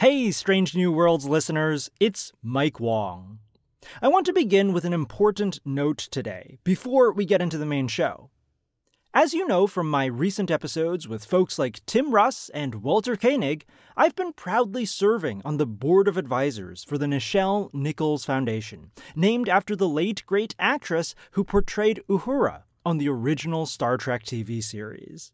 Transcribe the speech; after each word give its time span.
Hey, 0.00 0.30
Strange 0.30 0.74
New 0.74 0.90
Worlds 0.90 1.26
listeners, 1.26 1.90
it's 2.00 2.32
Mike 2.42 2.80
Wong. 2.80 3.38
I 4.00 4.08
want 4.08 4.24
to 4.24 4.32
begin 4.32 4.72
with 4.72 4.86
an 4.86 4.94
important 4.94 5.60
note 5.62 5.98
today 5.98 6.56
before 6.64 7.12
we 7.12 7.26
get 7.26 7.42
into 7.42 7.58
the 7.58 7.66
main 7.66 7.86
show. 7.86 8.30
As 9.12 9.34
you 9.34 9.46
know 9.46 9.66
from 9.66 9.90
my 9.90 10.06
recent 10.06 10.50
episodes 10.50 11.06
with 11.06 11.26
folks 11.26 11.58
like 11.58 11.84
Tim 11.84 12.12
Russ 12.12 12.48
and 12.54 12.76
Walter 12.76 13.14
Koenig, 13.14 13.66
I've 13.94 14.16
been 14.16 14.32
proudly 14.32 14.86
serving 14.86 15.42
on 15.44 15.58
the 15.58 15.66
board 15.66 16.08
of 16.08 16.16
advisors 16.16 16.82
for 16.82 16.96
the 16.96 17.04
Nichelle 17.04 17.68
Nichols 17.74 18.24
Foundation, 18.24 18.92
named 19.14 19.50
after 19.50 19.76
the 19.76 19.86
late 19.86 20.24
great 20.24 20.54
actress 20.58 21.14
who 21.32 21.44
portrayed 21.44 22.00
Uhura 22.08 22.62
on 22.86 22.96
the 22.96 23.10
original 23.10 23.66
Star 23.66 23.98
Trek 23.98 24.24
TV 24.24 24.64
series. 24.64 25.32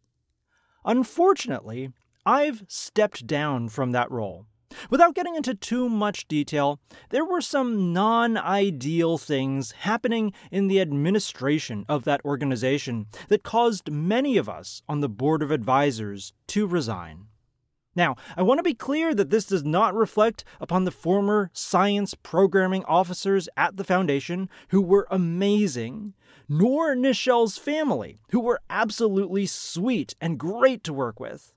Unfortunately, 0.85 1.93
I've 2.29 2.65
stepped 2.67 3.29
down 3.29 3.69
from 3.69 3.93
that 3.93 4.11
role 4.11 4.47
Without 4.91 5.15
getting 5.15 5.35
into 5.35 5.55
too 5.55 5.89
much 5.89 6.29
detail, 6.29 6.81
there 7.11 7.25
were 7.25 7.41
some 7.41 7.93
non 7.93 8.37
ideal 8.37 9.19
things 9.19 9.73
happening 9.73 10.33
in 10.51 10.69
the 10.69 10.81
administration 10.81 11.85
of 11.89 12.05
that 12.05 12.25
organization 12.25 13.07
that 13.29 13.43
caused 13.43 13.91
many 13.91 14.37
of 14.37 14.49
us 14.49 14.83
on 14.89 15.01
the 15.01 15.09
board 15.09 15.43
of 15.43 15.51
advisors 15.51 16.33
to 16.49 16.67
resign. 16.67 17.27
Now, 17.97 18.17
I 18.37 18.43
want 18.43 18.59
to 18.59 18.63
be 18.63 18.75
clear 18.75 19.15
that 19.15 19.31
this 19.31 19.47
does 19.47 19.65
not 19.65 19.95
reflect 19.95 20.45
upon 20.61 20.85
the 20.85 20.91
former 20.91 21.51
science 21.55 22.15
programming 22.15 22.85
officers 22.85 23.49
at 23.57 23.79
the 23.79 23.85
Foundation 23.85 24.51
who 24.69 24.83
were 24.83 25.09
amazing, 25.11 26.13
nor 26.47 26.95
Nichelle's 26.95 27.57
family, 27.57 28.21
who 28.31 28.41
were 28.41 28.61
absolutely 28.69 29.47
sweet 29.47 30.15
and 30.21 30.39
great 30.39 30.85
to 30.85 30.93
work 30.93 31.19
with. 31.19 31.55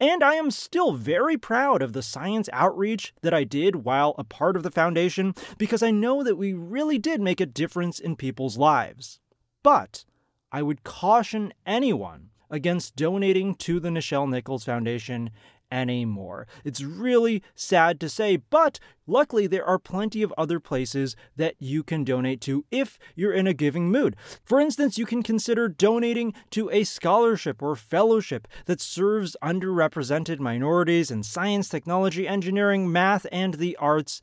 And 0.00 0.22
I 0.22 0.34
am 0.34 0.50
still 0.50 0.92
very 0.92 1.36
proud 1.36 1.82
of 1.82 1.92
the 1.92 2.02
science 2.02 2.48
outreach 2.52 3.14
that 3.22 3.32
I 3.32 3.44
did 3.44 3.84
while 3.84 4.14
a 4.18 4.24
part 4.24 4.56
of 4.56 4.62
the 4.62 4.70
foundation 4.70 5.34
because 5.58 5.82
I 5.82 5.90
know 5.90 6.22
that 6.22 6.36
we 6.36 6.52
really 6.52 6.98
did 6.98 7.20
make 7.20 7.40
a 7.40 7.46
difference 7.46 7.98
in 7.98 8.16
people's 8.16 8.58
lives. 8.58 9.20
But 9.62 10.04
I 10.52 10.62
would 10.62 10.84
caution 10.84 11.52
anyone 11.64 12.30
against 12.50 12.96
donating 12.96 13.54
to 13.56 13.80
the 13.80 13.88
Nichelle 13.88 14.28
Nichols 14.28 14.64
Foundation 14.64 15.30
anymore. 15.70 16.46
It's 16.64 16.82
really 16.82 17.42
sad 17.54 18.00
to 18.00 18.08
say, 18.08 18.36
but 18.36 18.78
luckily 19.06 19.46
there 19.46 19.64
are 19.64 19.78
plenty 19.78 20.22
of 20.22 20.34
other 20.36 20.60
places 20.60 21.16
that 21.36 21.54
you 21.58 21.82
can 21.82 22.04
donate 22.04 22.40
to 22.42 22.64
if 22.70 22.98
you're 23.14 23.32
in 23.32 23.46
a 23.46 23.54
giving 23.54 23.90
mood. 23.90 24.16
For 24.44 24.60
instance, 24.60 24.98
you 24.98 25.06
can 25.06 25.22
consider 25.22 25.68
donating 25.68 26.34
to 26.50 26.70
a 26.70 26.84
scholarship 26.84 27.62
or 27.62 27.76
fellowship 27.76 28.48
that 28.66 28.80
serves 28.80 29.36
underrepresented 29.42 30.38
minorities 30.38 31.10
in 31.10 31.22
science, 31.22 31.68
technology, 31.68 32.28
engineering, 32.28 32.90
math, 32.90 33.26
and 33.32 33.54
the 33.54 33.76
arts 33.76 34.20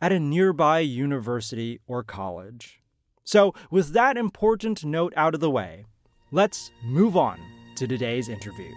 at 0.00 0.12
a 0.12 0.20
nearby 0.20 0.80
university 0.80 1.80
or 1.86 2.02
college. 2.02 2.80
So, 3.26 3.54
with 3.70 3.92
that 3.94 4.18
important 4.18 4.84
note 4.84 5.14
out 5.16 5.34
of 5.34 5.40
the 5.40 5.50
way, 5.50 5.86
let's 6.30 6.70
move 6.84 7.16
on 7.16 7.40
to 7.76 7.86
today's 7.86 8.28
interview. 8.28 8.74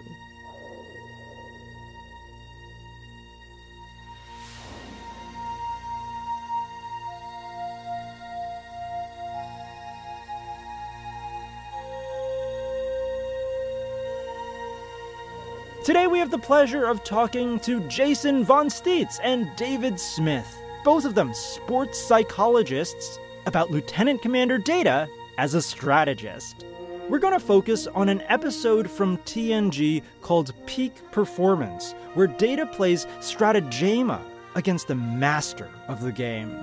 Today 15.88 16.08
we 16.08 16.20
have 16.20 16.32
the 16.32 16.38
pleasure 16.38 16.86
of 16.86 17.06
talking 17.06 17.62
to 17.62 17.80
Jason 17.88 18.44
Von 18.44 18.68
Stietz 18.68 19.22
and 19.24 19.50
David 19.56 19.98
Smith, 19.98 20.62
both 20.84 21.06
of 21.06 21.16
them 21.16 21.34
sports 21.34 21.98
psychologists, 21.98 23.20
about 23.46 23.72
Lieutenant 23.72 24.22
Commander 24.22 24.58
Data 24.58 25.08
as 25.38 25.54
a 25.54 25.62
strategist. 25.62 26.66
We're 27.10 27.20
going 27.20 27.34
to 27.34 27.40
focus 27.40 27.88
on 27.88 28.10
an 28.10 28.22
episode 28.28 28.92
from 28.92 29.16
TNG 29.20 30.04
called 30.22 30.54
Peak 30.66 30.92
Performance, 31.12 31.94
where 32.16 32.28
Data 32.28 32.66
plays 32.66 33.06
strategema 33.20 34.20
against 34.56 34.90
the 34.90 34.96
master 34.96 35.70
of 35.88 36.02
the 36.02 36.12
game. 36.12 36.54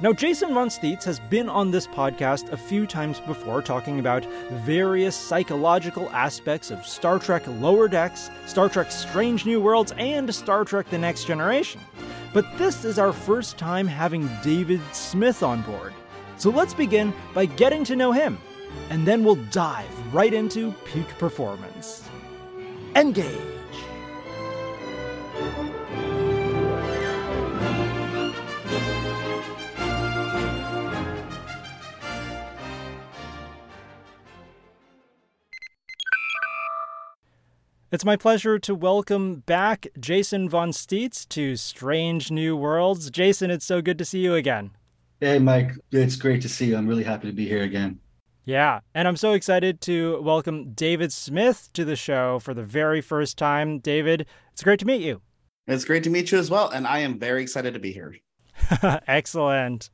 Now, 0.00 0.12
Jason 0.12 0.54
Von 0.54 0.68
Stietz 0.68 1.02
has 1.02 1.18
been 1.18 1.48
on 1.48 1.72
this 1.72 1.88
podcast 1.88 2.52
a 2.52 2.56
few 2.56 2.86
times 2.86 3.18
before 3.18 3.60
talking 3.60 3.98
about 3.98 4.24
various 4.64 5.16
psychological 5.16 6.08
aspects 6.10 6.70
of 6.70 6.86
Star 6.86 7.18
Trek 7.18 7.42
Lower 7.48 7.88
Decks, 7.88 8.30
Star 8.46 8.68
Trek 8.68 8.92
Strange 8.92 9.44
New 9.44 9.60
Worlds, 9.60 9.92
and 9.98 10.32
Star 10.32 10.64
Trek 10.64 10.88
The 10.88 10.98
Next 10.98 11.24
Generation. 11.24 11.80
But 12.32 12.46
this 12.58 12.84
is 12.84 12.96
our 12.96 13.12
first 13.12 13.58
time 13.58 13.88
having 13.88 14.30
David 14.44 14.80
Smith 14.92 15.42
on 15.42 15.62
board. 15.62 15.94
So 16.36 16.50
let's 16.50 16.74
begin 16.74 17.12
by 17.34 17.46
getting 17.46 17.82
to 17.82 17.96
know 17.96 18.12
him, 18.12 18.38
and 18.90 19.06
then 19.06 19.24
we'll 19.24 19.36
dive 19.50 20.14
right 20.14 20.32
into 20.32 20.72
peak 20.84 21.08
performance. 21.18 22.08
Engage! 22.96 23.58
It's 37.90 38.04
my 38.04 38.16
pleasure 38.16 38.58
to 38.58 38.74
welcome 38.74 39.36
back 39.46 39.86
Jason 39.98 40.46
Von 40.46 40.72
Stietz 40.72 41.26
to 41.30 41.56
Strange 41.56 42.30
New 42.30 42.54
Worlds. 42.54 43.10
Jason, 43.10 43.50
it's 43.50 43.64
so 43.64 43.80
good 43.80 43.96
to 43.96 44.04
see 44.04 44.20
you 44.20 44.34
again. 44.34 44.72
Hey, 45.20 45.38
Mike. 45.38 45.72
It's 45.90 46.16
great 46.16 46.42
to 46.42 46.50
see 46.50 46.66
you. 46.66 46.76
I'm 46.76 46.86
really 46.86 47.02
happy 47.02 47.28
to 47.28 47.32
be 47.32 47.48
here 47.48 47.62
again. 47.62 47.98
Yeah, 48.48 48.80
and 48.94 49.06
I'm 49.06 49.18
so 49.18 49.34
excited 49.34 49.82
to 49.82 50.22
welcome 50.22 50.72
David 50.72 51.12
Smith 51.12 51.68
to 51.74 51.84
the 51.84 51.96
show 51.96 52.38
for 52.38 52.54
the 52.54 52.62
very 52.62 53.02
first 53.02 53.36
time. 53.36 53.78
David, 53.78 54.24
it's 54.54 54.62
great 54.62 54.80
to 54.80 54.86
meet 54.86 55.02
you. 55.02 55.20
It's 55.66 55.84
great 55.84 56.02
to 56.04 56.08
meet 56.08 56.32
you 56.32 56.38
as 56.38 56.50
well, 56.50 56.70
and 56.70 56.86
I 56.86 57.00
am 57.00 57.18
very 57.18 57.42
excited 57.42 57.74
to 57.74 57.78
be 57.78 57.92
here. 57.92 58.16
Excellent. 59.06 59.90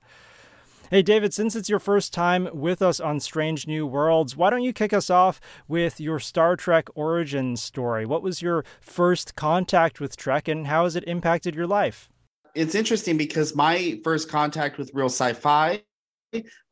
Hey, 0.88 1.02
David, 1.02 1.34
since 1.34 1.56
it's 1.56 1.68
your 1.68 1.80
first 1.80 2.12
time 2.12 2.48
with 2.52 2.80
us 2.80 3.00
on 3.00 3.18
Strange 3.18 3.66
New 3.66 3.88
Worlds, 3.88 4.36
why 4.36 4.50
don't 4.50 4.62
you 4.62 4.72
kick 4.72 4.92
us 4.92 5.10
off 5.10 5.40
with 5.66 5.98
your 5.98 6.20
Star 6.20 6.54
Trek 6.54 6.86
origin 6.94 7.56
story? 7.56 8.06
What 8.06 8.22
was 8.22 8.40
your 8.40 8.64
first 8.80 9.34
contact 9.34 9.98
with 9.98 10.16
Trek 10.16 10.46
and 10.46 10.68
how 10.68 10.84
has 10.84 10.94
it 10.94 11.02
impacted 11.08 11.56
your 11.56 11.66
life? 11.66 12.08
It's 12.54 12.76
interesting 12.76 13.16
because 13.16 13.56
my 13.56 13.98
first 14.04 14.28
contact 14.28 14.78
with 14.78 14.94
real 14.94 15.06
sci 15.06 15.32
fi 15.32 15.82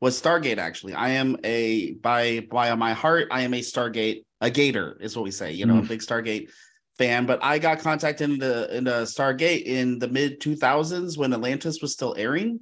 was 0.01 0.21
Stargate, 0.21 0.57
actually. 0.57 0.93
I 0.93 1.09
am 1.09 1.37
a, 1.43 1.93
by, 1.93 2.47
by 2.51 2.73
my 2.75 2.93
heart, 2.93 3.27
I 3.31 3.41
am 3.41 3.53
a 3.53 3.59
Stargate, 3.59 4.23
a 4.41 4.49
gator 4.49 4.97
is 4.99 5.15
what 5.15 5.23
we 5.23 5.31
say, 5.31 5.51
you 5.51 5.65
know, 5.65 5.75
mm. 5.75 5.85
a 5.85 5.87
big 5.87 6.01
Stargate 6.01 6.49
fan, 6.97 7.25
but 7.25 7.43
I 7.43 7.59
got 7.59 7.79
contacted 7.79 8.29
into, 8.29 8.75
into 8.77 8.91
Stargate 8.91 9.63
in 9.63 9.99
the 9.99 10.07
mid 10.07 10.39
2000s 10.39 11.17
when 11.17 11.33
Atlantis 11.33 11.81
was 11.81 11.93
still 11.93 12.15
airing. 12.17 12.59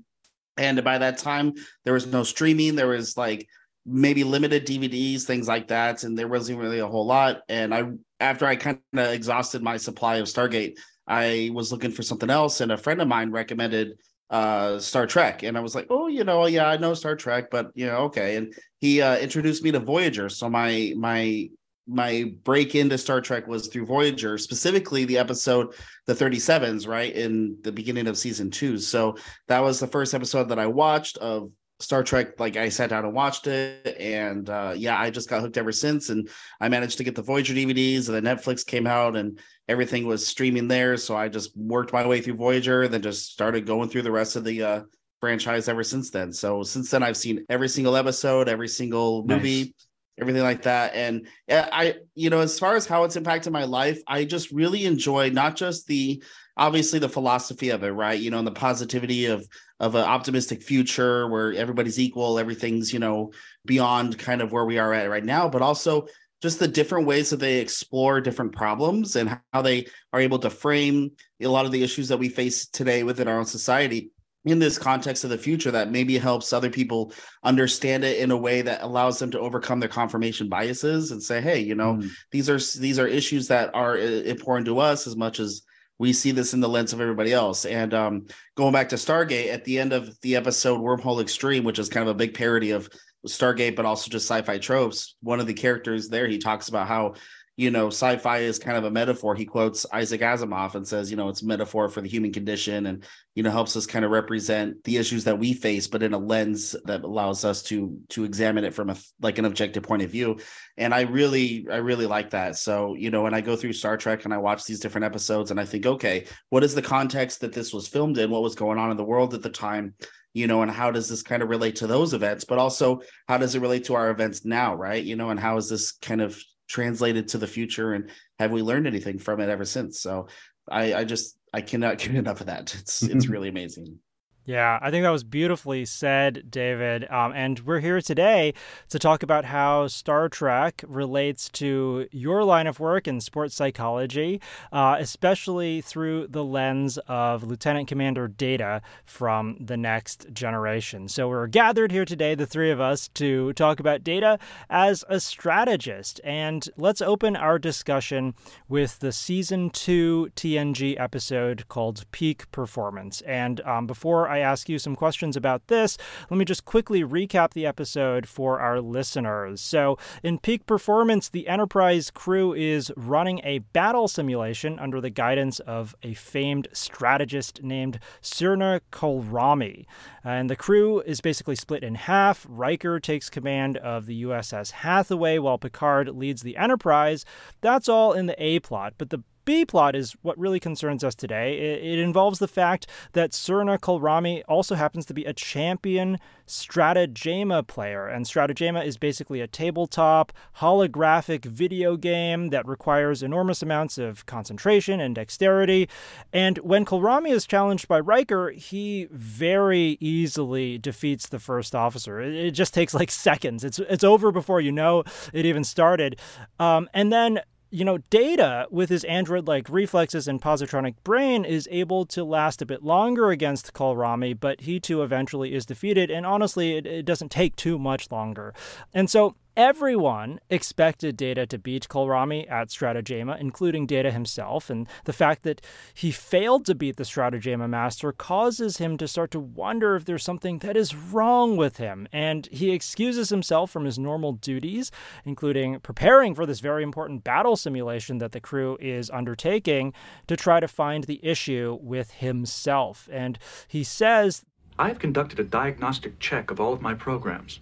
And 0.57 0.83
by 0.83 0.97
that 0.97 1.17
time, 1.17 1.53
there 1.85 1.93
was 1.93 2.07
no 2.07 2.23
streaming. 2.23 2.75
There 2.75 2.87
was 2.87 3.17
like 3.17 3.47
maybe 3.85 4.23
limited 4.23 4.65
DVDs, 4.65 5.23
things 5.23 5.47
like 5.47 5.67
that, 5.69 6.03
and 6.03 6.17
there 6.17 6.27
wasn't 6.27 6.59
really 6.59 6.79
a 6.79 6.87
whole 6.87 7.05
lot. 7.05 7.41
And 7.49 7.73
I, 7.73 7.85
after 8.19 8.45
I 8.45 8.55
kind 8.55 8.79
of 8.93 9.07
exhausted 9.07 9.63
my 9.63 9.77
supply 9.77 10.17
of 10.17 10.27
Stargate, 10.27 10.77
I 11.07 11.49
was 11.53 11.71
looking 11.71 11.91
for 11.91 12.03
something 12.03 12.29
else, 12.29 12.61
and 12.61 12.71
a 12.71 12.77
friend 12.77 13.01
of 13.01 13.07
mine 13.07 13.31
recommended 13.31 13.97
uh 14.31 14.79
Star 14.79 15.05
Trek 15.05 15.43
and 15.43 15.57
I 15.57 15.61
was 15.61 15.75
like 15.75 15.87
oh 15.89 16.07
you 16.07 16.23
know 16.23 16.45
yeah 16.47 16.67
I 16.67 16.77
know 16.77 16.93
Star 16.93 17.15
Trek 17.15 17.51
but 17.51 17.71
you 17.75 17.85
know 17.85 17.97
okay 18.05 18.37
and 18.37 18.53
he 18.79 19.01
uh 19.01 19.17
introduced 19.17 19.63
me 19.63 19.71
to 19.71 19.79
Voyager 19.79 20.29
so 20.29 20.49
my 20.49 20.93
my 20.97 21.49
my 21.87 22.31
break 22.43 22.75
into 22.75 22.97
Star 22.97 23.21
Trek 23.21 23.47
was 23.47 23.67
through 23.67 23.85
Voyager, 23.85 24.37
specifically 24.37 25.05
the 25.05 25.17
episode 25.17 25.73
the 26.05 26.13
37s, 26.13 26.87
right 26.87 27.13
in 27.13 27.57
the 27.63 27.71
beginning 27.71 28.07
of 28.07 28.17
season 28.17 28.49
two. 28.49 28.77
So 28.77 29.17
that 29.47 29.59
was 29.59 29.79
the 29.79 29.87
first 29.87 30.13
episode 30.13 30.49
that 30.49 30.59
I 30.59 30.67
watched 30.67 31.17
of 31.17 31.51
Star 31.79 32.03
Trek. 32.03 32.39
Like 32.39 32.55
I 32.55 32.69
sat 32.69 32.91
down 32.91 33.05
and 33.05 33.13
watched 33.13 33.47
it, 33.47 33.97
and 33.99 34.49
uh, 34.49 34.73
yeah, 34.75 34.99
I 34.99 35.09
just 35.09 35.29
got 35.29 35.41
hooked 35.41 35.57
ever 35.57 35.71
since. 35.71 36.09
And 36.09 36.29
I 36.59 36.69
managed 36.69 36.97
to 36.99 37.03
get 37.03 37.15
the 37.15 37.23
Voyager 37.23 37.53
DVDs, 37.53 38.07
and 38.07 38.15
then 38.15 38.37
Netflix 38.37 38.65
came 38.65 38.87
out, 38.87 39.15
and 39.15 39.39
everything 39.71 40.05
was 40.05 40.25
streaming 40.25 40.67
there. 40.67 40.97
So 40.97 41.15
I 41.15 41.29
just 41.29 41.57
worked 41.57 41.93
my 41.93 42.05
way 42.05 42.21
through 42.21 42.35
Voyager, 42.35 42.87
then 42.87 43.01
just 43.01 43.31
started 43.31 43.65
going 43.65 43.89
through 43.89 44.03
the 44.03 44.11
rest 44.11 44.35
of 44.35 44.43
the 44.43 44.63
uh, 44.63 44.81
franchise 45.19 45.67
ever 45.67 45.83
since 45.83 46.11
then. 46.11 46.31
So 46.31 46.61
since 46.63 46.91
then, 46.91 47.01
I've 47.01 47.17
seen 47.17 47.45
every 47.49 47.69
single 47.69 47.95
episode, 47.95 48.49
every 48.49 48.67
single 48.67 49.25
movie. 49.25 49.63
Nice 49.63 49.87
everything 50.21 50.43
like 50.43 50.61
that. 50.63 50.93
And 50.93 51.27
I, 51.49 51.95
you 52.15 52.29
know, 52.29 52.39
as 52.39 52.59
far 52.59 52.75
as 52.75 52.85
how 52.85 53.03
it's 53.03 53.15
impacted 53.15 53.51
my 53.51 53.63
life, 53.63 54.01
I 54.07 54.23
just 54.23 54.51
really 54.51 54.85
enjoy 54.85 55.29
not 55.29 55.55
just 55.55 55.87
the 55.87 56.23
obviously 56.55 56.99
the 56.99 57.09
philosophy 57.09 57.69
of 57.69 57.83
it, 57.83 57.89
right? 57.89 58.19
You 58.19 58.29
know, 58.29 58.37
and 58.37 58.47
the 58.47 58.51
positivity 58.51 59.25
of 59.25 59.45
of 59.79 59.95
an 59.95 60.03
optimistic 60.03 60.61
future 60.61 61.27
where 61.27 61.53
everybody's 61.53 61.99
equal, 61.99 62.37
everything's 62.37 62.93
you 62.93 62.99
know 62.99 63.31
beyond 63.65 64.19
kind 64.19 64.41
of 64.41 64.51
where 64.51 64.65
we 64.65 64.77
are 64.77 64.93
at 64.93 65.09
right 65.09 65.25
now, 65.25 65.49
but 65.49 65.61
also 65.61 66.07
just 66.41 66.59
the 66.59 66.67
different 66.67 67.07
ways 67.07 67.29
that 67.29 67.39
they 67.39 67.59
explore 67.59 68.19
different 68.19 68.53
problems 68.53 69.15
and 69.15 69.37
how 69.53 69.61
they 69.61 69.85
are 70.11 70.19
able 70.19 70.39
to 70.39 70.49
frame 70.49 71.11
a 71.41 71.47
lot 71.47 71.65
of 71.65 71.71
the 71.71 71.83
issues 71.83 72.07
that 72.07 72.17
we 72.17 72.29
face 72.29 72.67
today 72.67 73.03
within 73.03 73.27
our 73.27 73.37
own 73.37 73.45
society 73.45 74.11
in 74.45 74.57
this 74.57 74.79
context 74.79 75.23
of 75.23 75.29
the 75.29 75.37
future 75.37 75.69
that 75.69 75.91
maybe 75.91 76.17
helps 76.17 76.51
other 76.51 76.69
people 76.69 77.13
understand 77.43 78.03
it 78.03 78.17
in 78.17 78.31
a 78.31 78.37
way 78.37 78.63
that 78.63 78.81
allows 78.81 79.19
them 79.19 79.29
to 79.29 79.39
overcome 79.39 79.79
their 79.79 79.87
confirmation 79.87 80.49
biases 80.49 81.11
and 81.11 81.21
say 81.21 81.39
hey 81.39 81.59
you 81.59 81.75
know 81.75 81.93
mm. 81.93 82.09
these 82.31 82.49
are 82.49 82.57
these 82.79 82.97
are 82.97 83.07
issues 83.07 83.47
that 83.47 83.69
are 83.75 83.97
important 83.97 84.65
to 84.65 84.79
us 84.79 85.05
as 85.05 85.15
much 85.15 85.39
as 85.39 85.61
we 86.01 86.11
see 86.11 86.31
this 86.31 86.55
in 86.55 86.59
the 86.59 86.67
lens 86.67 86.93
of 86.93 86.99
everybody 86.99 87.31
else. 87.31 87.63
And 87.63 87.93
um, 87.93 88.25
going 88.55 88.73
back 88.73 88.89
to 88.89 88.95
Stargate, 88.95 89.53
at 89.53 89.65
the 89.65 89.77
end 89.77 89.93
of 89.93 90.19
the 90.21 90.35
episode 90.35 90.81
Wormhole 90.81 91.21
Extreme, 91.21 91.63
which 91.63 91.77
is 91.77 91.89
kind 91.89 92.09
of 92.09 92.15
a 92.15 92.17
big 92.17 92.33
parody 92.33 92.71
of 92.71 92.89
Stargate, 93.27 93.75
but 93.75 93.85
also 93.85 94.09
just 94.09 94.27
sci-fi 94.27 94.57
tropes, 94.57 95.15
one 95.21 95.39
of 95.39 95.47
the 95.47 95.53
characters 95.53 96.09
there 96.09 96.27
he 96.27 96.37
talks 96.37 96.69
about 96.69 96.87
how 96.87 97.13
you 97.57 97.69
know, 97.69 97.87
sci-fi 97.87 98.39
is 98.39 98.57
kind 98.57 98.77
of 98.77 98.85
a 98.85 98.91
metaphor. 98.91 99.35
He 99.35 99.45
quotes 99.45 99.85
Isaac 99.93 100.21
Asimov 100.21 100.73
and 100.73 100.87
says, 100.87 101.11
you 101.11 101.17
know, 101.17 101.27
it's 101.27 101.41
a 101.41 101.45
metaphor 101.45 101.89
for 101.89 101.99
the 102.01 102.07
human 102.07 102.31
condition 102.31 102.85
and, 102.87 103.03
you 103.35 103.43
know, 103.43 103.51
helps 103.51 103.75
us 103.75 103.85
kind 103.85 104.05
of 104.05 104.09
represent 104.09 104.83
the 104.85 104.97
issues 104.97 105.25
that 105.25 105.37
we 105.37 105.53
face, 105.53 105.85
but 105.85 106.01
in 106.01 106.13
a 106.13 106.17
lens 106.17 106.75
that 106.85 107.03
allows 107.03 107.43
us 107.43 107.61
to 107.63 107.99
to 108.09 108.23
examine 108.23 108.63
it 108.63 108.73
from 108.73 108.89
a 108.89 108.95
like 109.21 109.37
an 109.37 109.45
objective 109.45 109.83
point 109.83 110.01
of 110.01 110.09
view. 110.09 110.39
And 110.77 110.93
I 110.93 111.01
really, 111.01 111.67
I 111.69 111.77
really 111.77 112.05
like 112.05 112.29
that. 112.31 112.55
So, 112.55 112.95
you 112.95 113.11
know, 113.11 113.21
when 113.23 113.33
I 113.33 113.41
go 113.41 113.55
through 113.55 113.73
Star 113.73 113.97
Trek 113.97 114.23
and 114.23 114.33
I 114.33 114.37
watch 114.37 114.65
these 114.65 114.79
different 114.79 115.05
episodes 115.05 115.51
and 115.51 115.59
I 115.59 115.65
think, 115.65 115.85
okay, 115.85 116.25
what 116.49 116.63
is 116.63 116.73
the 116.73 116.81
context 116.81 117.41
that 117.41 117.53
this 117.53 117.73
was 117.73 117.87
filmed 117.87 118.17
in? 118.17 118.31
What 118.31 118.43
was 118.43 118.55
going 118.55 118.79
on 118.79 118.91
in 118.91 118.97
the 118.97 119.03
world 119.03 119.33
at 119.33 119.43
the 119.43 119.49
time? 119.49 119.93
You 120.33 120.47
know, 120.47 120.61
and 120.61 120.71
how 120.71 120.91
does 120.91 121.09
this 121.09 121.23
kind 121.23 121.43
of 121.43 121.49
relate 121.49 121.77
to 121.77 121.87
those 121.87 122.13
events, 122.13 122.43
but 122.45 122.57
also 122.57 123.01
how 123.27 123.37
does 123.37 123.55
it 123.55 123.61
relate 123.61 123.85
to 123.85 123.95
our 123.95 124.09
events 124.09 124.45
now, 124.45 124.75
right? 124.75 125.03
You 125.03 125.15
know, 125.15 125.29
and 125.29 125.39
how 125.39 125.57
is 125.57 125.69
this 125.69 125.91
kind 125.91 126.21
of 126.21 126.41
translated 126.67 127.27
to 127.27 127.37
the 127.37 127.47
future 127.47 127.93
and 127.93 128.09
have 128.39 128.51
we 128.51 128.61
learned 128.61 128.87
anything 128.87 129.19
from 129.19 129.41
it 129.41 129.49
ever 129.49 129.65
since? 129.65 130.01
So 130.01 130.27
i 130.69 130.93
i 130.93 131.03
just 131.03 131.37
i 131.53 131.61
cannot 131.61 131.97
get 131.99 132.15
enough 132.15 132.41
of 132.41 132.47
that. 132.47 132.73
It's 132.75 133.03
it's 133.03 133.27
really 133.33 133.49
amazing 133.49 133.99
yeah, 134.45 134.79
I 134.81 134.89
think 134.89 135.03
that 135.03 135.11
was 135.11 135.23
beautifully 135.23 135.85
said, 135.85 136.49
David. 136.49 137.09
Um, 137.11 137.31
and 137.35 137.59
we're 137.59 137.79
here 137.79 138.01
today 138.01 138.55
to 138.89 138.97
talk 138.97 139.21
about 139.21 139.45
how 139.45 139.87
Star 139.87 140.29
Trek 140.29 140.83
relates 140.87 141.47
to 141.49 142.07
your 142.11 142.43
line 142.43 142.65
of 142.65 142.79
work 142.79 143.07
in 143.07 143.21
sports 143.21 143.53
psychology, 143.53 144.41
uh, 144.71 144.97
especially 144.99 145.81
through 145.81 146.25
the 146.27 146.43
lens 146.43 146.97
of 147.07 147.43
Lieutenant 147.43 147.87
Commander 147.87 148.27
Data 148.27 148.81
from 149.05 149.57
The 149.59 149.77
Next 149.77 150.25
Generation. 150.33 151.07
So 151.07 151.29
we're 151.29 151.45
gathered 151.45 151.91
here 151.91 152.05
today, 152.05 152.33
the 152.33 152.47
three 152.47 152.71
of 152.71 152.81
us, 152.81 153.09
to 153.09 153.53
talk 153.53 153.79
about 153.79 154.03
Data 154.03 154.39
as 154.71 155.05
a 155.07 155.19
strategist. 155.19 156.19
And 156.23 156.67
let's 156.77 157.01
open 157.01 157.35
our 157.35 157.59
discussion 157.59 158.33
with 158.67 158.99
the 158.99 159.11
season 159.11 159.69
two 159.69 160.31
TNG 160.35 160.99
episode 160.99 161.67
called 161.67 162.05
Peak 162.11 162.51
Performance. 162.51 163.21
And 163.21 163.61
um, 163.61 163.85
before 163.85 164.30
I 164.31 164.39
ask 164.39 164.69
you 164.69 164.79
some 164.79 164.95
questions 164.95 165.35
about 165.35 165.67
this, 165.67 165.97
let 166.29 166.37
me 166.37 166.45
just 166.45 166.63
quickly 166.63 167.03
recap 167.03 167.51
the 167.51 167.65
episode 167.65 168.27
for 168.27 168.59
our 168.59 168.79
listeners. 168.79 169.59
So, 169.59 169.97
in 170.23 170.39
peak 170.39 170.65
performance, 170.65 171.27
the 171.27 171.49
Enterprise 171.49 172.09
crew 172.09 172.53
is 172.53 172.93
running 172.95 173.41
a 173.43 173.59
battle 173.59 174.07
simulation 174.07 174.79
under 174.79 175.01
the 175.01 175.09
guidance 175.09 175.59
of 175.59 175.95
a 176.01 176.13
famed 176.13 176.69
strategist 176.71 177.61
named 177.61 177.99
Sirna 178.21 178.79
Kolrami. 178.91 179.85
And 180.23 180.49
the 180.49 180.55
crew 180.55 181.01
is 181.01 181.19
basically 181.19 181.55
split 181.55 181.83
in 181.83 181.95
half. 181.95 182.45
Riker 182.47 182.99
takes 182.99 183.29
command 183.29 183.75
of 183.77 184.05
the 184.05 184.23
USS 184.23 184.71
Hathaway 184.71 185.39
while 185.39 185.57
Picard 185.57 186.07
leads 186.09 186.41
the 186.41 186.55
Enterprise. 186.55 187.25
That's 187.59 187.89
all 187.89 188.13
in 188.13 188.27
the 188.27 188.41
A 188.41 188.59
plot, 188.59 188.93
but 188.97 189.09
the 189.09 189.23
B 189.45 189.65
plot 189.65 189.95
is 189.95 190.15
what 190.21 190.37
really 190.37 190.59
concerns 190.59 191.03
us 191.03 191.15
today. 191.15 191.57
It, 191.57 191.93
it 191.93 191.99
involves 191.99 192.39
the 192.39 192.47
fact 192.47 192.87
that 193.13 193.31
Sirna 193.31 193.79
Kolrami 193.79 194.43
also 194.47 194.75
happens 194.75 195.05
to 195.07 195.13
be 195.13 195.25
a 195.25 195.33
champion 195.33 196.17
Strategema 196.47 197.65
player, 197.65 198.07
and 198.07 198.25
Strategema 198.25 198.85
is 198.85 198.97
basically 198.97 199.39
a 199.39 199.47
tabletop 199.47 200.33
holographic 200.57 201.45
video 201.45 201.95
game 201.95 202.49
that 202.49 202.67
requires 202.67 203.23
enormous 203.23 203.61
amounts 203.61 203.97
of 203.97 204.25
concentration 204.25 204.99
and 204.99 205.15
dexterity. 205.15 205.87
And 206.33 206.57
when 206.57 206.83
Kolrami 206.83 207.31
is 207.31 207.47
challenged 207.47 207.87
by 207.87 208.01
Riker, 208.01 208.51
he 208.51 209.07
very 209.11 209.97
easily 210.01 210.77
defeats 210.77 211.29
the 211.29 211.39
first 211.39 211.73
officer. 211.73 212.19
It, 212.19 212.35
it 212.35 212.51
just 212.51 212.73
takes 212.73 212.93
like 212.93 213.11
seconds. 213.11 213.63
It's 213.63 213.79
it's 213.79 214.03
over 214.03 214.31
before 214.31 214.59
you 214.59 214.73
know 214.73 215.05
it 215.33 215.45
even 215.45 215.63
started. 215.63 216.19
Um, 216.59 216.89
and 216.93 217.13
then 217.13 217.39
you 217.71 217.85
know, 217.85 217.99
Data 218.09 218.67
with 218.69 218.89
his 218.89 219.05
android 219.05 219.47
like 219.47 219.69
reflexes 219.69 220.27
and 220.27 220.41
positronic 220.41 220.95
brain 221.03 221.45
is 221.45 221.67
able 221.71 222.05
to 222.07 222.23
last 222.23 222.61
a 222.61 222.65
bit 222.65 222.83
longer 222.83 223.31
against 223.31 223.73
Kolrami, 223.73 224.37
but 224.37 224.61
he 224.61 224.79
too 224.79 225.01
eventually 225.01 225.55
is 225.55 225.65
defeated. 225.65 226.11
And 226.11 226.25
honestly, 226.25 226.75
it, 226.75 226.85
it 226.85 227.05
doesn't 227.05 227.31
take 227.31 227.55
too 227.55 227.79
much 227.79 228.11
longer. 228.11 228.53
And 228.93 229.09
so 229.09 229.35
Everyone 229.57 230.39
expected 230.49 231.17
Data 231.17 231.45
to 231.45 231.57
beat 231.57 231.89
Kolrami 231.89 232.49
at 232.49 232.69
Strategema, 232.69 233.37
including 233.37 233.85
Data 233.85 234.09
himself, 234.09 234.69
and 234.69 234.87
the 235.03 235.11
fact 235.11 235.43
that 235.43 235.59
he 235.93 236.09
failed 236.09 236.65
to 236.67 236.75
beat 236.75 236.95
the 236.95 237.03
Strategema 237.03 237.69
Master 237.69 238.13
causes 238.13 238.77
him 238.77 238.97
to 238.97 239.09
start 239.09 239.29
to 239.31 239.41
wonder 239.41 239.97
if 239.97 240.05
there's 240.05 240.23
something 240.23 240.59
that 240.59 240.77
is 240.77 240.95
wrong 240.95 241.57
with 241.57 241.77
him, 241.77 242.07
and 242.13 242.47
he 242.49 242.71
excuses 242.71 243.27
himself 243.27 243.69
from 243.69 243.83
his 243.83 243.99
normal 243.99 244.31
duties, 244.31 244.89
including 245.25 245.81
preparing 245.81 246.33
for 246.33 246.45
this 246.45 246.61
very 246.61 246.81
important 246.81 247.25
battle 247.25 247.57
simulation 247.57 248.19
that 248.19 248.31
the 248.31 248.39
crew 248.39 248.77
is 248.79 249.09
undertaking, 249.09 249.91
to 250.27 250.37
try 250.37 250.61
to 250.61 250.67
find 250.67 251.03
the 251.03 251.19
issue 251.21 251.77
with 251.81 252.11
himself. 252.11 253.09
And 253.11 253.37
he 253.67 253.83
says, 253.83 254.45
I've 254.79 254.99
conducted 254.99 255.41
a 255.41 255.43
diagnostic 255.43 256.19
check 256.19 256.51
of 256.51 256.61
all 256.61 256.71
of 256.71 256.81
my 256.81 256.93
programs. 256.93 257.59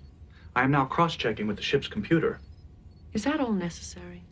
I 0.60 0.64
am 0.64 0.72
now 0.72 0.84
cross-checking 0.84 1.48
with 1.48 1.56
the 1.56 1.64
ship's 1.64 1.88
computer. 1.88 2.42
Is 3.14 3.24
that 3.24 3.40
all 3.40 3.54
necessary? 3.54 4.24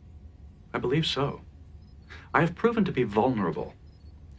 I 0.73 0.77
believe 0.77 1.05
so. 1.05 1.39
I 2.33 2.41
have 2.41 2.53
proven 2.53 2.83
to 2.83 2.91
be 2.91 3.03
vulnerable. 3.03 3.75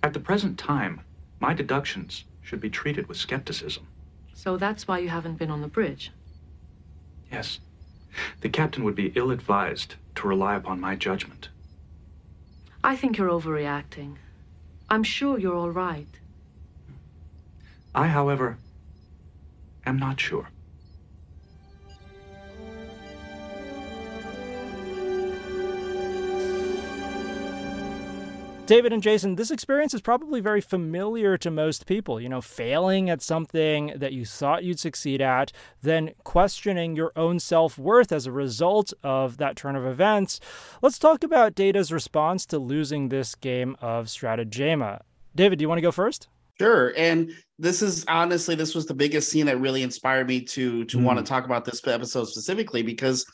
At 0.02 0.12
the 0.12 0.20
present 0.20 0.58
time, 0.58 1.00
my 1.40 1.54
deductions 1.54 2.24
should 2.42 2.60
be 2.60 2.68
treated 2.68 3.06
with 3.06 3.16
skepticism. 3.16 3.86
So 4.34 4.58
that's 4.58 4.86
why 4.86 4.98
you 4.98 5.08
haven't 5.08 5.38
been 5.38 5.50
on 5.50 5.62
the 5.62 5.66
bridge? 5.66 6.12
Yes. 7.32 7.58
The 8.42 8.50
captain 8.50 8.84
would 8.84 8.94
be 8.94 9.14
ill-advised 9.14 9.94
to 10.16 10.28
rely 10.28 10.56
upon 10.56 10.80
my 10.80 10.94
judgment. 10.94 11.48
I 12.84 12.96
think 12.96 13.16
you're 13.16 13.30
overreacting. 13.30 14.16
I'm 14.90 15.04
sure 15.04 15.38
you're 15.38 15.56
all 15.56 15.70
right. 15.70 16.20
I, 17.94 18.08
however, 18.08 18.58
am 19.86 19.98
not 19.98 20.20
sure. 20.20 20.50
David 28.68 28.92
and 28.92 29.02
Jason, 29.02 29.36
this 29.36 29.50
experience 29.50 29.94
is 29.94 30.02
probably 30.02 30.42
very 30.42 30.60
familiar 30.60 31.38
to 31.38 31.50
most 31.50 31.86
people. 31.86 32.20
You 32.20 32.28
know, 32.28 32.42
failing 32.42 33.08
at 33.08 33.22
something 33.22 33.94
that 33.96 34.12
you 34.12 34.26
thought 34.26 34.62
you'd 34.62 34.78
succeed 34.78 35.22
at, 35.22 35.52
then 35.80 36.10
questioning 36.22 36.94
your 36.94 37.10
own 37.16 37.40
self 37.40 37.78
worth 37.78 38.12
as 38.12 38.26
a 38.26 38.30
result 38.30 38.92
of 39.02 39.38
that 39.38 39.56
turn 39.56 39.74
of 39.74 39.86
events. 39.86 40.38
Let's 40.82 40.98
talk 40.98 41.24
about 41.24 41.54
Data's 41.54 41.90
response 41.90 42.44
to 42.44 42.58
losing 42.58 43.08
this 43.08 43.34
game 43.34 43.74
of 43.80 44.08
Strategema. 44.08 45.00
David, 45.34 45.58
do 45.58 45.62
you 45.62 45.68
want 45.70 45.78
to 45.78 45.82
go 45.82 45.90
first? 45.90 46.28
Sure. 46.60 46.92
And 46.94 47.32
this 47.58 47.80
is 47.80 48.04
honestly, 48.06 48.54
this 48.54 48.74
was 48.74 48.84
the 48.84 48.92
biggest 48.92 49.30
scene 49.30 49.46
that 49.46 49.58
really 49.58 49.82
inspired 49.82 50.28
me 50.28 50.42
to 50.42 50.84
to 50.84 50.98
mm. 50.98 51.04
want 51.04 51.18
to 51.18 51.24
talk 51.24 51.46
about 51.46 51.64
this 51.64 51.80
episode 51.86 52.26
specifically 52.26 52.82
because 52.82 53.24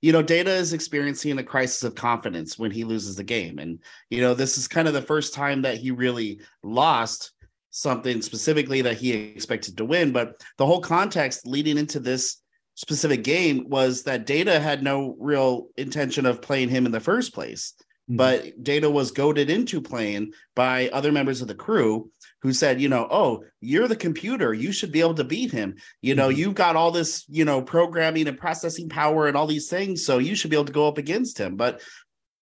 you 0.00 0.12
know, 0.12 0.22
Data 0.22 0.50
is 0.50 0.72
experiencing 0.72 1.38
a 1.38 1.44
crisis 1.44 1.82
of 1.82 1.94
confidence 1.94 2.58
when 2.58 2.70
he 2.70 2.84
loses 2.84 3.16
the 3.16 3.24
game. 3.24 3.58
And, 3.58 3.80
you 4.10 4.20
know, 4.20 4.34
this 4.34 4.56
is 4.56 4.68
kind 4.68 4.86
of 4.86 4.94
the 4.94 5.02
first 5.02 5.34
time 5.34 5.62
that 5.62 5.78
he 5.78 5.90
really 5.90 6.40
lost 6.62 7.32
something 7.70 8.22
specifically 8.22 8.82
that 8.82 8.96
he 8.96 9.12
expected 9.12 9.76
to 9.76 9.84
win. 9.84 10.12
But 10.12 10.40
the 10.56 10.66
whole 10.66 10.80
context 10.80 11.46
leading 11.46 11.78
into 11.78 12.00
this 12.00 12.40
specific 12.74 13.24
game 13.24 13.68
was 13.68 14.04
that 14.04 14.26
Data 14.26 14.60
had 14.60 14.82
no 14.84 15.16
real 15.18 15.66
intention 15.76 16.26
of 16.26 16.42
playing 16.42 16.68
him 16.68 16.86
in 16.86 16.92
the 16.92 17.00
first 17.00 17.34
place. 17.34 17.74
Mm-hmm. 18.08 18.16
But 18.16 18.62
Data 18.62 18.88
was 18.88 19.10
goaded 19.10 19.50
into 19.50 19.80
playing 19.80 20.32
by 20.54 20.88
other 20.90 21.10
members 21.10 21.42
of 21.42 21.48
the 21.48 21.54
crew 21.54 22.10
who 22.42 22.52
said, 22.52 22.80
you 22.80 22.88
know, 22.88 23.06
oh, 23.10 23.42
you're 23.60 23.88
the 23.88 23.96
computer. 23.96 24.54
You 24.54 24.72
should 24.72 24.92
be 24.92 25.00
able 25.00 25.14
to 25.14 25.24
beat 25.24 25.50
him. 25.50 25.76
You 26.02 26.14
know, 26.14 26.28
mm-hmm. 26.28 26.38
you've 26.38 26.54
got 26.54 26.76
all 26.76 26.90
this, 26.90 27.24
you 27.28 27.44
know, 27.44 27.62
programming 27.62 28.28
and 28.28 28.38
processing 28.38 28.88
power 28.88 29.26
and 29.26 29.36
all 29.36 29.46
these 29.46 29.68
things. 29.68 30.04
So 30.04 30.18
you 30.18 30.34
should 30.34 30.50
be 30.50 30.56
able 30.56 30.66
to 30.66 30.72
go 30.72 30.86
up 30.86 30.98
against 30.98 31.38
him. 31.38 31.56
But, 31.56 31.80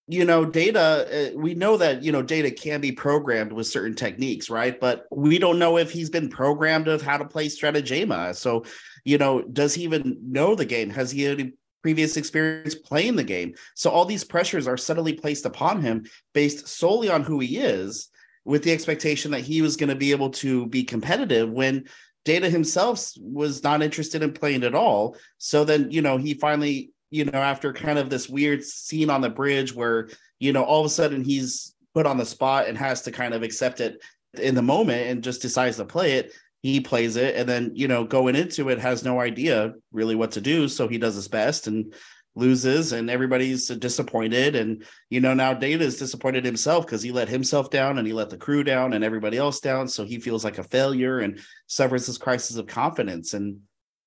you 0.06 0.24
know, 0.24 0.44
data, 0.44 1.32
uh, 1.34 1.38
we 1.38 1.54
know 1.54 1.76
that, 1.78 2.02
you 2.02 2.12
know, 2.12 2.22
data 2.22 2.50
can 2.50 2.80
be 2.80 2.92
programmed 2.92 3.52
with 3.52 3.66
certain 3.66 3.94
techniques, 3.94 4.50
right? 4.50 4.78
But 4.78 5.06
we 5.10 5.38
don't 5.38 5.58
know 5.58 5.78
if 5.78 5.90
he's 5.90 6.10
been 6.10 6.28
programmed 6.28 6.88
of 6.88 7.02
how 7.02 7.16
to 7.16 7.24
play 7.24 7.46
strategema. 7.46 8.36
So, 8.36 8.64
you 9.04 9.18
know, 9.18 9.42
does 9.42 9.74
he 9.74 9.84
even 9.84 10.18
know 10.22 10.54
the 10.54 10.66
game? 10.66 10.90
Has 10.90 11.10
he 11.10 11.26
any 11.26 11.54
previous 11.86 12.16
experience 12.16 12.74
playing 12.74 13.14
the 13.14 13.22
game. 13.22 13.54
So 13.76 13.90
all 13.90 14.04
these 14.06 14.24
pressures 14.24 14.66
are 14.66 14.76
suddenly 14.76 15.12
placed 15.12 15.46
upon 15.46 15.82
him 15.82 16.04
based 16.32 16.66
solely 16.66 17.08
on 17.08 17.22
who 17.22 17.38
he 17.38 17.58
is, 17.58 18.08
with 18.46 18.62
the 18.62 18.72
expectation 18.72 19.32
that 19.32 19.40
he 19.40 19.60
was 19.60 19.76
going 19.76 19.88
to 19.88 19.96
be 19.96 20.12
able 20.12 20.30
to 20.30 20.66
be 20.66 20.84
competitive 20.84 21.50
when 21.50 21.84
Data 22.24 22.48
himself 22.48 23.10
was 23.20 23.62
not 23.62 23.82
interested 23.82 24.22
in 24.22 24.32
playing 24.32 24.62
at 24.62 24.74
all. 24.74 25.16
So 25.38 25.64
then, 25.64 25.90
you 25.90 26.00
know, 26.00 26.16
he 26.16 26.34
finally, 26.34 26.92
you 27.10 27.24
know, 27.24 27.38
after 27.38 27.72
kind 27.72 27.98
of 27.98 28.08
this 28.08 28.28
weird 28.28 28.64
scene 28.64 29.10
on 29.10 29.20
the 29.20 29.28
bridge 29.28 29.74
where, 29.74 30.08
you 30.38 30.52
know, 30.52 30.62
all 30.62 30.80
of 30.80 30.86
a 30.86 30.90
sudden 30.90 31.24
he's 31.24 31.74
put 31.92 32.06
on 32.06 32.18
the 32.18 32.24
spot 32.24 32.68
and 32.68 32.78
has 32.78 33.02
to 33.02 33.10
kind 33.10 33.34
of 33.34 33.42
accept 33.42 33.80
it 33.80 34.00
in 34.34 34.54
the 34.54 34.62
moment 34.62 35.08
and 35.08 35.24
just 35.24 35.42
decides 35.42 35.76
to 35.78 35.84
play 35.84 36.12
it 36.12 36.32
he 36.62 36.80
plays 36.80 37.16
it 37.16 37.36
and 37.36 37.48
then 37.48 37.70
you 37.74 37.86
know 37.86 38.04
going 38.04 38.34
into 38.34 38.68
it 38.70 38.78
has 38.78 39.04
no 39.04 39.20
idea 39.20 39.72
really 39.92 40.14
what 40.14 40.32
to 40.32 40.40
do 40.40 40.68
so 40.68 40.88
he 40.88 40.98
does 40.98 41.14
his 41.14 41.28
best 41.28 41.68
and 41.68 41.94
loses 42.36 42.92
and 42.92 43.08
everybody's 43.08 43.66
disappointed 43.68 44.54
and 44.54 44.84
you 45.10 45.20
know 45.20 45.34
now 45.34 45.54
data 45.54 45.82
is 45.82 45.98
disappointed 45.98 46.44
himself 46.44 46.84
because 46.84 47.02
he 47.02 47.10
let 47.10 47.28
himself 47.28 47.70
down 47.70 47.98
and 47.98 48.06
he 48.06 48.12
let 48.12 48.28
the 48.28 48.36
crew 48.36 48.62
down 48.62 48.92
and 48.92 49.02
everybody 49.02 49.38
else 49.38 49.58
down 49.58 49.88
so 49.88 50.04
he 50.04 50.20
feels 50.20 50.44
like 50.44 50.58
a 50.58 50.62
failure 50.62 51.20
and 51.20 51.40
suffers 51.66 52.06
this 52.06 52.18
crisis 52.18 52.56
of 52.56 52.66
confidence 52.66 53.32
and 53.32 53.58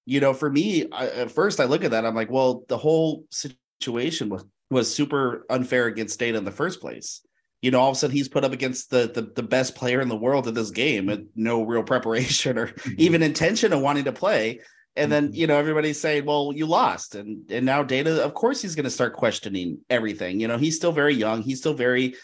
you 0.05 0.19
know 0.19 0.33
for 0.33 0.49
me 0.49 0.85
I, 0.91 1.07
at 1.07 1.31
first 1.31 1.59
i 1.59 1.65
look 1.65 1.83
at 1.83 1.91
that 1.91 2.05
i'm 2.05 2.15
like 2.15 2.29
well 2.29 2.63
the 2.67 2.77
whole 2.77 3.25
situation 3.31 4.29
was 4.29 4.45
was 4.69 4.93
super 4.93 5.45
unfair 5.49 5.87
against 5.87 6.19
data 6.19 6.37
in 6.37 6.45
the 6.45 6.51
first 6.51 6.79
place 6.79 7.21
you 7.61 7.71
know, 7.71 7.81
all 7.81 7.89
of 7.89 7.97
a 7.97 7.99
sudden 7.99 8.15
he's 8.15 8.29
put 8.29 8.45
up 8.45 8.53
against 8.53 8.89
the, 8.89 9.11
the 9.13 9.33
the, 9.35 9.43
best 9.43 9.75
player 9.75 9.99
in 9.99 10.07
the 10.07 10.15
world 10.15 10.47
in 10.47 10.53
this 10.53 10.71
game 10.71 11.09
and 11.09 11.27
no 11.35 11.63
real 11.63 11.83
preparation 11.83 12.57
or 12.57 12.67
mm-hmm. 12.67 12.91
even 12.97 13.21
intention 13.21 13.73
of 13.73 13.81
wanting 13.81 14.05
to 14.05 14.13
play. 14.13 14.61
And 14.95 15.11
then, 15.11 15.27
mm-hmm. 15.27 15.35
you 15.35 15.47
know, 15.47 15.57
everybody's 15.57 15.99
saying, 15.99 16.25
well, 16.25 16.51
you 16.53 16.65
lost. 16.65 17.15
And 17.15 17.49
and 17.51 17.65
now 17.65 17.83
data, 17.83 18.23
of 18.23 18.33
course, 18.33 18.61
he's 18.61 18.75
going 18.75 18.85
to 18.85 18.89
start 18.89 19.13
questioning 19.13 19.79
everything. 19.89 20.39
You 20.39 20.47
know, 20.47 20.57
he's 20.57 20.75
still 20.75 20.91
very 20.91 21.15
young. 21.15 21.41
He's 21.41 21.59
still 21.59 21.73
very, 21.73 22.15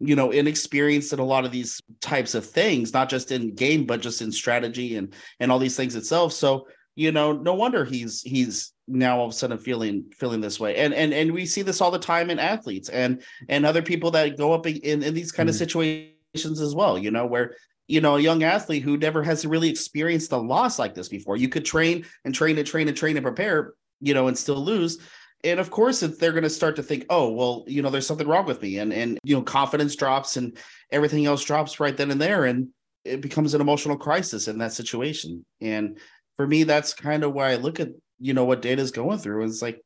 you 0.00 0.16
know, 0.16 0.30
inexperienced 0.30 1.12
in 1.12 1.18
a 1.18 1.24
lot 1.24 1.44
of 1.44 1.52
these 1.52 1.80
types 2.00 2.34
of 2.34 2.44
things, 2.44 2.92
not 2.92 3.08
just 3.08 3.30
in 3.30 3.54
game, 3.54 3.86
but 3.86 4.00
just 4.00 4.22
in 4.22 4.32
strategy 4.32 4.96
and 4.96 5.14
and 5.40 5.52
all 5.52 5.58
these 5.58 5.76
things 5.76 5.94
itself. 5.94 6.32
So, 6.32 6.66
you 6.96 7.12
know, 7.12 7.32
no 7.32 7.54
wonder 7.54 7.84
he's 7.84 8.22
he's 8.22 8.72
now 8.86 9.18
all 9.18 9.26
of 9.26 9.30
a 9.30 9.34
sudden 9.34 9.58
feeling 9.58 10.04
feeling 10.14 10.40
this 10.40 10.60
way 10.60 10.76
and 10.76 10.92
and 10.92 11.14
and 11.14 11.32
we 11.32 11.46
see 11.46 11.62
this 11.62 11.80
all 11.80 11.90
the 11.90 11.98
time 11.98 12.28
in 12.28 12.38
athletes 12.38 12.88
and 12.90 13.22
and 13.48 13.64
other 13.64 13.80
people 13.80 14.10
that 14.10 14.36
go 14.36 14.52
up 14.52 14.66
in 14.66 15.02
in 15.02 15.14
these 15.14 15.32
kind 15.32 15.48
mm-hmm. 15.48 15.54
of 15.54 15.58
situations 15.58 16.60
as 16.60 16.74
well 16.74 16.98
you 16.98 17.10
know 17.10 17.24
where 17.24 17.54
you 17.86 18.00
know 18.00 18.16
a 18.16 18.20
young 18.20 18.42
athlete 18.42 18.82
who 18.82 18.96
never 18.96 19.22
has 19.22 19.46
really 19.46 19.68
experienced 19.68 20.32
a 20.32 20.36
loss 20.36 20.78
like 20.78 20.94
this 20.94 21.08
before. 21.08 21.36
You 21.36 21.48
could 21.48 21.64
train 21.64 22.04
and 22.24 22.34
train 22.34 22.58
and 22.58 22.66
train 22.66 22.88
and 22.88 22.96
train 22.96 23.16
and 23.16 23.24
prepare 23.24 23.74
you 24.00 24.14
know 24.14 24.28
and 24.28 24.36
still 24.36 24.62
lose. 24.62 24.98
And 25.42 25.60
of 25.60 25.70
course 25.70 26.00
they're 26.00 26.32
going 26.32 26.44
to 26.44 26.50
start 26.50 26.76
to 26.76 26.82
think 26.82 27.06
oh 27.10 27.30
well 27.30 27.64
you 27.66 27.82
know 27.82 27.90
there's 27.90 28.06
something 28.06 28.28
wrong 28.28 28.46
with 28.46 28.62
me 28.62 28.78
and 28.78 28.92
and 28.92 29.18
you 29.24 29.36
know 29.36 29.42
confidence 29.42 29.96
drops 29.96 30.36
and 30.36 30.56
everything 30.90 31.26
else 31.26 31.44
drops 31.44 31.80
right 31.80 31.96
then 31.96 32.10
and 32.10 32.20
there 32.20 32.44
and 32.44 32.68
it 33.04 33.20
becomes 33.20 33.52
an 33.52 33.60
emotional 33.60 33.98
crisis 33.98 34.48
in 34.48 34.58
that 34.58 34.72
situation. 34.72 35.44
And 35.60 35.98
for 36.36 36.46
me 36.46 36.64
that's 36.64 36.94
kind 36.94 37.22
of 37.22 37.32
why 37.32 37.52
i 37.52 37.56
look 37.56 37.78
at 37.78 37.90
you 38.18 38.34
know 38.34 38.44
what 38.44 38.62
data 38.62 38.80
is 38.80 38.90
going 38.90 39.18
through. 39.18 39.44
It's 39.44 39.62
like 39.62 39.80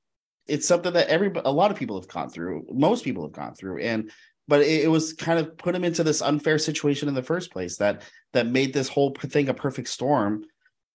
it's 0.46 0.66
something 0.66 0.92
that 0.92 1.08
every 1.08 1.30
a 1.44 1.52
lot 1.52 1.70
of 1.70 1.76
people 1.76 2.00
have 2.00 2.08
gone 2.08 2.30
through 2.30 2.66
most 2.70 3.04
people 3.04 3.24
have 3.24 3.32
gone 3.32 3.54
through. 3.54 3.80
And 3.80 4.10
but 4.48 4.62
it, 4.62 4.84
it, 4.84 4.88
was 4.88 5.12
kind 5.12 5.38
of 5.38 5.56
put 5.56 5.74
him 5.74 5.84
into 5.84 6.02
this 6.02 6.22
unfair 6.22 6.58
situation 6.58 7.08
in 7.08 7.14
the 7.14 7.22
first 7.22 7.52
place 7.52 7.76
that 7.76 8.02
that 8.32 8.46
made 8.46 8.72
this 8.72 8.88
whole 8.88 9.14
thing 9.14 9.48
a 9.48 9.54
perfect 9.54 9.88
storm 9.88 10.44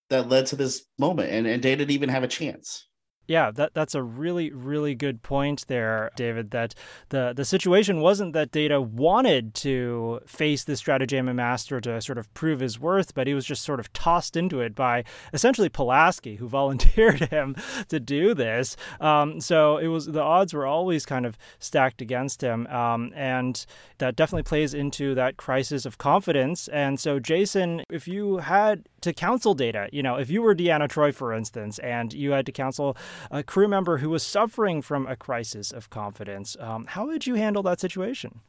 that 0.09 0.27
led 0.27 0.47
to 0.47 0.55
this 0.55 0.85
moment. 0.99 1.31
And, 1.31 1.47
and 1.47 1.61
data 1.61 1.77
didn't 1.77 1.91
even 1.91 2.09
have 2.09 2.23
a 2.23 2.27
chance 2.27 2.87
yeah, 3.27 3.51
that 3.51 3.73
that's 3.73 3.95
a 3.95 4.03
really 4.03 4.51
really 4.51 4.95
good 4.95 5.23
point 5.23 5.65
there, 5.67 6.11
David. 6.15 6.51
That 6.51 6.75
the 7.09 7.33
the 7.33 7.45
situation 7.45 8.01
wasn't 8.01 8.33
that 8.33 8.51
Data 8.51 8.81
wanted 8.81 9.53
to 9.55 10.19
face 10.25 10.65
this 10.65 10.81
strategema 10.81 11.33
master 11.33 11.79
to 11.81 12.01
sort 12.01 12.17
of 12.17 12.33
prove 12.33 12.59
his 12.59 12.79
worth, 12.79 13.13
but 13.13 13.27
he 13.27 13.33
was 13.33 13.45
just 13.45 13.63
sort 13.63 13.79
of 13.79 13.91
tossed 13.93 14.35
into 14.35 14.59
it 14.59 14.75
by 14.75 15.05
essentially 15.31 15.69
Pulaski, 15.69 16.35
who 16.35 16.47
volunteered 16.53 17.21
him 17.29 17.55
to 17.87 17.99
do 17.99 18.33
this. 18.33 18.75
Um, 18.99 19.39
so 19.39 19.77
it 19.77 19.87
was 19.87 20.07
the 20.07 20.21
odds 20.21 20.53
were 20.53 20.65
always 20.65 21.05
kind 21.05 21.25
of 21.25 21.37
stacked 21.59 22.01
against 22.01 22.41
him, 22.41 22.67
um, 22.67 23.13
and 23.15 23.65
that 23.99 24.17
definitely 24.17 24.43
plays 24.43 24.73
into 24.73 25.15
that 25.15 25.37
crisis 25.37 25.85
of 25.85 25.97
confidence. 25.97 26.67
And 26.67 26.99
so, 26.99 27.19
Jason, 27.19 27.83
if 27.89 28.05
you 28.05 28.37
had 28.37 28.89
to 29.01 29.13
counsel 29.13 29.53
Data, 29.53 29.87
you 29.93 30.03
know, 30.03 30.15
if 30.15 30.29
you 30.29 30.41
were 30.41 30.53
Deanna 30.53 30.89
Troi, 30.89 31.13
for 31.13 31.33
instance, 31.33 31.79
and 31.79 32.13
you 32.13 32.31
had 32.31 32.45
to 32.45 32.51
counsel 32.51 32.97
a 33.31 33.43
crew 33.43 33.67
member 33.67 33.97
who 33.97 34.09
was 34.09 34.23
suffering 34.23 34.81
from 34.81 35.07
a 35.07 35.15
crisis 35.15 35.71
of 35.71 35.89
confidence. 35.89 36.55
Um, 36.59 36.85
how 36.87 37.05
would 37.07 37.27
you 37.27 37.35
handle 37.35 37.63
that 37.63 37.79
situation? 37.79 38.41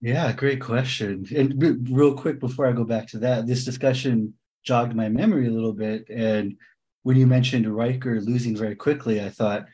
Yeah, 0.00 0.32
great 0.32 0.60
question. 0.60 1.26
And 1.34 1.88
real 1.88 2.14
quick 2.14 2.40
before 2.40 2.66
I 2.66 2.72
go 2.72 2.84
back 2.84 3.06
to 3.08 3.18
that, 3.20 3.46
this 3.46 3.64
discussion 3.64 4.34
jogged 4.64 4.94
my 4.94 5.08
memory 5.08 5.46
a 5.46 5.52
little 5.52 5.72
bit. 5.72 6.08
And 6.10 6.56
when 7.04 7.16
you 7.16 7.26
mentioned 7.26 7.72
Riker 7.72 8.20
losing 8.20 8.56
very 8.56 8.74
quickly, 8.74 9.20
I 9.20 9.28
thought, 9.28 9.66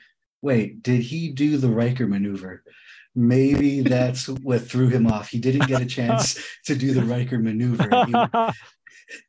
wait, 0.43 0.83
did 0.83 1.00
he 1.00 1.31
do 1.31 1.57
the 1.57 1.71
Riker 1.71 2.07
maneuver? 2.07 2.62
Maybe 3.14 3.81
that's 3.81 4.28
what 4.28 4.69
threw 4.69 4.88
him 4.88 5.07
off. 5.07 5.31
He 5.31 5.38
didn't 5.38 5.67
get 5.67 5.83
a 5.83 5.87
chance 5.87 6.38
to 6.67 6.75
do 6.75 6.93
the 6.93 7.05
Riker 7.05 7.38
maneuver. 7.38 7.88
He, 8.07 8.12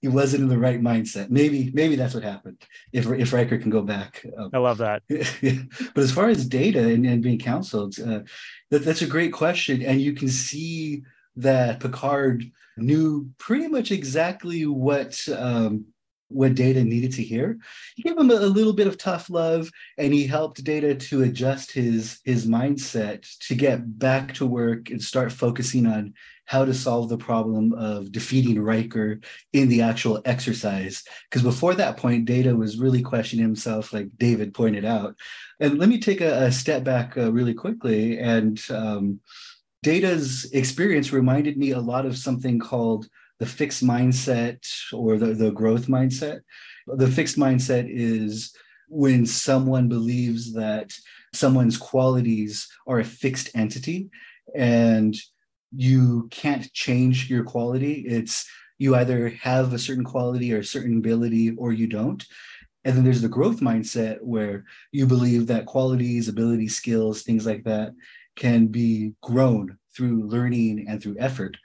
he 0.01 0.07
wasn't 0.07 0.43
in 0.43 0.49
the 0.49 0.57
right 0.57 0.81
mindset. 0.81 1.29
Maybe 1.29 1.71
maybe 1.73 1.95
that's 1.95 2.13
what 2.13 2.23
happened. 2.23 2.61
If 2.93 3.07
if 3.07 3.33
Riker 3.33 3.57
can 3.57 3.69
go 3.69 3.81
back, 3.81 4.25
um, 4.37 4.49
I 4.53 4.57
love 4.57 4.77
that. 4.79 5.03
but 5.09 6.03
as 6.03 6.11
far 6.11 6.29
as 6.29 6.45
data 6.45 6.87
and, 6.87 7.05
and 7.05 7.23
being 7.23 7.39
counseled, 7.39 7.99
uh, 7.99 8.21
that, 8.69 8.83
that's 8.83 9.01
a 9.01 9.07
great 9.07 9.33
question, 9.33 9.81
and 9.81 10.01
you 10.01 10.13
can 10.13 10.29
see 10.29 11.03
that 11.37 11.79
Picard 11.79 12.51
knew 12.77 13.29
pretty 13.37 13.67
much 13.67 13.91
exactly 13.91 14.65
what 14.65 15.17
um, 15.29 15.85
what 16.29 16.55
Data 16.55 16.83
needed 16.83 17.11
to 17.13 17.23
hear. 17.23 17.57
He 17.95 18.03
gave 18.03 18.17
him 18.17 18.29
a, 18.29 18.35
a, 18.35 18.53
little 18.53 18.73
bit 18.73 18.87
of 18.87 18.97
tough 18.97 19.29
love, 19.29 19.69
and 19.97 20.13
he 20.13 20.27
helped 20.27 20.63
Data 20.63 20.95
to 20.95 21.23
adjust 21.23 21.71
his 21.71 22.19
his 22.23 22.45
mindset 22.45 23.25
to 23.47 23.55
get 23.55 23.99
back 23.99 24.33
to 24.35 24.45
work 24.45 24.89
and 24.89 25.01
start 25.01 25.31
focusing 25.31 25.87
on 25.87 26.13
how 26.49 26.65
to 26.65 26.73
solve 26.73 27.09
the 27.09 27.17
problem 27.17 27.73
of 27.73 28.11
defeating 28.11 28.59
Riker 28.59 29.19
in 29.53 29.69
the 29.69 29.83
actual 29.83 30.19
exercise. 30.25 31.03
Because 31.29 31.43
before 31.43 31.75
that 31.75 31.97
point, 31.97 32.25
Data 32.25 32.55
was 32.55 32.79
really 32.79 33.03
questioning 33.03 33.45
himself, 33.45 33.93
like 33.93 34.07
David 34.17 34.55
pointed 34.55 34.83
out. 34.83 35.15
And 35.59 35.77
let 35.77 35.89
me 35.89 35.99
take 35.99 36.21
a, 36.21 36.45
a 36.45 36.51
step 36.51 36.83
back 36.83 37.15
uh, 37.15 37.31
really 37.31 37.53
quickly. 37.53 38.17
And 38.17 38.59
um, 38.71 39.19
Data's 39.83 40.49
experience 40.51 41.13
reminded 41.13 41.55
me 41.55 41.69
a 41.69 41.79
lot 41.79 42.07
of 42.07 42.17
something 42.17 42.57
called 42.57 43.07
the 43.37 43.45
fixed 43.45 43.85
mindset 43.85 44.57
or 44.91 45.19
the, 45.19 45.35
the 45.35 45.51
growth 45.51 45.85
mindset. 45.85 46.39
The 46.87 47.11
fixed 47.11 47.37
mindset 47.37 47.85
is 47.87 48.55
when 48.87 49.27
someone 49.27 49.87
believes 49.87 50.53
that 50.53 50.93
someone's 51.31 51.77
qualities 51.77 52.67
are 52.87 52.99
a 52.99 53.05
fixed 53.05 53.51
entity 53.53 54.09
and 54.55 55.15
you 55.75 56.27
can't 56.31 56.71
change 56.73 57.29
your 57.29 57.43
quality. 57.43 58.05
It's 58.07 58.49
you 58.77 58.95
either 58.95 59.29
have 59.29 59.73
a 59.73 59.79
certain 59.79 60.05
quality 60.05 60.53
or 60.53 60.59
a 60.59 60.63
certain 60.63 60.97
ability 60.97 61.55
or 61.57 61.73
you 61.73 61.87
don't. 61.87 62.25
And 62.85 62.95
then 62.95 63.03
there's 63.03 63.21
the 63.21 63.27
growth 63.27 63.59
mindset 63.59 64.21
where 64.21 64.63
you 64.91 65.05
believe 65.05 65.47
that 65.47 65.65
qualities, 65.65 66.29
abilities, 66.29 66.75
skills, 66.75 67.23
things 67.23 67.45
like 67.45 67.65
that 67.65 67.93
can 68.37 68.67
be 68.67 69.13
grown 69.21 69.77
through 69.95 70.27
learning 70.27 70.85
and 70.87 71.01
through 71.01 71.17
effort. 71.19 71.57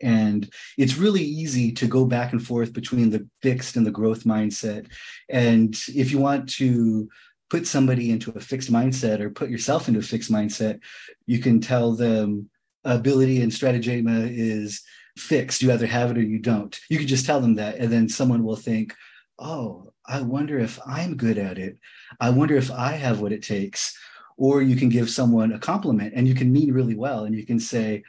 And 0.00 0.48
it's 0.78 0.96
really 0.96 1.22
easy 1.22 1.72
to 1.72 1.86
go 1.86 2.04
back 2.04 2.32
and 2.32 2.44
forth 2.44 2.72
between 2.72 3.10
the 3.10 3.28
fixed 3.40 3.76
and 3.76 3.86
the 3.86 3.90
growth 3.90 4.24
mindset. 4.24 4.86
And 5.28 5.76
if 5.88 6.10
you 6.10 6.18
want 6.18 6.48
to 6.54 7.08
put 7.50 7.66
somebody 7.66 8.10
into 8.10 8.30
a 8.32 8.40
fixed 8.40 8.72
mindset 8.72 9.20
or 9.20 9.30
put 9.30 9.50
yourself 9.50 9.88
into 9.88 10.00
a 10.00 10.02
fixed 10.02 10.30
mindset, 10.30 10.80
you 11.26 11.38
can 11.38 11.60
tell 11.60 11.94
them, 11.94 12.48
ability 12.84 13.42
and 13.42 13.52
strategema 13.52 14.28
is 14.30 14.82
fixed. 15.16 15.62
You 15.62 15.72
either 15.72 15.86
have 15.86 16.10
it 16.10 16.18
or 16.18 16.22
you 16.22 16.38
don't. 16.38 16.78
You 16.88 16.98
can 16.98 17.06
just 17.06 17.26
tell 17.26 17.40
them 17.40 17.56
that, 17.56 17.76
and 17.76 17.92
then 17.92 18.08
someone 18.08 18.44
will 18.44 18.56
think, 18.56 18.94
oh, 19.38 19.92
I 20.06 20.20
wonder 20.22 20.58
if 20.58 20.78
I'm 20.86 21.16
good 21.16 21.38
at 21.38 21.58
it. 21.58 21.78
I 22.20 22.30
wonder 22.30 22.56
if 22.56 22.70
I 22.70 22.92
have 22.92 23.20
what 23.20 23.32
it 23.32 23.42
takes. 23.42 23.96
Or 24.36 24.62
you 24.62 24.76
can 24.76 24.88
give 24.88 25.10
someone 25.10 25.52
a 25.52 25.58
compliment 25.58 26.14
and 26.16 26.26
you 26.26 26.34
can 26.34 26.52
mean 26.52 26.72
really 26.72 26.96
well 26.96 27.24
and 27.24 27.34
you 27.34 27.46
can 27.46 27.60
say, 27.60 28.02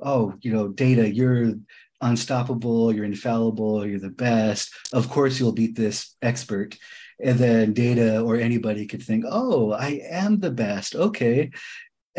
oh, 0.00 0.34
you 0.40 0.52
know, 0.52 0.68
data, 0.68 1.12
you're 1.12 1.54
unstoppable, 2.00 2.94
you're 2.94 3.04
infallible, 3.04 3.86
you're 3.86 3.98
the 3.98 4.10
best. 4.10 4.70
Of 4.92 5.08
course, 5.08 5.38
you'll 5.38 5.52
beat 5.52 5.76
this 5.76 6.14
expert. 6.20 6.76
And 7.20 7.38
then 7.38 7.72
data 7.72 8.20
or 8.20 8.36
anybody 8.36 8.86
could 8.86 9.02
think, 9.02 9.24
oh, 9.26 9.72
I 9.72 10.02
am 10.08 10.40
the 10.40 10.50
best. 10.50 10.94
Okay 10.94 11.50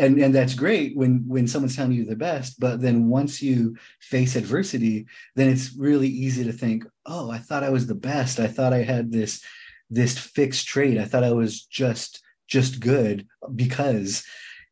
and 0.00 0.18
and 0.18 0.34
that's 0.34 0.54
great 0.54 0.96
when 0.96 1.22
when 1.28 1.46
someone's 1.46 1.76
telling 1.76 1.92
you 1.92 2.04
the 2.04 2.16
best 2.16 2.58
but 2.58 2.80
then 2.80 3.08
once 3.08 3.40
you 3.42 3.76
face 4.00 4.34
adversity 4.34 5.06
then 5.36 5.48
it's 5.48 5.74
really 5.76 6.08
easy 6.08 6.42
to 6.42 6.52
think 6.52 6.84
oh 7.06 7.30
i 7.30 7.38
thought 7.38 7.62
i 7.62 7.70
was 7.70 7.86
the 7.86 7.94
best 7.94 8.40
i 8.40 8.46
thought 8.46 8.72
i 8.72 8.82
had 8.82 9.12
this 9.12 9.44
this 9.90 10.18
fixed 10.18 10.66
trait 10.66 10.98
i 10.98 11.04
thought 11.04 11.24
i 11.24 11.32
was 11.32 11.62
just 11.64 12.22
just 12.48 12.80
good 12.80 13.26
because 13.54 14.24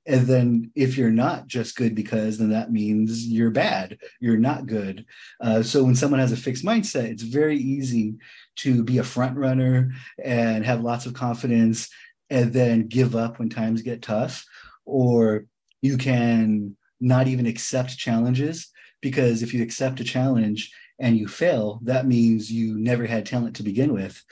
and 0.08 0.26
then 0.26 0.70
if 0.75 0.97
you're 0.97 1.11
not 1.11 1.49
just 1.49 1.76
good 1.76 1.94
because, 1.94 2.38
then 2.38 2.49
that 2.49 2.73
means 2.73 3.26
you're 3.26 3.50
bad. 3.50 3.99
You're 4.20 4.38
not 4.38 4.66
good. 4.66 5.04
Uh, 5.38 5.62
so 5.62 5.85
when 5.85 5.94
someone 5.94 6.18
has 6.18 6.32
a 6.32 6.37
fixed 6.37 6.64
mindset, 6.64 7.04
it's 7.04 7.23
very 7.23 7.58
easy 7.58 8.14
to 8.56 8.82
be 8.82 8.97
a 8.99 9.04
front 9.04 9.37
runner 9.37 9.92
and 10.25 10.64
have 10.64 10.80
lots 10.80 11.04
of 11.04 11.12
confidence 11.12 11.90
and 12.30 12.54
then 12.54 12.88
give 12.88 13.14
up 13.16 13.38
when 13.38 13.50
times 13.50 13.82
get 13.82 14.00
tough. 14.00 14.47
Or 14.88 15.45
you 15.83 15.97
can 15.97 16.76
not 17.00 17.28
even 17.28 17.47
accept 17.47 17.97
challenges 17.97 18.71
because 19.00 19.42
if 19.42 19.54
you 19.54 19.62
accept 19.62 20.00
a 20.00 20.04
challenge 20.04 20.73
and 20.99 21.16
you 21.16 21.28
fail, 21.28 21.78
that 21.85 22.07
means 22.07 22.50
you 22.50 22.76
never 22.78 23.07
had 23.07 23.25
talent 23.25 23.57
to 23.57 23.62
begin 23.62 23.92
with. 23.92 24.23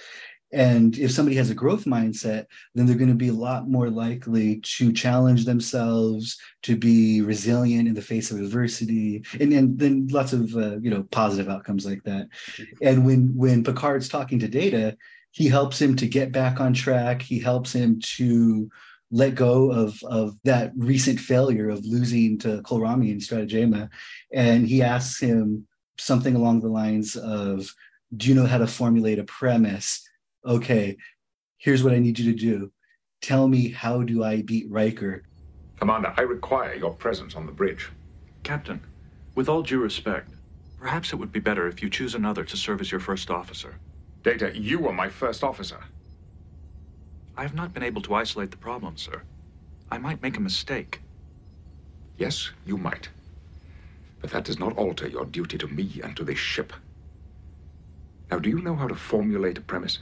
And 0.53 0.97
if 0.97 1.11
somebody 1.11 1.37
has 1.37 1.51
a 1.51 1.55
growth 1.55 1.85
mindset, 1.85 2.47
then 2.75 2.87
they're 2.87 2.97
going 2.97 3.11
to 3.11 3.15
be 3.15 3.29
a 3.29 3.35
lot 3.35 3.69
more 3.69 3.91
likely 3.91 4.61
to 4.61 4.93
challenge 4.93 5.45
themselves, 5.45 6.39
to 6.63 6.77
be 6.77 7.21
resilient 7.21 7.89
in 7.89 7.95
the 7.95 8.03
face 8.03 8.31
of 8.31 8.39
adversity, 8.39 9.25
and, 9.41 9.53
and 9.53 9.79
then 9.79 10.07
lots 10.09 10.33
of 10.33 10.55
uh, 10.55 10.79
you 10.79 10.91
know 10.91 11.03
positive 11.11 11.49
outcomes 11.51 11.85
like 11.85 12.03
that. 12.05 12.29
And 12.81 13.05
when 13.05 13.37
when 13.37 13.65
Picard's 13.65 14.09
talking 14.09 14.39
to 14.39 14.49
Data, 14.49 14.97
he 15.33 15.49
helps 15.49 15.83
him 15.83 15.97
to 15.97 16.07
get 16.07 16.33
back 16.33 16.61
on 16.61 16.73
track. 16.73 17.23
He 17.23 17.41
helps 17.41 17.73
him 17.75 18.01
to 18.17 18.71
let 19.11 19.35
go 19.35 19.71
of 19.71 20.03
of 20.05 20.35
that 20.45 20.73
recent 20.77 21.21
failure 21.21 21.69
of 21.69 21.85
losing 21.85 22.39
to 22.39 22.63
Kolrami 22.63 23.13
and 23.13 23.21
Strategema, 23.21 23.89
and 24.33 24.67
he 24.67 24.83
asks 24.83 25.21
him 25.21 25.67
something 25.99 26.35
along 26.35 26.61
the 26.61 26.69
lines 26.69 27.17
of, 27.17 27.73
"Do 28.17 28.29
you 28.29 28.35
know 28.35 28.47
how 28.47 28.59
to 28.59 28.67
formulate 28.67 29.19
a 29.19 29.25
premise?" 29.25 30.03
okay, 30.47 30.97
here's 31.59 31.83
what 31.83 31.93
I 31.93 31.99
need 31.99 32.19
you 32.19 32.33
to 32.33 32.39
do. 32.39 32.73
Tell 33.21 33.49
me, 33.49 33.71
how 33.71 34.03
do 34.03 34.23
I 34.23 34.43
beat 34.43 34.71
Riker? 34.71 35.25
Commander, 35.79 36.15
I 36.17 36.23
require 36.23 36.75
your 36.75 36.95
presence 36.95 37.35
on 37.35 37.47
the 37.47 37.53
bridge. 37.53 37.91
Captain, 38.45 38.81
with 39.35 39.49
all 39.49 39.63
due 39.63 39.81
respect, 39.81 40.31
perhaps 40.79 41.13
it 41.13 41.17
would 41.17 41.33
be 41.33 41.41
better 41.41 41.67
if 41.67 41.83
you 41.83 41.91
choose 41.91 42.15
another 42.15 42.45
to 42.45 42.57
serve 42.57 42.81
as 42.81 42.91
your 42.91 43.01
first 43.01 43.31
officer. 43.31 43.75
Data, 44.23 44.57
you 44.57 44.79
were 44.79 44.93
my 44.93 45.09
first 45.09 45.43
officer. 45.43 45.81
I 47.37 47.43
have 47.43 47.55
not 47.55 47.75
been 47.75 47.83
able 47.83 48.03
to 48.03 48.15
isolate 48.15 48.51
the 48.51 48.57
problem, 48.57 48.97
sir. 48.97 49.23
I 49.91 49.99
might 49.99 50.23
make 50.23 50.37
a 50.37 50.41
mistake. 50.41 51.01
Yes, 52.17 52.51
you 52.65 52.79
might. 52.79 53.11
But 54.21 54.31
that 54.31 54.45
does 54.45 54.59
not 54.59 54.77
alter 54.77 55.07
your 55.07 55.27
duty 55.27 55.59
to 55.59 55.69
me 55.69 56.01
and 56.03 56.17
to 56.17 56.25
this 56.25 56.39
ship. 56.39 56.73
Now, 58.31 58.39
do 58.39 58.49
you 58.49 58.61
know 58.61 58.75
how 58.75 58.89
to 58.89 58.95
formulate 58.95 59.59
a 59.59 59.61
premise? 59.61 59.99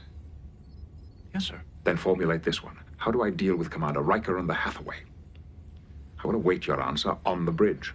Yes, 1.35 1.47
sir. 1.47 1.61
Then 1.83 1.97
formulate 1.97 2.45
this 2.45 2.63
one. 2.63 2.79
How 2.97 3.11
do 3.11 3.23
I 3.23 3.31
deal 3.31 3.57
with 3.57 3.71
Commander 3.71 4.01
Riker 4.01 4.39
and 4.39 4.49
the 4.49 4.55
Hathaway? 4.55 4.97
I 6.23 6.27
will 6.27 6.37
await 6.37 6.67
your 6.67 6.81
answer 6.81 7.17
on 7.27 7.45
the 7.45 7.53
bridge. 7.53 7.93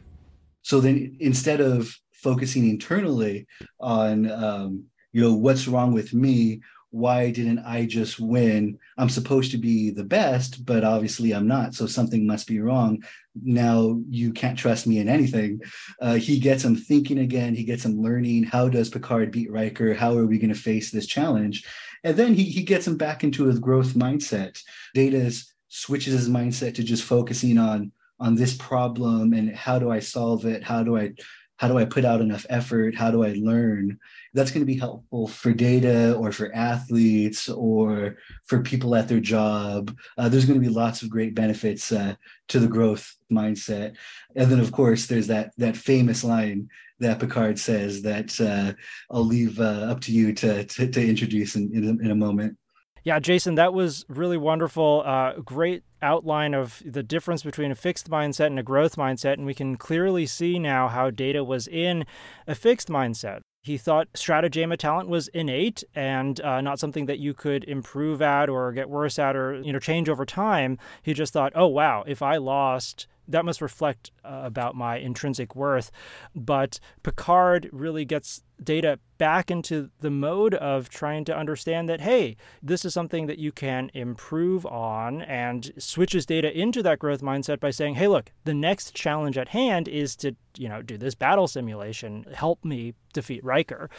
So 0.62 0.82
then 0.82 1.16
instead 1.20 1.62
of 1.62 1.96
focusing 2.14 2.70
internally 2.70 3.48
on, 3.80 4.30
um, 4.30 4.84
you 5.14 5.22
know, 5.22 5.34
what's 5.34 5.68
wrong 5.68 5.94
with 5.94 6.14
me? 6.14 6.62
Why 6.92 7.32
didn't 7.32 7.60
I 7.60 7.86
just 7.86 8.20
win? 8.20 8.80
I'm 8.98 9.10
supposed 9.10 9.52
to 9.52 9.58
be 9.58 9.92
the 9.92 10.04
best, 10.04 10.66
but 10.66 10.84
obviously 10.84 11.34
I'm 11.34 11.48
not. 11.48 11.76
So 11.76 11.86
something 11.86 12.26
must 12.26 12.48
be 12.48 12.60
wrong. 12.60 13.04
Now 13.42 14.02
you 14.10 14.34
can't 14.34 14.58
trust 14.58 14.88
me 14.88 14.98
in 15.00 15.08
anything. 15.08 15.62
Uh, 16.02 16.16
he 16.16 16.40
gets 16.40 16.64
him 16.64 16.76
thinking 16.76 17.20
again. 17.20 17.54
He 17.54 17.64
gets 17.64 17.86
him 17.86 18.02
learning. 18.02 18.44
How 18.44 18.70
does 18.70 18.90
Picard 18.90 19.32
beat 19.32 19.52
Riker? 19.52 19.94
How 19.94 20.18
are 20.18 20.26
we 20.26 20.40
going 20.40 20.54
to 20.54 20.60
face 20.60 20.92
this 20.92 21.06
challenge? 21.06 21.66
And 22.04 22.18
then 22.18 22.34
he, 22.34 22.44
he 22.44 22.64
gets 22.64 22.88
him 22.88 22.98
back 22.98 23.24
into 23.24 23.46
his 23.46 23.60
growth 23.60 23.94
mindset. 23.94 24.60
Data 24.96 25.32
switches 25.68 26.14
his 26.14 26.30
mindset 26.30 26.76
to 26.76 26.84
just 26.84 27.04
focusing 27.04 27.58
on 27.58 27.92
on 28.20 28.36
this 28.36 28.56
problem 28.56 29.34
and 29.34 29.56
how 29.56 29.80
do 29.80 29.90
I 29.90 30.00
solve 30.00 30.46
it? 30.46 30.64
How 30.64 30.84
do 30.84 30.98
I 30.98 31.14
how 31.60 31.68
do 31.68 31.78
I 31.78 31.84
put 31.84 32.06
out 32.06 32.22
enough 32.22 32.46
effort? 32.50 32.96
How 32.96 33.12
do 33.12 33.26
I 33.26 33.34
learn? 33.34 34.00
That's 34.34 34.50
going 34.50 34.62
to 34.62 34.74
be 34.74 34.80
helpful 34.80 35.28
for 35.28 35.52
data 35.52 36.16
or 36.16 36.32
for 36.32 36.56
athletes 36.56 37.50
or 37.50 38.16
for 38.46 38.62
people 38.62 38.96
at 38.96 39.10
their 39.10 39.20
job. 39.20 39.94
Uh, 40.18 40.30
there's 40.30 40.46
going 40.46 40.58
to 40.58 40.66
be 40.66 40.74
lots 40.74 41.02
of 41.02 41.10
great 41.10 41.36
benefits 41.36 41.92
uh, 41.92 42.16
to 42.48 42.60
the 42.60 42.68
growth 42.68 43.14
mindset. 43.30 43.98
And 44.38 44.50
then, 44.50 44.62
of 44.62 44.72
course, 44.72 45.08
there's 45.08 45.28
that 45.28 45.52
that 45.58 45.76
famous 45.76 46.24
line 46.24 46.70
that 47.00 47.20
Picard 47.20 47.60
says 47.60 48.04
that 48.04 48.40
uh, 48.40 48.74
I'll 49.12 49.26
leave 49.26 49.60
uh, 49.60 49.88
up 49.92 50.00
to 50.02 50.14
you 50.14 50.34
to, 50.36 50.64
to, 50.64 50.88
to 50.88 51.10
introduce 51.10 51.58
in, 51.58 51.72
in 51.74 51.84
a, 51.84 51.90
in, 52.06 52.12
a, 52.12 52.16
moment. 52.16 52.58
Yeah, 53.04 53.20
Jason, 53.20 53.56
that 53.56 53.74
was 53.74 54.06
really 54.10 54.38
wonderful. 54.38 55.04
Uh, 55.06 55.34
great 55.40 55.84
outline 56.02 56.54
of 56.54 56.82
the 56.86 57.04
difference 57.04 57.44
between 57.44 57.72
a 57.72 57.76
fixed 57.76 58.10
mindset 58.10 58.48
and 58.48 58.60
a 58.60 58.64
growth 58.64 58.96
mindset. 58.96 59.34
And 59.34 59.46
we 59.46 59.54
can 59.54 59.76
clearly 59.76 60.26
see 60.26 60.60
now 60.60 60.88
how 60.88 61.10
Data 61.10 61.44
was 61.44 61.68
in 61.68 62.06
a 62.48 62.56
fixed 62.56 62.88
mindset. 62.88 63.42
He 63.62 63.78
thought 63.78 64.12
strategema 64.14 64.78
talent 64.78 65.10
was 65.10 65.28
innate 65.30 65.84
and 65.94 66.40
uh, 66.42 66.62
not 66.62 66.80
something 66.80 67.08
that 67.08 67.20
you 67.20 67.34
could 67.34 67.66
improve 67.66 68.22
at 68.22 68.48
or 68.50 68.72
get 68.72 68.90
worse 68.90 69.20
at 69.20 69.36
or 69.36 69.62
you 69.62 69.74
know 69.74 69.80
change 69.80 70.08
over 70.08 70.26
time. 70.26 70.78
He 71.04 71.14
just 71.14 71.34
thought, 71.34 71.52
oh 71.56 71.68
wow, 71.68 72.04
if 72.08 72.22
I 72.22 72.38
lost 72.38 73.08
that 73.30 73.46
must 73.46 73.62
reflect 73.62 74.12
uh, 74.26 74.42
about 74.44 74.76
my 74.76 74.98
intrinsic 74.98 75.56
worth. 75.56 75.92
But 76.36 76.80
Picard 77.04 77.70
really 77.72 78.04
gets 78.04 78.42
data 78.64 79.00
back 79.18 79.52
into 79.52 79.90
the 80.00 80.10
mode 80.10 80.54
of 80.56 80.90
trying 80.90 81.26
to 81.26 81.36
understand 81.36 81.90
that, 81.90 82.02
hey, 82.02 82.38
this 82.64 82.86
is 82.86 82.94
something 82.94 83.28
that 83.28 83.38
you 83.38 83.52
can 83.52 83.92
improve 83.94 84.66
on 84.66 85.22
and 85.24 85.72
switches 85.78 86.26
data 86.26 86.58
into 86.58 86.82
that 86.82 87.00
growth 87.00 87.22
mindset 87.22 87.60
by 87.60 87.70
saying, 87.70 87.96
hey, 87.96 88.08
look, 88.08 88.32
the 88.46 88.54
next 88.54 88.96
challenge 88.96 89.38
at 89.38 89.50
hand 89.50 89.88
is 89.88 90.16
to, 90.16 90.36
you 90.58 90.70
know, 90.70 90.82
do 90.82 90.98
this 90.98 91.16
battle 91.16 91.48
simulation, 91.48 92.26
help 92.34 92.64
me 92.64 92.94
defeat 93.14 93.44
Riker. 93.44 93.90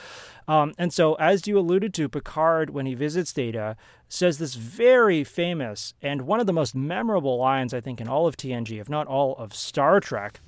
Um, 0.49 0.73
and 0.79 0.93
so, 0.93 1.15
as 1.15 1.47
you 1.47 1.59
alluded 1.59 1.93
to, 1.95 2.09
Picard, 2.09 2.71
when 2.71 2.87
he 2.87 2.95
visits 2.95 3.33
data, 3.33 3.77
says 4.09 4.39
this 4.39 4.55
very 4.55 5.23
famous 5.23 5.95
and 6.01 6.23
one 6.23 6.41
of 6.41 6.47
the 6.47 6.53
most 6.53 6.75
memorable 6.75 7.37
lines, 7.37 7.75
I 7.75 7.81
think, 7.81 8.01
in 8.01 8.09
all 8.09 8.27
of 8.27 8.37
TNG, 8.37 8.81
if 8.81 8.89
not 8.89 9.07
all 9.07 9.37
of 9.37 9.55
Star 9.55 10.01
Trek. 10.01 10.41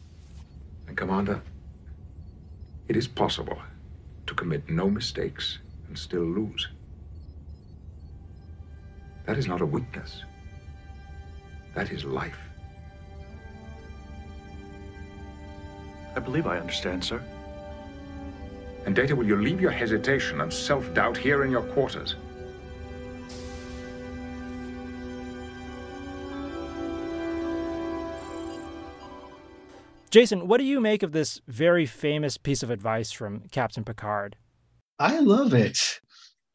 And 0.89 0.97
Commander, 0.97 1.43
it 2.89 2.97
is 2.97 3.07
possible 3.07 3.59
to 4.33 4.37
commit 4.37 4.71
no 4.71 4.89
mistakes 4.89 5.59
and 5.89 5.99
still 5.99 6.23
lose. 6.23 6.69
That 9.27 9.37
is 9.37 9.47
not 9.47 9.61
a 9.61 9.67
weakness. 9.67 10.23
That 11.75 11.93
is 11.93 12.05
life. 12.05 12.39
I 16.17 16.21
believe 16.21 16.47
I 16.47 16.59
understand, 16.59 17.05
sir. 17.05 17.23
And 18.87 18.97
Data, 18.97 19.15
will 19.15 19.27
you 19.27 19.37
leave 19.37 19.61
your 19.61 19.71
hesitation 19.71 20.41
and 20.41 20.53
self-doubt 20.53 21.17
here 21.19 21.45
in 21.45 21.51
your 21.51 21.63
quarters? 21.63 22.17
Jason, 30.13 30.47
what 30.47 30.59
do 30.59 30.65
you 30.65 30.79
make 30.79 31.03
of 31.03 31.13
this 31.13 31.41
very 31.49 31.87
famous 31.87 32.37
piece 32.37 32.63
of 32.63 32.71
advice 32.71 33.13
from 33.13 33.49
Captain 33.51 33.83
Picard? 33.83 34.37
I 34.99 35.21
love 35.21 35.55
it. 35.55 36.01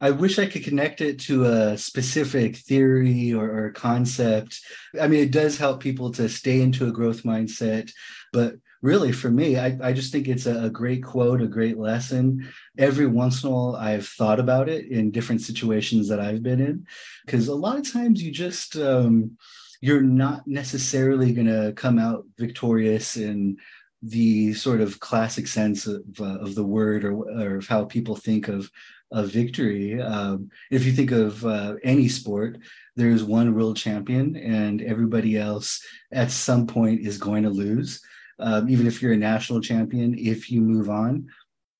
I 0.00 0.12
wish 0.12 0.38
I 0.38 0.46
could 0.46 0.62
connect 0.62 1.00
it 1.00 1.18
to 1.22 1.44
a 1.44 1.76
specific 1.76 2.54
theory 2.54 3.32
or, 3.32 3.50
or, 3.50 3.72
concept. 3.72 4.60
I 5.00 5.08
mean, 5.08 5.24
it 5.24 5.32
does 5.32 5.58
help 5.58 5.80
people 5.80 6.12
to 6.12 6.28
stay 6.28 6.60
into 6.60 6.86
a 6.86 6.92
growth 6.92 7.24
mindset. 7.24 7.90
But 8.32 8.54
really, 8.80 9.10
for 9.10 9.28
me, 9.28 9.58
I, 9.58 9.76
I 9.82 9.92
just 9.92 10.12
think 10.12 10.28
it's 10.28 10.46
a, 10.46 10.66
a, 10.66 10.70
great 10.70 11.02
quote, 11.02 11.42
a 11.42 11.48
great 11.48 11.78
lesson. 11.78 12.48
Every 12.78 13.06
once 13.06 13.42
in 13.42 13.48
a 13.48 13.52
while, 13.52 13.74
I've 13.74 14.06
thought 14.06 14.38
about 14.38 14.68
it 14.68 14.86
in 14.86 15.10
different 15.10 15.40
situations 15.40 16.06
that 16.10 16.20
I've 16.20 16.44
been 16.44 16.60
in. 16.60 16.86
Because 17.26 17.48
a 17.48 17.54
lot 17.56 17.76
of 17.76 17.92
times 17.92 18.22
you 18.22 18.30
just, 18.30 18.76
um, 18.76 19.36
you're 19.80 20.02
not 20.02 20.46
necessarily 20.46 21.32
going 21.32 21.46
to 21.46 21.72
come 21.76 21.98
out 21.98 22.24
victorious 22.36 23.16
in 23.16 23.56
the 24.02 24.54
sort 24.54 24.80
of 24.80 25.00
classic 25.00 25.46
sense 25.46 25.86
of, 25.86 26.02
uh, 26.20 26.38
of 26.38 26.54
the 26.54 26.64
word 26.64 27.04
or, 27.04 27.12
or 27.12 27.56
of 27.56 27.66
how 27.66 27.84
people 27.84 28.16
think 28.16 28.48
of 28.48 28.70
of 29.10 29.30
victory. 29.30 30.00
Um, 30.00 30.50
if 30.70 30.84
you 30.84 30.92
think 30.92 31.12
of 31.12 31.44
uh, 31.44 31.76
any 31.82 32.08
sport, 32.08 32.58
there's 32.96 33.24
one 33.24 33.54
world 33.54 33.76
champion, 33.76 34.36
and 34.36 34.82
everybody 34.82 35.38
else 35.38 35.82
at 36.12 36.30
some 36.30 36.66
point 36.66 37.00
is 37.00 37.16
going 37.16 37.44
to 37.44 37.50
lose. 37.50 38.00
Um, 38.38 38.68
even 38.68 38.86
if 38.86 39.00
you're 39.00 39.14
a 39.14 39.16
national 39.16 39.60
champion, 39.60 40.14
if 40.18 40.50
you 40.50 40.60
move 40.60 40.90
on, 40.90 41.28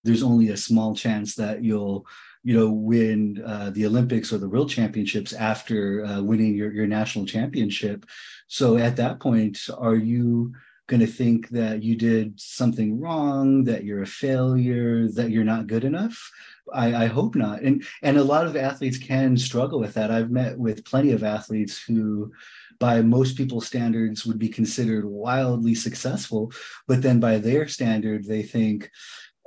there's 0.04 0.22
only 0.22 0.48
a 0.48 0.56
small 0.56 0.94
chance 0.94 1.34
that 1.34 1.62
you'll 1.62 2.06
you 2.42 2.56
know 2.58 2.70
win 2.70 3.42
uh, 3.44 3.70
the 3.70 3.86
olympics 3.86 4.32
or 4.32 4.38
the 4.38 4.48
world 4.48 4.70
championships 4.70 5.32
after 5.32 6.04
uh, 6.04 6.22
winning 6.22 6.54
your, 6.54 6.72
your 6.72 6.86
national 6.86 7.26
championship 7.26 8.06
so 8.46 8.76
at 8.76 8.96
that 8.96 9.20
point 9.20 9.68
are 9.78 9.96
you 9.96 10.52
going 10.88 11.00
to 11.00 11.06
think 11.06 11.50
that 11.50 11.82
you 11.82 11.94
did 11.94 12.40
something 12.40 12.98
wrong, 12.98 13.62
that 13.64 13.84
you're 13.84 14.02
a 14.02 14.06
failure, 14.06 15.06
that 15.08 15.30
you're 15.30 15.44
not 15.44 15.66
good 15.66 15.84
enough. 15.84 16.30
I, 16.72 17.04
I, 17.04 17.06
hope 17.06 17.34
not. 17.34 17.62
And 17.62 17.84
and 18.02 18.16
a 18.16 18.24
lot 18.24 18.46
of 18.46 18.56
athletes 18.56 18.98
can 18.98 19.36
struggle 19.36 19.78
with 19.78 19.94
that. 19.94 20.10
I've 20.10 20.30
met 20.30 20.58
with 20.58 20.84
plenty 20.84 21.12
of 21.12 21.22
athletes 21.22 21.80
who, 21.80 22.32
by 22.78 23.02
most 23.02 23.36
people's 23.36 23.66
standards, 23.66 24.26
would 24.26 24.38
be 24.38 24.48
considered 24.48 25.04
wildly 25.04 25.74
successful, 25.74 26.52
but 26.86 27.02
then 27.02 27.20
by 27.20 27.38
their 27.38 27.68
standard, 27.68 28.24
they 28.24 28.42
think, 28.42 28.90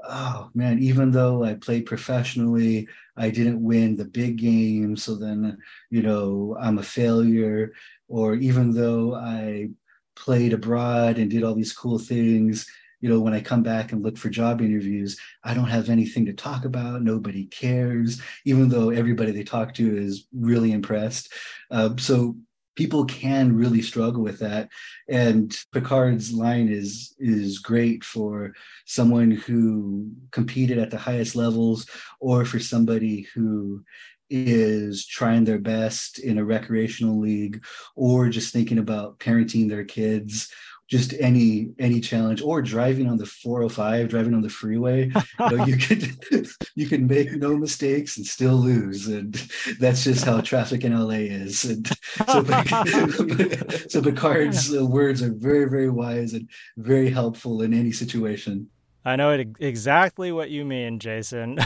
oh 0.07 0.49
man, 0.53 0.79
even 0.79 1.11
though 1.11 1.43
I 1.43 1.55
played 1.55 1.85
professionally, 1.85 2.87
I 3.17 3.29
didn't 3.29 3.63
win 3.63 3.95
the 3.95 4.05
big 4.05 4.37
game. 4.37 4.95
So 4.97 5.15
then, 5.15 5.57
you 5.89 6.01
know, 6.01 6.57
I'm 6.59 6.77
a 6.77 6.83
failure. 6.83 7.73
Or 8.07 8.35
even 8.35 8.71
though 8.71 9.15
I 9.15 9.69
played 10.15 10.53
abroad 10.53 11.17
and 11.17 11.29
did 11.29 11.43
all 11.43 11.55
these 11.55 11.73
cool 11.73 11.99
things, 11.99 12.65
you 12.99 13.09
know, 13.09 13.19
when 13.19 13.33
I 13.33 13.41
come 13.41 13.63
back 13.63 13.91
and 13.91 14.03
look 14.03 14.17
for 14.17 14.29
job 14.29 14.61
interviews, 14.61 15.19
I 15.43 15.53
don't 15.53 15.69
have 15.69 15.89
anything 15.89 16.25
to 16.27 16.33
talk 16.33 16.65
about. 16.65 17.01
Nobody 17.01 17.45
cares, 17.45 18.21
even 18.45 18.69
though 18.69 18.91
everybody 18.91 19.31
they 19.31 19.43
talk 19.43 19.73
to 19.75 19.97
is 19.97 20.27
really 20.33 20.71
impressed. 20.71 21.33
Uh, 21.71 21.91
so 21.97 22.35
people 22.75 23.05
can 23.05 23.55
really 23.55 23.81
struggle 23.81 24.21
with 24.21 24.39
that. 24.39 24.69
And 25.09 25.55
picard's 25.73 26.31
line 26.33 26.69
is 26.69 27.15
is 27.19 27.59
great 27.59 28.03
for 28.03 28.53
someone 28.85 29.31
who 29.31 30.11
competed 30.31 30.77
at 30.77 30.91
the 30.91 30.97
highest 30.97 31.35
levels 31.35 31.89
or 32.19 32.45
for 32.45 32.59
somebody 32.59 33.27
who 33.33 33.83
is 34.29 35.05
trying 35.05 35.43
their 35.43 35.59
best 35.59 36.17
in 36.17 36.37
a 36.37 36.45
recreational 36.45 37.19
league 37.19 37.63
or 37.97 38.29
just 38.29 38.53
thinking 38.53 38.77
about 38.77 39.19
parenting 39.19 39.67
their 39.67 39.83
kids 39.83 40.49
just 40.91 41.13
any 41.19 41.69
any 41.79 42.01
challenge 42.01 42.41
or 42.41 42.61
driving 42.61 43.07
on 43.07 43.17
the 43.17 43.25
405 43.25 44.09
driving 44.09 44.33
on 44.33 44.41
the 44.41 44.49
freeway 44.49 45.05
you, 45.39 45.57
know, 45.57 45.65
you 45.65 45.77
could 45.77 46.49
you 46.75 46.85
can 46.85 47.07
make 47.07 47.31
no 47.31 47.55
mistakes 47.57 48.17
and 48.17 48.25
still 48.25 48.55
lose. 48.55 49.07
And 49.07 49.33
that's 49.79 50.03
just 50.03 50.25
how 50.25 50.41
traffic 50.41 50.83
in 50.83 50.99
la 50.99 51.09
is. 51.11 51.63
And 51.63 51.87
so, 52.27 52.43
so 53.87 54.01
picard's 54.01 54.75
uh, 54.75 54.85
words 54.85 55.23
are 55.23 55.33
very 55.33 55.69
very 55.69 55.89
wise 55.89 56.33
and 56.33 56.49
very 56.77 57.09
helpful 57.09 57.61
in 57.61 57.73
any 57.73 57.93
situation. 57.93 58.69
I 59.05 59.15
know 59.15 59.31
it, 59.31 59.47
exactly 59.59 60.33
what 60.33 60.49
you 60.49 60.65
mean 60.65 60.99
jason. 60.99 61.57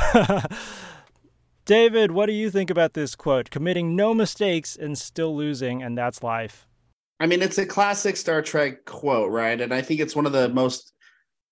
David 1.65 2.11
what 2.11 2.27
do 2.27 2.33
you 2.33 2.51
think 2.51 2.69
about 2.69 2.93
this 2.93 3.15
quote? 3.15 3.49
Committing 3.49 3.95
no 3.95 4.13
mistakes 4.13 4.75
and 4.75 4.95
still 4.95 5.35
losing 5.35 5.81
and 5.81 5.97
that's 5.97 6.21
life 6.21 6.67
I 7.19 7.27
mean, 7.27 7.41
it's 7.41 7.57
a 7.57 7.65
classic 7.65 8.17
Star 8.17 8.41
Trek 8.41 8.85
quote, 8.85 9.31
right? 9.31 9.59
And 9.59 9.73
I 9.73 9.81
think 9.81 9.99
it's 10.01 10.15
one 10.15 10.25
of 10.25 10.33
the 10.33 10.49
most 10.49 10.93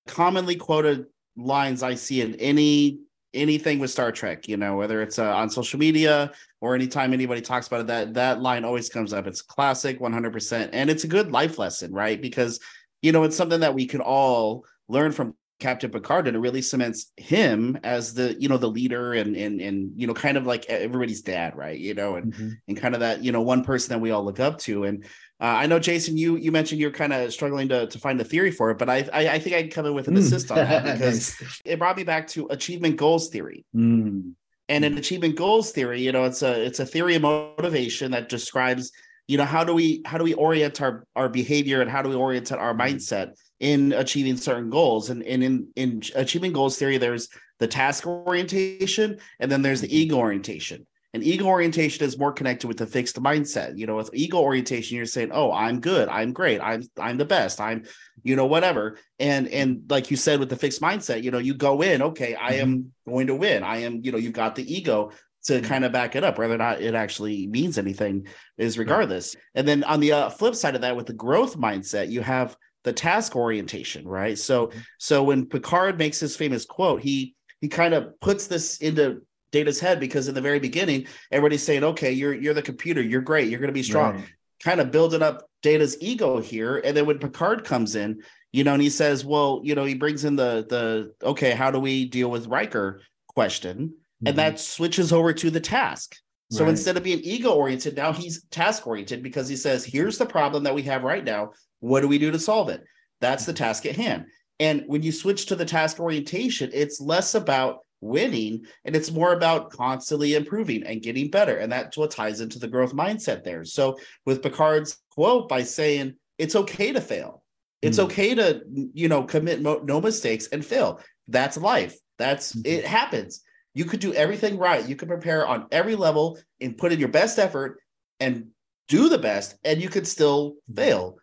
commonly 0.08 0.56
quoted 0.56 1.06
lines 1.38 1.84
I 1.84 1.96
see 1.96 2.22
in 2.22 2.36
any 2.36 3.00
anything 3.34 3.80
with 3.80 3.90
Star 3.90 4.12
Trek. 4.12 4.48
You 4.48 4.58
know, 4.58 4.76
whether 4.76 5.02
it's 5.02 5.20
uh, 5.20 5.36
on 5.36 5.50
social 5.50 5.80
media 5.80 6.32
or 6.62 6.76
anytime 6.76 7.14
anybody 7.14 7.42
talks 7.42 7.68
about 7.68 7.82
it, 7.82 7.88
that 7.88 8.14
that 8.16 8.42
line 8.42 8.66
always 8.66 8.90
comes 8.90 9.14
up. 9.14 9.26
It's 9.26 9.42
classic, 9.42 10.02
one 10.02 10.14
hundred 10.14 10.34
percent, 10.34 10.72
and 10.74 10.90
it's 10.90 11.06
a 11.06 11.08
good 11.08 11.32
life 11.32 11.58
lesson, 11.58 11.94
right? 11.94 12.22
Because 12.22 12.60
you 13.02 13.12
know, 13.12 13.24
it's 13.24 13.36
something 13.36 13.62
that 13.62 13.74
we 13.74 13.86
can 13.86 14.02
all 14.02 14.66
learn 14.90 15.12
from 15.12 15.36
Captain 15.60 15.90
Picard, 15.90 16.28
and 16.28 16.36
it 16.36 16.40
really 16.40 16.62
cements 16.62 17.12
him 17.18 17.78
as 17.84 18.14
the 18.14 18.36
you 18.40 18.50
know 18.50 18.58
the 18.58 18.70
leader 18.70 19.14
and 19.14 19.36
and 19.36 19.62
and 19.62 19.92
you 19.96 20.08
know 20.08 20.14
kind 20.14 20.38
of 20.38 20.46
like 20.46 20.66
everybody's 20.66 21.22
dad, 21.22 21.56
right? 21.56 21.80
You 21.80 21.94
know, 21.94 22.16
and 22.16 22.34
mm-hmm. 22.34 22.50
and 22.68 22.78
kind 22.78 22.94
of 22.94 23.00
that 23.02 23.24
you 23.24 23.32
know 23.32 23.42
one 23.42 23.64
person 23.64 23.94
that 23.94 24.00
we 24.00 24.12
all 24.12 24.26
look 24.26 24.40
up 24.40 24.58
to, 24.60 24.84
and 24.84 25.06
uh, 25.44 25.58
I 25.60 25.66
know 25.68 25.78
Jason, 25.78 26.18
you 26.18 26.38
you 26.38 26.52
mentioned 26.52 26.80
you're 26.80 26.92
kind 26.92 27.12
of 27.12 27.34
struggling 27.34 27.68
to, 27.70 27.88
to 27.88 28.00
find 28.00 28.20
a 28.22 28.24
theory 28.24 28.52
for 28.52 28.72
it, 28.72 28.78
but 28.78 28.90
I 28.90 29.08
I, 29.12 29.28
I 29.30 29.40
think 29.40 29.56
I'd 29.56 29.74
come 29.74 29.86
in 29.86 29.94
with 29.94 30.08
an 30.08 30.16
mm. 30.16 30.20
assist 30.20 30.50
on 30.52 30.58
that 30.58 30.84
because 30.94 31.36
it 31.66 31.80
brought 31.80 31.98
me 31.98 32.04
back 32.04 32.28
to 32.30 32.48
achievement 32.50 32.96
goals 32.96 33.30
theory. 33.30 33.66
Mm. 33.76 34.34
And 34.70 34.86
in 34.86 34.98
achievement 34.98 35.36
goals 35.36 35.72
theory, 35.72 36.02
you 36.02 36.12
know, 36.14 36.24
it's 36.24 36.42
a 36.44 36.64
it's 36.64 36.80
a 36.80 36.86
theory 36.86 37.16
of 37.16 37.24
motivation 37.24 38.12
that 38.12 38.30
describes, 38.30 38.92
you 39.28 39.38
know, 39.38 39.44
how 39.46 39.66
do 39.66 39.74
we 39.74 40.02
how 40.06 40.18
do 40.18 40.24
we 40.24 40.34
orient 40.34 40.82
our 40.82 41.06
our 41.16 41.28
behavior 41.28 41.82
and 41.82 41.92
how 41.92 42.02
do 42.02 42.10
we 42.10 42.16
orient 42.16 42.52
our 42.54 42.74
mindset 42.74 43.34
in 43.60 43.94
achieving 43.94 44.38
certain 44.38 44.70
goals? 44.70 45.10
And, 45.10 45.24
and 45.24 45.44
in 45.44 45.68
in 45.76 46.04
achievement 46.16 46.54
goals 46.54 46.78
theory, 46.78 46.98
there's 46.98 47.30
the 47.60 47.68
task 47.68 48.06
orientation 48.06 49.20
and 49.40 49.52
then 49.52 49.62
there's 49.62 49.82
the 49.82 49.96
ego 49.96 50.18
orientation. 50.18 50.86
And 51.14 51.24
ego 51.24 51.46
orientation 51.46 52.06
is 52.06 52.18
more 52.18 52.34
connected 52.34 52.68
with 52.68 52.78
the 52.78 52.88
fixed 52.88 53.22
mindset. 53.22 53.78
You 53.78 53.86
know, 53.86 53.96
with 53.96 54.10
ego 54.14 54.40
orientation, 54.40 54.98
you're 54.98 55.06
saying, 55.06 55.30
"Oh, 55.32 55.52
I'm 55.52 55.80
good, 55.80 56.10
I'm 56.10 56.34
great, 56.34 56.60
I'm 56.60 56.82
I'm 57.00 57.18
the 57.18 57.26
best, 57.26 57.62
I'm, 57.62 57.84
you 58.24 58.36
know, 58.36 58.48
whatever." 58.48 58.98
And 59.20 59.48
and 59.50 59.84
like 59.90 60.10
you 60.10 60.18
said, 60.18 60.40
with 60.40 60.50
the 60.50 60.56
fixed 60.56 60.82
mindset, 60.82 61.22
you 61.22 61.30
know, 61.30 61.38
you 61.38 61.54
go 61.54 61.84
in, 61.84 62.02
okay, 62.02 62.34
I 62.34 62.54
am 62.56 62.78
mm-hmm. 62.78 63.12
going 63.12 63.28
to 63.28 63.36
win. 63.36 63.62
I 63.62 63.84
am, 63.84 64.02
you 64.04 64.12
know, 64.12 64.18
you've 64.18 64.34
got 64.34 64.56
the 64.56 64.74
ego 64.74 65.12
to 65.44 65.54
mm-hmm. 65.54 65.66
kind 65.66 65.86
of 65.86 65.92
back 65.92 66.16
it 66.16 66.24
up, 66.24 66.40
whether 66.40 66.56
or 66.56 66.58
not 66.58 66.82
it 66.82 66.96
actually 66.96 67.46
means 67.46 67.78
anything 67.78 68.28
is 68.58 68.80
regardless. 68.80 69.36
And 69.54 69.68
then 69.68 69.84
on 69.84 70.00
the 70.00 70.14
uh, 70.14 70.30
flip 70.30 70.56
side 70.56 70.74
of 70.74 70.82
that, 70.82 70.96
with 70.96 71.06
the 71.06 71.14
growth 71.14 71.58
mindset, 71.58 72.10
you 72.10 72.22
have 72.22 72.58
the 72.84 72.94
task 72.94 73.36
orientation, 73.36 74.08
right? 74.08 74.38
So 74.38 74.68
mm-hmm. 74.68 74.80
so 74.98 75.24
when 75.24 75.46
Picard 75.46 75.98
makes 75.98 76.20
his 76.20 76.36
famous 76.36 76.66
quote, 76.66 77.02
he 77.02 77.36
he 77.62 77.68
kind 77.70 77.94
of 77.94 78.20
puts 78.20 78.48
this 78.48 78.78
into 78.78 79.22
Data's 79.52 79.80
head 79.80 80.00
because 80.00 80.28
in 80.28 80.36
the 80.36 80.42
very 80.42 80.60
beginning, 80.60 81.08
everybody's 81.32 81.64
saying, 81.64 81.84
"Okay, 81.84 82.12
you're 82.12 82.34
you're 82.34 82.54
the 82.54 82.62
computer, 82.62 83.02
you're 83.02 83.22
great, 83.22 83.50
you're 83.50 83.60
going 83.60 83.70
to 83.70 83.74
be 83.74 83.84
strong." 83.84 84.16
Right. 84.16 84.26
Kind 84.64 84.82
of 84.82 84.92
building 84.92 85.22
up 85.22 85.48
Data's 85.62 85.98
ego 86.02 86.40
here, 86.40 86.78
and 86.78 86.96
then 86.96 87.06
when 87.06 87.20
Picard 87.20 87.64
comes 87.64 87.96
in, 87.96 88.22
you 88.52 88.64
know, 88.64 88.74
and 88.74 88.82
he 88.82 88.90
says, 88.90 89.24
"Well, 89.24 89.62
you 89.64 89.76
know," 89.76 89.86
he 89.86 89.94
brings 89.94 90.26
in 90.26 90.36
the 90.36 90.66
the 90.70 91.14
okay, 91.28 91.52
how 91.52 91.72
do 91.72 91.80
we 91.80 92.06
deal 92.06 92.30
with 92.30 92.48
Riker 92.48 93.02
question, 93.28 93.78
mm-hmm. 93.78 94.28
and 94.28 94.38
that 94.38 94.60
switches 94.60 95.14
over 95.14 95.34
to 95.34 95.50
the 95.50 95.62
task. 95.62 96.18
So 96.52 96.64
right. 96.64 96.70
instead 96.70 96.98
of 96.98 97.04
being 97.04 97.22
ego 97.22 97.54
oriented, 97.54 97.96
now 97.96 98.14
he's 98.14 98.44
task 98.46 98.86
oriented 98.86 99.24
because 99.24 99.48
he 99.48 99.56
says, 99.56 99.84
"Here's 99.84 100.18
the 100.18 100.26
problem 100.26 100.64
that 100.64 100.76
we 100.76 100.84
have 100.84 101.04
right 101.04 101.24
now. 101.24 101.52
What 101.80 102.02
do 102.02 102.08
we 102.08 102.20
do 102.20 102.32
to 102.32 102.40
solve 102.40 102.70
it?" 102.70 102.84
That's 103.22 103.46
the 103.46 103.54
task 103.54 103.86
at 103.86 103.96
hand. 103.96 104.26
And 104.60 104.84
when 104.88 105.02
you 105.02 105.12
switch 105.12 105.48
to 105.48 105.56
the 105.56 105.66
task 105.66 106.00
orientation, 106.00 106.70
it's 106.74 107.02
less 107.02 107.36
about 107.36 107.80
winning 108.04 108.66
and 108.86 108.96
it's 108.96 109.12
more 109.12 109.34
about 109.34 109.72
constantly 109.72 110.36
improving 110.36 110.84
and 110.84 111.02
getting 111.02 111.30
better 111.30 111.58
and 111.58 111.72
that's 111.72 111.98
what 111.98 112.12
ties 112.12 112.42
into 112.42 112.60
the 112.60 112.68
growth 112.68 112.94
mindset 112.94 113.44
there 113.44 113.64
so 113.64 113.98
with 114.26 114.44
picard's 114.44 114.98
quote 115.12 115.48
by 115.48 115.64
saying 115.64 116.14
it's 116.38 116.56
okay 116.56 116.92
to 116.92 117.00
fail 117.00 117.42
it's 117.82 117.98
mm. 117.98 118.04
okay 118.04 118.36
to 118.36 118.62
you 118.94 119.08
know 119.08 119.24
commit 119.24 119.62
mo- 119.62 119.82
no 119.86 120.02
mistakes 120.02 120.48
and 120.48 120.66
fail 120.66 121.00
that's 121.30 121.58
life 121.58 121.96
that's 122.18 122.54
mm-hmm. 122.54 122.66
it 122.66 122.86
happens 122.86 123.42
you 123.74 123.86
could 123.86 124.00
do 124.00 124.14
everything 124.14 124.58
right 124.58 124.88
you 124.88 124.96
could 124.96 125.08
prepare 125.08 125.48
on 125.48 125.68
every 125.72 125.96
level 125.96 126.40
and 126.62 126.78
put 126.78 126.92
in 126.92 127.00
your 127.00 127.10
best 127.10 127.40
effort 127.40 127.80
and 128.20 128.48
do 128.88 129.10
the 129.10 129.18
best 129.18 129.56
and 129.64 129.82
you 129.82 129.90
could 129.90 130.08
still 130.08 130.52
mm-hmm. 130.52 130.76
fail 130.76 131.18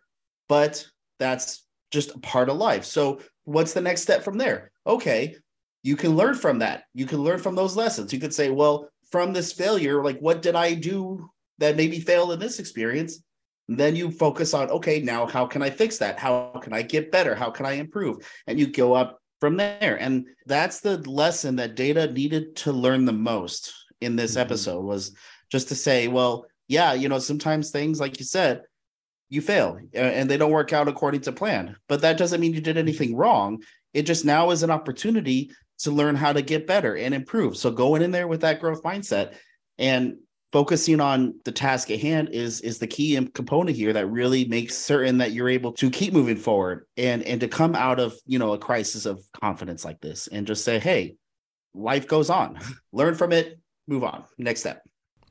but 0.49 0.85
that's 1.19 1.65
just 1.91 2.15
a 2.15 2.19
part 2.19 2.49
of 2.49 2.57
life 2.57 2.85
so 2.85 3.19
what's 3.43 3.73
the 3.73 3.81
next 3.81 4.01
step 4.01 4.23
from 4.23 4.37
there 4.37 4.71
okay 4.85 5.35
you 5.83 5.95
can 5.95 6.15
learn 6.15 6.35
from 6.35 6.59
that. 6.59 6.83
You 6.93 7.05
can 7.05 7.19
learn 7.19 7.39
from 7.39 7.55
those 7.55 7.75
lessons. 7.75 8.13
You 8.13 8.19
could 8.19 8.33
say, 8.33 8.49
well, 8.49 8.89
from 9.11 9.33
this 9.33 9.51
failure, 9.51 10.03
like 10.03 10.19
what 10.19 10.41
did 10.41 10.55
I 10.55 10.73
do 10.73 11.29
that 11.57 11.75
made 11.75 11.91
me 11.91 11.99
fail 11.99 12.31
in 12.31 12.39
this 12.39 12.59
experience? 12.59 13.21
And 13.67 13.77
then 13.77 13.95
you 13.95 14.11
focus 14.11 14.53
on, 14.53 14.69
okay, 14.69 15.01
now 15.01 15.25
how 15.25 15.45
can 15.45 15.61
I 15.61 15.69
fix 15.69 15.97
that? 15.97 16.19
How 16.19 16.59
can 16.61 16.73
I 16.73 16.81
get 16.81 17.11
better? 17.11 17.35
How 17.35 17.49
can 17.49 17.65
I 17.65 17.73
improve? 17.73 18.17
And 18.47 18.59
you 18.59 18.67
go 18.67 18.93
up 18.93 19.20
from 19.41 19.57
there. 19.57 19.97
And 19.99 20.27
that's 20.45 20.79
the 20.79 20.97
lesson 21.09 21.57
that 21.57 21.75
data 21.75 22.09
needed 22.09 22.55
to 22.57 22.71
learn 22.71 23.03
the 23.03 23.11
most 23.11 23.73
in 23.99 24.15
this 24.15 24.31
mm-hmm. 24.31 24.41
episode 24.41 24.85
was 24.85 25.13
just 25.51 25.67
to 25.69 25.75
say, 25.75 26.07
well, 26.07 26.45
yeah, 26.69 26.93
you 26.93 27.09
know, 27.09 27.19
sometimes 27.19 27.71
things 27.71 27.99
like 27.99 28.19
you 28.19 28.25
said, 28.25 28.61
you 29.29 29.41
fail 29.41 29.79
and 29.93 30.29
they 30.29 30.37
don't 30.37 30.51
work 30.51 30.73
out 30.73 30.87
according 30.87 31.21
to 31.21 31.31
plan. 31.31 31.75
But 31.89 32.01
that 32.01 32.17
doesn't 32.17 32.39
mean 32.39 32.53
you 32.53 32.61
did 32.61 32.77
anything 32.77 33.15
wrong. 33.15 33.63
It 33.93 34.03
just 34.03 34.23
now 34.23 34.51
is 34.51 34.63
an 34.63 34.71
opportunity 34.71 35.51
to 35.79 35.91
learn 35.91 36.15
how 36.15 36.31
to 36.31 36.41
get 36.41 36.67
better 36.67 36.95
and 36.95 37.13
improve. 37.13 37.57
So 37.57 37.71
going 37.71 38.01
in 38.01 38.11
there 38.11 38.27
with 38.27 38.41
that 38.41 38.59
growth 38.59 38.83
mindset 38.83 39.33
and 39.77 40.17
focusing 40.51 40.99
on 40.99 41.33
the 41.45 41.51
task 41.51 41.89
at 41.91 41.99
hand 41.99 42.29
is 42.29 42.61
is 42.61 42.79
the 42.79 42.87
key 42.87 43.15
component 43.33 43.75
here 43.75 43.93
that 43.93 44.07
really 44.07 44.45
makes 44.45 44.77
certain 44.77 45.17
that 45.17 45.31
you're 45.31 45.49
able 45.49 45.71
to 45.71 45.89
keep 45.89 46.13
moving 46.13 46.37
forward 46.37 46.85
and 46.97 47.23
and 47.23 47.39
to 47.41 47.47
come 47.47 47.75
out 47.75 47.99
of 47.99 48.13
you 48.25 48.37
know 48.37 48.53
a 48.53 48.57
crisis 48.57 49.05
of 49.05 49.23
confidence 49.41 49.85
like 49.85 50.01
this 50.01 50.27
and 50.27 50.47
just 50.47 50.63
say 50.65 50.79
hey 50.79 51.15
life 51.73 52.07
goes 52.07 52.29
on. 52.29 52.59
Learn 52.91 53.15
from 53.15 53.31
it. 53.31 53.59
Move 53.87 54.03
on. 54.03 54.23
Next 54.37 54.61
step. 54.61 54.83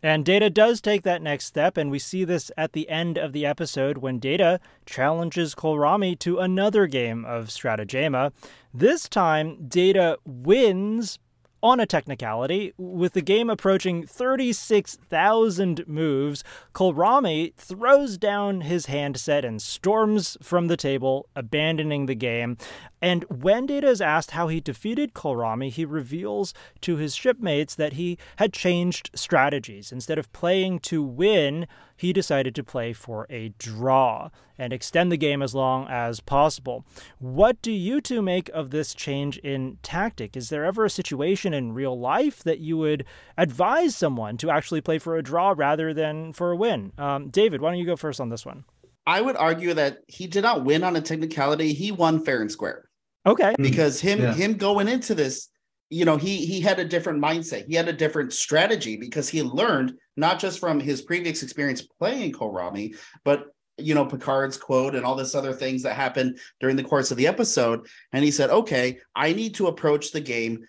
And 0.02 0.24
Data 0.24 0.48
does 0.48 0.80
take 0.80 1.02
that 1.02 1.20
next 1.20 1.44
step, 1.44 1.76
and 1.76 1.90
we 1.90 1.98
see 1.98 2.24
this 2.24 2.50
at 2.56 2.72
the 2.72 2.88
end 2.88 3.18
of 3.18 3.34
the 3.34 3.44
episode 3.44 3.98
when 3.98 4.18
Data 4.18 4.58
challenges 4.86 5.54
Kolrami 5.54 6.18
to 6.20 6.38
another 6.38 6.86
game 6.86 7.26
of 7.26 7.48
Strategema. 7.48 8.32
This 8.72 9.10
time, 9.10 9.68
Data 9.68 10.16
wins 10.24 11.18
on 11.62 11.80
a 11.80 11.86
technicality, 11.86 12.72
with 12.78 13.12
the 13.12 13.22
game 13.22 13.50
approaching 13.50 14.06
36,000 14.06 15.86
moves, 15.86 16.42
Kolrami 16.74 17.54
throws 17.54 18.16
down 18.16 18.62
his 18.62 18.86
handset 18.86 19.44
and 19.44 19.60
storms 19.60 20.36
from 20.42 20.68
the 20.68 20.76
table, 20.76 21.28
abandoning 21.36 22.06
the 22.06 22.14
game. 22.14 22.56
And 23.02 23.24
when 23.24 23.66
Data 23.66 23.88
is 23.88 24.00
asked 24.00 24.32
how 24.32 24.48
he 24.48 24.60
defeated 24.60 25.14
Kolrami, 25.14 25.70
he 25.70 25.84
reveals 25.84 26.54
to 26.82 26.96
his 26.96 27.14
shipmates 27.14 27.74
that 27.74 27.94
he 27.94 28.18
had 28.36 28.52
changed 28.52 29.10
strategies. 29.14 29.92
Instead 29.92 30.18
of 30.18 30.32
playing 30.32 30.80
to 30.80 31.02
win, 31.02 31.66
he 32.00 32.14
decided 32.14 32.54
to 32.54 32.64
play 32.64 32.94
for 32.94 33.26
a 33.28 33.50
draw 33.58 34.30
and 34.56 34.72
extend 34.72 35.12
the 35.12 35.18
game 35.18 35.42
as 35.42 35.54
long 35.54 35.86
as 35.90 36.18
possible. 36.20 36.82
What 37.18 37.60
do 37.60 37.70
you 37.70 38.00
two 38.00 38.22
make 38.22 38.48
of 38.54 38.70
this 38.70 38.94
change 38.94 39.36
in 39.38 39.76
tactic? 39.82 40.34
Is 40.34 40.48
there 40.48 40.64
ever 40.64 40.86
a 40.86 40.90
situation 40.90 41.52
in 41.52 41.74
real 41.74 42.00
life 42.00 42.42
that 42.44 42.58
you 42.58 42.78
would 42.78 43.04
advise 43.36 43.94
someone 43.94 44.38
to 44.38 44.50
actually 44.50 44.80
play 44.80 44.98
for 44.98 45.18
a 45.18 45.22
draw 45.22 45.52
rather 45.54 45.92
than 45.92 46.32
for 46.32 46.52
a 46.52 46.56
win? 46.56 46.92
Um, 46.96 47.28
David, 47.28 47.60
why 47.60 47.68
don't 47.68 47.78
you 47.78 47.84
go 47.84 47.96
first 47.96 48.18
on 48.18 48.30
this 48.30 48.46
one? 48.46 48.64
I 49.06 49.20
would 49.20 49.36
argue 49.36 49.74
that 49.74 49.98
he 50.08 50.26
did 50.26 50.42
not 50.42 50.64
win 50.64 50.82
on 50.82 50.96
a 50.96 51.02
technicality. 51.02 51.74
He 51.74 51.92
won 51.92 52.24
fair 52.24 52.40
and 52.40 52.50
square. 52.50 52.88
Okay. 53.26 53.54
Because 53.58 54.00
him 54.00 54.20
Yeah. 54.20 54.32
him 54.32 54.54
going 54.54 54.88
into 54.88 55.14
this, 55.14 55.50
you 55.90 56.04
know, 56.04 56.16
he 56.16 56.46
he 56.46 56.60
had 56.60 56.78
a 56.78 56.84
different 56.84 57.22
mindset. 57.22 57.66
He 57.66 57.74
had 57.74 57.88
a 57.88 57.92
different 57.92 58.32
strategy 58.32 58.96
because 58.96 59.28
he 59.28 59.42
learned 59.42 59.94
not 60.16 60.38
just 60.38 60.60
from 60.60 60.78
his 60.78 61.02
previous 61.02 61.42
experience 61.42 61.82
playing 61.82 62.32
Kolrami, 62.32 62.96
but 63.24 63.46
you 63.76 63.94
know, 63.94 64.06
Picard's 64.06 64.56
quote 64.56 64.94
and 64.94 65.04
all 65.04 65.16
this 65.16 65.34
other 65.34 65.52
things 65.52 65.82
that 65.82 65.96
happened 65.96 66.38
during 66.60 66.76
the 66.76 66.84
course 66.84 67.10
of 67.10 67.16
the 67.16 67.26
episode. 67.26 67.86
And 68.12 68.24
he 68.24 68.30
said, 68.30 68.50
okay, 68.50 68.98
I 69.16 69.32
need 69.32 69.54
to 69.54 69.68
approach 69.68 70.12
the 70.12 70.20
game 70.20 70.64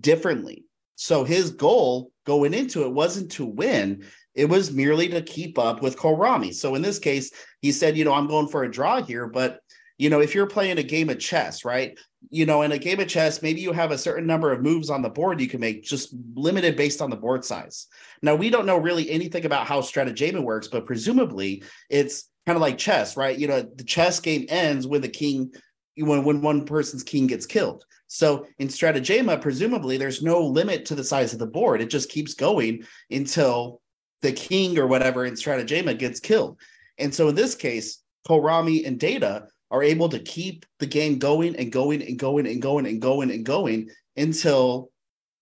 differently. 0.00 0.64
So 0.96 1.24
his 1.24 1.50
goal 1.50 2.10
going 2.24 2.54
into 2.54 2.84
it 2.84 2.92
wasn't 2.92 3.32
to 3.32 3.44
win, 3.44 4.04
it 4.34 4.46
was 4.46 4.72
merely 4.72 5.08
to 5.08 5.22
keep 5.22 5.58
up 5.58 5.82
with 5.82 5.98
Kolrami. 5.98 6.54
So 6.54 6.74
in 6.74 6.82
this 6.82 6.98
case, 6.98 7.30
he 7.60 7.70
said, 7.70 7.96
you 7.96 8.04
know, 8.04 8.14
I'm 8.14 8.28
going 8.28 8.48
for 8.48 8.64
a 8.64 8.70
draw 8.70 9.02
here, 9.02 9.26
but 9.26 9.60
you 9.98 10.10
know, 10.10 10.20
if 10.20 10.34
you're 10.34 10.46
playing 10.46 10.78
a 10.78 10.82
game 10.82 11.08
of 11.08 11.20
chess, 11.20 11.64
right? 11.64 11.98
You 12.30 12.46
know, 12.46 12.62
in 12.62 12.72
a 12.72 12.78
game 12.78 13.00
of 13.00 13.08
chess, 13.08 13.42
maybe 13.42 13.60
you 13.60 13.72
have 13.72 13.90
a 13.90 13.98
certain 13.98 14.26
number 14.26 14.52
of 14.52 14.62
moves 14.62 14.90
on 14.90 15.02
the 15.02 15.08
board 15.08 15.40
you 15.40 15.48
can 15.48 15.60
make, 15.60 15.82
just 15.82 16.14
limited 16.34 16.76
based 16.76 17.02
on 17.02 17.10
the 17.10 17.16
board 17.16 17.44
size. 17.44 17.86
Now, 18.22 18.34
we 18.34 18.50
don't 18.50 18.66
know 18.66 18.78
really 18.78 19.10
anything 19.10 19.44
about 19.44 19.66
how 19.66 19.80
strategema 19.80 20.42
works, 20.42 20.68
but 20.68 20.86
presumably 20.86 21.62
it's 21.90 22.28
kind 22.46 22.56
of 22.56 22.62
like 22.62 22.78
chess, 22.78 23.16
right? 23.16 23.38
You 23.38 23.48
know, 23.48 23.62
the 23.62 23.84
chess 23.84 24.20
game 24.20 24.46
ends 24.48 24.86
when 24.86 25.00
the 25.00 25.08
king, 25.08 25.52
when 25.96 26.24
when 26.24 26.42
one 26.42 26.64
person's 26.64 27.02
king 27.02 27.26
gets 27.26 27.46
killed. 27.46 27.84
So 28.06 28.46
in 28.58 28.68
strategema, 28.68 29.40
presumably 29.40 29.96
there's 29.96 30.22
no 30.22 30.40
limit 30.40 30.84
to 30.86 30.94
the 30.94 31.04
size 31.04 31.32
of 31.32 31.38
the 31.38 31.46
board. 31.46 31.80
It 31.80 31.90
just 31.90 32.10
keeps 32.10 32.34
going 32.34 32.84
until 33.10 33.80
the 34.22 34.32
king 34.32 34.78
or 34.78 34.86
whatever 34.86 35.24
in 35.24 35.34
strategema 35.34 35.98
gets 35.98 36.20
killed. 36.20 36.58
And 36.98 37.14
so 37.14 37.28
in 37.28 37.34
this 37.34 37.54
case, 37.54 38.02
Kolrami 38.28 38.86
and 38.86 38.98
Data 38.98 39.48
are 39.74 39.82
able 39.82 40.08
to 40.08 40.20
keep 40.20 40.64
the 40.78 40.86
game 40.86 41.18
going 41.18 41.56
and 41.56 41.72
going 41.72 42.00
and 42.00 42.16
going 42.16 42.46
and 42.46 42.62
going 42.62 42.86
and 42.86 43.02
going 43.02 43.30
and 43.32 43.44
going 43.44 43.90
until 44.16 44.90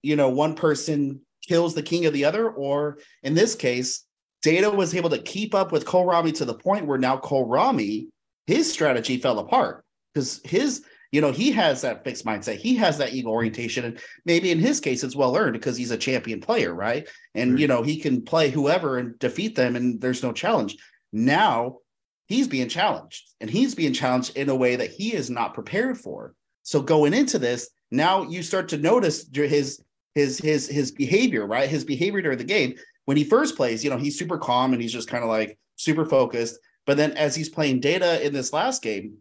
you 0.03 0.17
know 0.17 0.31
one 0.31 0.55
person 0.55 1.21
kills 1.47 1.75
the 1.75 1.83
king 1.83 2.07
of 2.07 2.15
the 2.15 2.25
other, 2.25 2.49
or 2.51 2.99
in 3.23 3.35
this 3.35 3.55
case, 3.55 4.07
Data 4.43 4.71
was 4.71 4.95
able 4.95 5.11
to 5.11 5.21
keep 5.23 5.55
up 5.55 5.71
with 5.71 5.85
Kolrami 5.85 6.33
to 6.35 6.45
the 6.47 6.55
point 6.55 6.87
where 6.87 6.99
now 6.99 7.19
Kolrami, 7.19 8.07
his 8.47 8.73
strategy 8.73 9.19
fell 9.19 9.39
apart 9.39 9.85
because 10.15 10.41
his, 10.45 10.83
you 11.11 11.21
know, 11.21 11.31
he 11.31 11.51
has 11.53 11.83
that 11.83 12.05
fixed 12.05 12.25
mindset. 12.25 12.57
He 12.57 12.75
has 12.77 12.97
that 12.99 13.13
ego 13.13 13.29
orientation. 13.29 13.85
And 13.85 14.01
maybe 14.25 14.51
in 14.51 14.59
his 14.59 14.81
case, 14.81 15.05
it's 15.05 15.17
well 15.17 15.37
earned 15.37 15.53
because 15.55 15.77
he's 15.77 15.91
a 15.91 15.97
champion 15.97 16.41
player, 16.41 16.75
right? 16.75 17.07
And, 17.35 17.53
Right. 17.53 17.61
you 17.61 17.67
know, 17.67 17.83
he 17.83 17.99
can 17.99 18.23
play 18.23 18.51
whoever 18.51 18.99
and 18.99 19.19
defeat 19.19 19.57
them, 19.57 19.77
and 19.77 20.01
there's 20.01 20.23
no 20.23 20.33
challenge. 20.33 20.77
Now 21.13 21.79
he's 22.27 22.49
being 22.49 22.69
challenged, 22.69 23.31
and 23.41 23.51
he's 23.51 23.75
being 23.75 23.93
challenged 23.93 24.37
in 24.37 24.49
a 24.49 24.57
way 24.57 24.77
that 24.77 24.91
he 24.91 25.15
is 25.15 25.31
not 25.31 25.55
prepared 25.55 25.99
for. 25.99 26.35
So 26.63 26.81
going 26.81 27.15
into 27.15 27.39
this, 27.39 27.71
now 27.91 28.23
you 28.23 28.43
start 28.43 28.69
to 28.71 28.79
notice 28.79 29.27
his 29.33 29.83
his 30.15 30.39
his 30.39 30.69
his 30.69 30.91
behavior, 30.93 31.47
right? 31.47 31.69
His 31.69 31.85
behavior 31.85 32.23
during 32.23 32.39
the 32.39 32.45
game. 32.45 32.75
When 33.05 33.17
he 33.17 33.25
first 33.25 33.57
plays, 33.57 33.83
you 33.83 33.91
know, 33.91 33.97
he's 33.97 34.19
super 34.19 34.39
calm 34.39 34.73
and 34.73 34.81
he's 34.81 34.93
just 34.93 35.09
kind 35.09 35.25
of 35.25 35.29
like 35.29 35.59
super 35.77 36.05
focused. 36.07 36.59
But 36.87 36.97
then 36.97 37.13
as 37.13 37.35
he's 37.35 37.49
playing 37.49 37.81
data 37.81 38.25
in 38.25 38.33
this 38.33 38.53
last 38.53 38.83
game, 38.83 39.19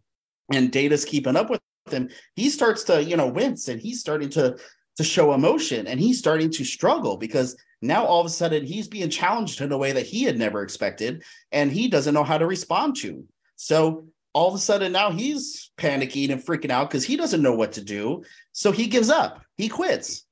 and 0.52 0.70
data's 0.70 1.04
keeping 1.04 1.36
up 1.36 1.50
with 1.50 1.60
him, 1.90 2.08
he 2.36 2.48
starts 2.50 2.84
to, 2.84 3.02
you 3.02 3.16
know, 3.16 3.26
wince 3.26 3.68
and 3.68 3.80
he's 3.80 4.00
starting 4.00 4.30
to 4.30 4.56
to 4.96 5.04
show 5.04 5.32
emotion 5.32 5.86
and 5.86 5.98
he's 5.98 6.18
starting 6.18 6.50
to 6.50 6.64
struggle 6.64 7.16
because 7.16 7.56
now 7.80 8.04
all 8.04 8.20
of 8.20 8.26
a 8.26 8.30
sudden 8.30 8.64
he's 8.64 8.88
being 8.88 9.10
challenged 9.10 9.60
in 9.60 9.72
a 9.72 9.78
way 9.78 9.92
that 9.92 10.06
he 10.06 10.22
had 10.24 10.38
never 10.38 10.62
expected 10.62 11.22
and 11.50 11.72
he 11.72 11.88
doesn't 11.88 12.14
know 12.14 12.24
how 12.24 12.38
to 12.38 12.46
respond 12.46 12.96
to. 12.96 13.24
So 13.56 14.06
all 14.34 14.48
of 14.48 14.54
a 14.54 14.58
sudden 14.58 14.92
now 14.92 15.10
he's 15.10 15.70
panicking 15.78 16.30
and 16.30 16.42
freaking 16.44 16.70
out 16.70 16.90
because 16.90 17.04
he 17.04 17.16
doesn't 17.16 17.42
know 17.42 17.54
what 17.54 17.72
to 17.72 17.82
do. 17.82 18.22
So 18.52 18.70
he 18.72 18.86
gives 18.86 19.10
up. 19.10 19.42
He 19.56 19.68
quits. 19.68 20.24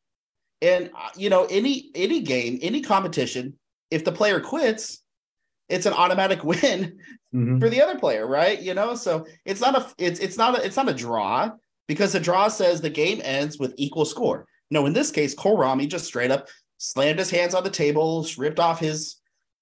And 0.62 0.90
uh, 0.96 1.08
you 1.16 1.30
know, 1.30 1.46
any 1.50 1.90
any 1.94 2.20
game, 2.20 2.58
any 2.60 2.82
competition, 2.82 3.54
if 3.90 4.04
the 4.04 4.12
player 4.12 4.40
quits, 4.40 5.02
it's 5.70 5.86
an 5.86 5.94
automatic 5.94 6.44
win 6.44 6.98
Mhm. 7.34 7.60
for 7.60 7.70
the 7.70 7.80
other 7.80 7.96
player, 7.96 8.26
right? 8.26 8.60
You 8.60 8.74
know, 8.74 8.96
so 8.96 9.24
it's 9.44 9.60
not 9.60 9.76
a 9.76 9.86
it's 9.98 10.18
it's 10.20 10.36
not 10.36 10.58
a 10.58 10.64
it's 10.66 10.76
not 10.76 10.88
a 10.88 10.94
draw 10.94 11.52
because 11.86 12.12
the 12.12 12.18
draw 12.20 12.48
says 12.48 12.80
the 12.80 12.90
game 12.90 13.20
ends 13.22 13.56
with 13.58 13.72
equal 13.76 14.04
score. 14.04 14.46
No, 14.70 14.86
in 14.86 14.92
this 14.92 15.10
case, 15.10 15.34
Kolrami 15.34 15.88
just 15.88 16.04
straight 16.06 16.30
up 16.30 16.48
slammed 16.78 17.18
his 17.18 17.30
hands 17.30 17.54
on 17.54 17.64
the 17.64 17.70
table, 17.70 18.26
ripped 18.38 18.60
off 18.60 18.80
his, 18.80 19.16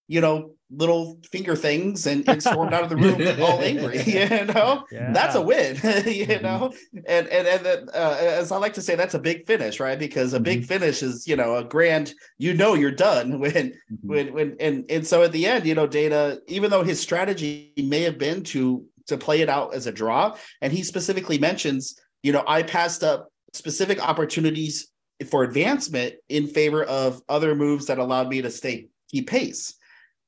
you 0.06 0.20
know, 0.20 0.54
little 0.70 1.18
finger 1.32 1.56
things 1.56 2.06
and, 2.06 2.28
and 2.28 2.42
stormed 2.42 2.74
out 2.74 2.82
of 2.84 2.90
the 2.90 2.96
room 3.04 3.20
all 3.42 3.62
angry. 3.62 4.02
You 4.06 4.44
know, 4.44 4.84
Yeah. 4.92 5.12
that's 5.12 5.34
a 5.34 5.40
win. 5.40 5.76
you 6.06 6.26
Mhm. 6.26 6.42
know, 6.42 6.74
and 7.06 7.26
and 7.28 7.48
and 7.48 7.64
then, 7.64 7.88
uh, 7.94 8.16
as 8.20 8.52
I 8.52 8.58
like 8.58 8.74
to 8.74 8.82
say, 8.82 8.94
that's 8.94 9.14
a 9.14 9.18
big 9.18 9.46
finish, 9.46 9.80
right? 9.80 9.98
Because 9.98 10.34
a 10.34 10.40
big 10.40 10.62
Mhm. 10.62 10.66
finish 10.68 11.02
is 11.02 11.26
you 11.26 11.36
know 11.36 11.56
a 11.56 11.64
grand. 11.64 12.12
You 12.36 12.52
know, 12.54 12.74
you're 12.74 12.90
done 12.90 13.40
when 13.40 13.72
Mhm. 13.90 13.98
when 14.02 14.32
when 14.34 14.56
and 14.60 14.84
and 14.90 15.06
so 15.06 15.22
at 15.22 15.32
the 15.32 15.46
end 15.46 15.66
you 15.66 15.74
know 15.74 15.86
data 15.86 16.40
even 16.46 16.70
though 16.70 16.84
his 16.84 17.00
strategy 17.00 17.72
may 17.78 18.02
have 18.02 18.18
been 18.18 18.44
to 18.44 18.84
to 19.06 19.16
play 19.16 19.40
it 19.40 19.48
out 19.48 19.74
as 19.74 19.86
a 19.86 19.92
draw 19.92 20.36
and 20.60 20.70
he 20.70 20.82
specifically 20.82 21.38
mentions 21.38 21.96
you 22.22 22.30
know 22.30 22.44
i 22.46 22.62
passed 22.62 23.02
up 23.02 23.28
specific 23.54 23.98
opportunities 24.06 24.88
for 25.26 25.42
advancement 25.42 26.14
in 26.28 26.46
favor 26.46 26.84
of 26.84 27.20
other 27.28 27.54
moves 27.54 27.86
that 27.86 27.98
allowed 27.98 28.28
me 28.28 28.42
to 28.42 28.50
stay 28.50 28.88
keep 29.10 29.28
pace 29.28 29.74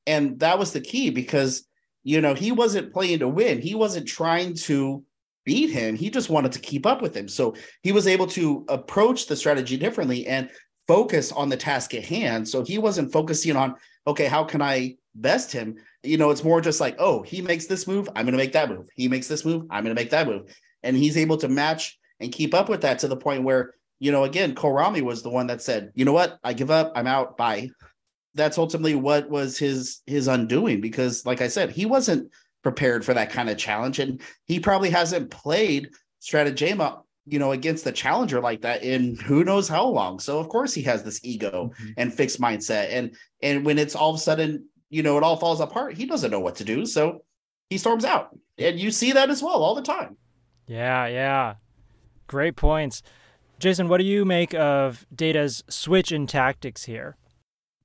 and 0.07 0.39
that 0.39 0.59
was 0.59 0.73
the 0.73 0.81
key 0.81 1.09
because 1.09 1.65
you 2.03 2.19
know 2.19 2.33
he 2.33 2.51
wasn't 2.51 2.91
playing 2.91 3.19
to 3.19 3.27
win 3.27 3.61
he 3.61 3.75
wasn't 3.75 4.07
trying 4.07 4.53
to 4.53 5.03
beat 5.45 5.69
him 5.69 5.95
he 5.95 6.09
just 6.09 6.29
wanted 6.29 6.51
to 6.51 6.59
keep 6.59 6.85
up 6.85 7.01
with 7.01 7.15
him 7.15 7.27
so 7.27 7.55
he 7.83 7.91
was 7.91 8.07
able 8.07 8.27
to 8.27 8.65
approach 8.69 9.27
the 9.27 9.35
strategy 9.35 9.77
differently 9.77 10.27
and 10.27 10.49
focus 10.91 11.31
on 11.31 11.47
the 11.47 11.55
task 11.55 11.93
at 11.93 12.03
hand. 12.03 12.45
So 12.47 12.65
he 12.65 12.77
wasn't 12.77 13.13
focusing 13.13 13.55
on, 13.55 13.75
okay, 14.07 14.25
how 14.25 14.43
can 14.43 14.61
I 14.61 14.97
best 15.15 15.49
him? 15.51 15.77
You 16.03 16.17
know, 16.17 16.31
it's 16.31 16.43
more 16.43 16.59
just 16.59 16.81
like, 16.81 16.97
oh, 16.99 17.21
he 17.21 17.41
makes 17.41 17.65
this 17.67 17.87
move, 17.87 18.09
I'm 18.09 18.25
going 18.25 18.33
to 18.33 18.37
make 18.37 18.51
that 18.51 18.69
move. 18.69 18.89
He 18.95 19.07
makes 19.07 19.29
this 19.29 19.45
move, 19.45 19.63
I'm 19.69 19.85
going 19.85 19.95
to 19.95 20.01
make 20.01 20.11
that 20.11 20.27
move. 20.27 20.53
And 20.83 20.97
he's 20.97 21.15
able 21.15 21.37
to 21.37 21.47
match 21.47 21.97
and 22.19 22.31
keep 22.31 22.53
up 22.53 22.67
with 22.67 22.81
that 22.81 22.99
to 22.99 23.07
the 23.07 23.15
point 23.15 23.43
where, 23.43 23.75
you 24.01 24.11
know, 24.11 24.23
again, 24.23 24.55
Kolrami 24.55 25.01
was 25.03 25.21
the 25.21 25.29
one 25.29 25.47
that 25.47 25.61
said, 25.61 25.91
you 25.93 26.03
know 26.05 26.11
what, 26.11 26.39
I 26.43 26.53
give 26.53 26.71
up, 26.71 26.91
I'm 26.95 27.05
out, 27.05 27.37
bye. 27.37 27.69
That's 28.33 28.57
ultimately 28.57 28.95
what 28.95 29.29
was 29.29 29.57
his 29.59 30.01
his 30.07 30.27
undoing 30.27 30.81
because, 30.81 31.25
like 31.25 31.39
I 31.41 31.47
said, 31.47 31.69
he 31.69 31.85
wasn't 31.85 32.31
prepared 32.63 33.05
for 33.05 33.13
that 33.13 33.29
kind 33.29 33.49
of 33.49 33.57
challenge, 33.57 33.99
and 33.99 34.19
he 34.45 34.59
probably 34.59 34.89
hasn't 34.89 35.29
played 35.31 35.89
strategema 36.21 37.03
you 37.27 37.37
know, 37.37 37.51
against 37.51 37.83
the 37.83 37.91
challenger 37.91 38.41
like 38.41 38.61
that 38.61 38.83
in 38.83 39.15
who 39.15 39.43
knows 39.43 39.67
how 39.69 39.85
long. 39.85 40.19
So 40.19 40.39
of 40.39 40.49
course 40.49 40.73
he 40.73 40.81
has 40.81 41.03
this 41.03 41.19
ego 41.23 41.71
Mhm. 41.79 41.93
and 41.97 42.13
fixed 42.13 42.41
mindset. 42.41 42.87
And 42.89 43.15
and 43.43 43.63
when 43.63 43.77
it's 43.77 43.95
all 43.95 44.09
of 44.09 44.15
a 44.15 44.19
sudden, 44.19 44.65
you 44.89 45.03
know, 45.03 45.17
it 45.17 45.23
all 45.23 45.37
falls 45.37 45.59
apart, 45.61 45.95
he 45.95 46.07
doesn't 46.07 46.31
know 46.31 46.39
what 46.39 46.55
to 46.55 46.63
do. 46.63 46.83
So 46.83 47.23
he 47.69 47.77
storms 47.77 48.05
out. 48.05 48.35
And 48.57 48.79
you 48.79 48.89
see 48.89 49.11
that 49.11 49.29
as 49.29 49.43
well 49.43 49.61
all 49.63 49.75
the 49.75 49.83
time. 49.83 50.17
Yeah, 50.65 51.05
yeah. 51.05 51.53
Great 52.25 52.55
points. 52.55 53.03
Jason, 53.61 53.87
what 53.87 53.99
do 53.99 54.03
you 54.03 54.25
make 54.25 54.55
of 54.55 55.05
Data's 55.13 55.63
switch 55.69 56.11
in 56.11 56.25
tactics 56.25 56.85
here? 56.85 57.15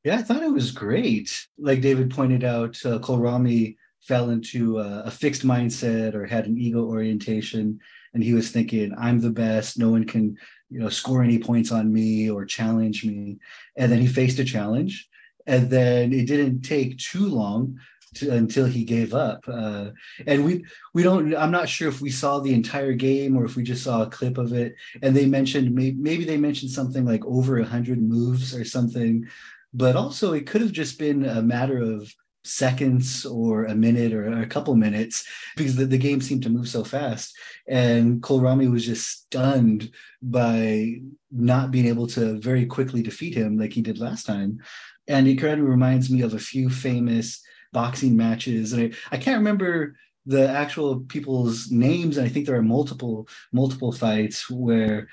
Yeah, 0.05 0.17
I 0.17 0.23
thought 0.23 0.43
it 0.43 0.51
was 0.51 0.71
great. 0.71 1.47
Like 1.59 1.83
David 1.83 2.11
pointed 2.11 2.45
out, 2.45 2.77
uh, 2.87 2.99
Kolrami 2.99 3.77
fell 4.01 4.31
into 4.31 4.79
a 4.79 5.11
fixed 5.11 5.45
mindset 5.45 6.15
or 6.15 6.25
had 6.25 6.47
an 6.47 6.57
ego 6.57 6.87
orientation, 6.87 7.79
and 8.15 8.25
he 8.25 8.33
was 8.33 8.51
thinking, 8.51 8.95
"I'm 8.97 9.21
the 9.21 9.31
best. 9.31 9.79
No 9.79 9.91
one 9.91 10.05
can, 10.05 10.39
you 10.71 10.79
know, 10.79 10.89
score 10.89 11.23
any 11.23 11.39
points 11.39 11.71
on 11.71 11.93
me 11.93 12.31
or 12.31 12.47
challenge 12.47 13.05
me." 13.05 13.37
And 13.77 13.93
then 13.93 14.01
he 14.01 14.07
faced 14.07 14.39
a 14.39 14.45
challenge, 14.45 15.07
and 15.47 15.69
then 15.69 16.15
it 16.15 16.27
didn't 16.27 16.63
take 16.63 16.97
too 16.97 17.27
long 17.27 17.79
to, 18.15 18.31
until 18.33 18.67
he 18.67 18.85
gave 18.85 19.15
up. 19.15 19.45
Uh, 19.47 19.91
and 20.27 20.45
we 20.45 20.65
we 20.95 21.03
don't. 21.03 21.35
I'm 21.37 21.51
not 21.51 21.69
sure 21.69 21.89
if 21.89 22.01
we 22.01 22.11
saw 22.11 22.39
the 22.39 22.55
entire 22.55 22.93
game 22.93 23.37
or 23.37 23.45
if 23.45 23.57
we 23.57 23.63
just 23.63 23.85
saw 23.85 24.03
a 24.03 24.11
clip 24.11 24.39
of 24.39 24.53
it. 24.53 24.75
And 25.03 25.15
they 25.15 25.27
mentioned 25.27 25.75
maybe, 25.75 25.97
maybe 25.99 26.25
they 26.25 26.37
mentioned 26.37 26.71
something 26.71 27.05
like 27.05 27.25
over 27.25 27.63
hundred 27.63 28.01
moves 28.01 28.55
or 28.55 28.65
something. 28.65 29.27
But 29.75 29.97
also, 29.97 30.33
it 30.33 30.47
could 30.47 30.63
have 30.63 30.73
just 30.73 30.99
been 30.99 31.25
a 31.25 31.43
matter 31.43 31.79
of 31.79 32.13
seconds 32.47 33.27
or 33.27 33.65
a 33.65 33.75
minute 33.75 34.13
or 34.13 34.41
a 34.41 34.47
couple 34.47 34.75
minutes 34.77 35.27
because 35.57 35.77
the, 35.77 35.85
the 35.85 35.99
game 35.99 36.21
seemed 36.21 36.45
to 36.45 36.51
move 36.51 36.69
so 36.69 36.85
fast. 36.85 37.37
And 37.69 38.23
Kolrami 38.23 38.71
was 38.71 38.87
just 38.87 39.09
stunned 39.09 39.91
by 40.23 41.01
not 41.31 41.71
being 41.71 41.87
able 41.87 42.07
to 42.09 42.39
very 42.41 42.65
quickly 42.67 43.03
defeat 43.03 43.35
him 43.35 43.59
like 43.59 43.73
he 43.73 43.83
did 43.83 43.99
last 43.99 44.25
time. 44.25 44.61
And 45.09 45.29
it 45.29 45.37
kind 45.37 45.61
of 45.61 45.67
reminds 45.67 46.11
me 46.11 46.23
of 46.23 46.35
a 46.35 46.39
few 46.39 46.71
famous 46.71 47.43
boxing 47.73 48.17
matches. 48.17 48.73
And 48.73 48.95
I, 49.11 49.15
I 49.17 49.19
can't 49.19 49.39
remember 49.39 49.97
the 50.27 50.49
actual 50.49 51.01
people's 51.01 51.71
names. 51.71 52.17
And 52.17 52.27
I 52.27 52.29
think 52.29 52.47
there 52.47 52.57
are 52.57 52.63
multiple, 52.63 53.29
multiple 53.53 53.93
fights 53.93 54.51
where 54.51 55.09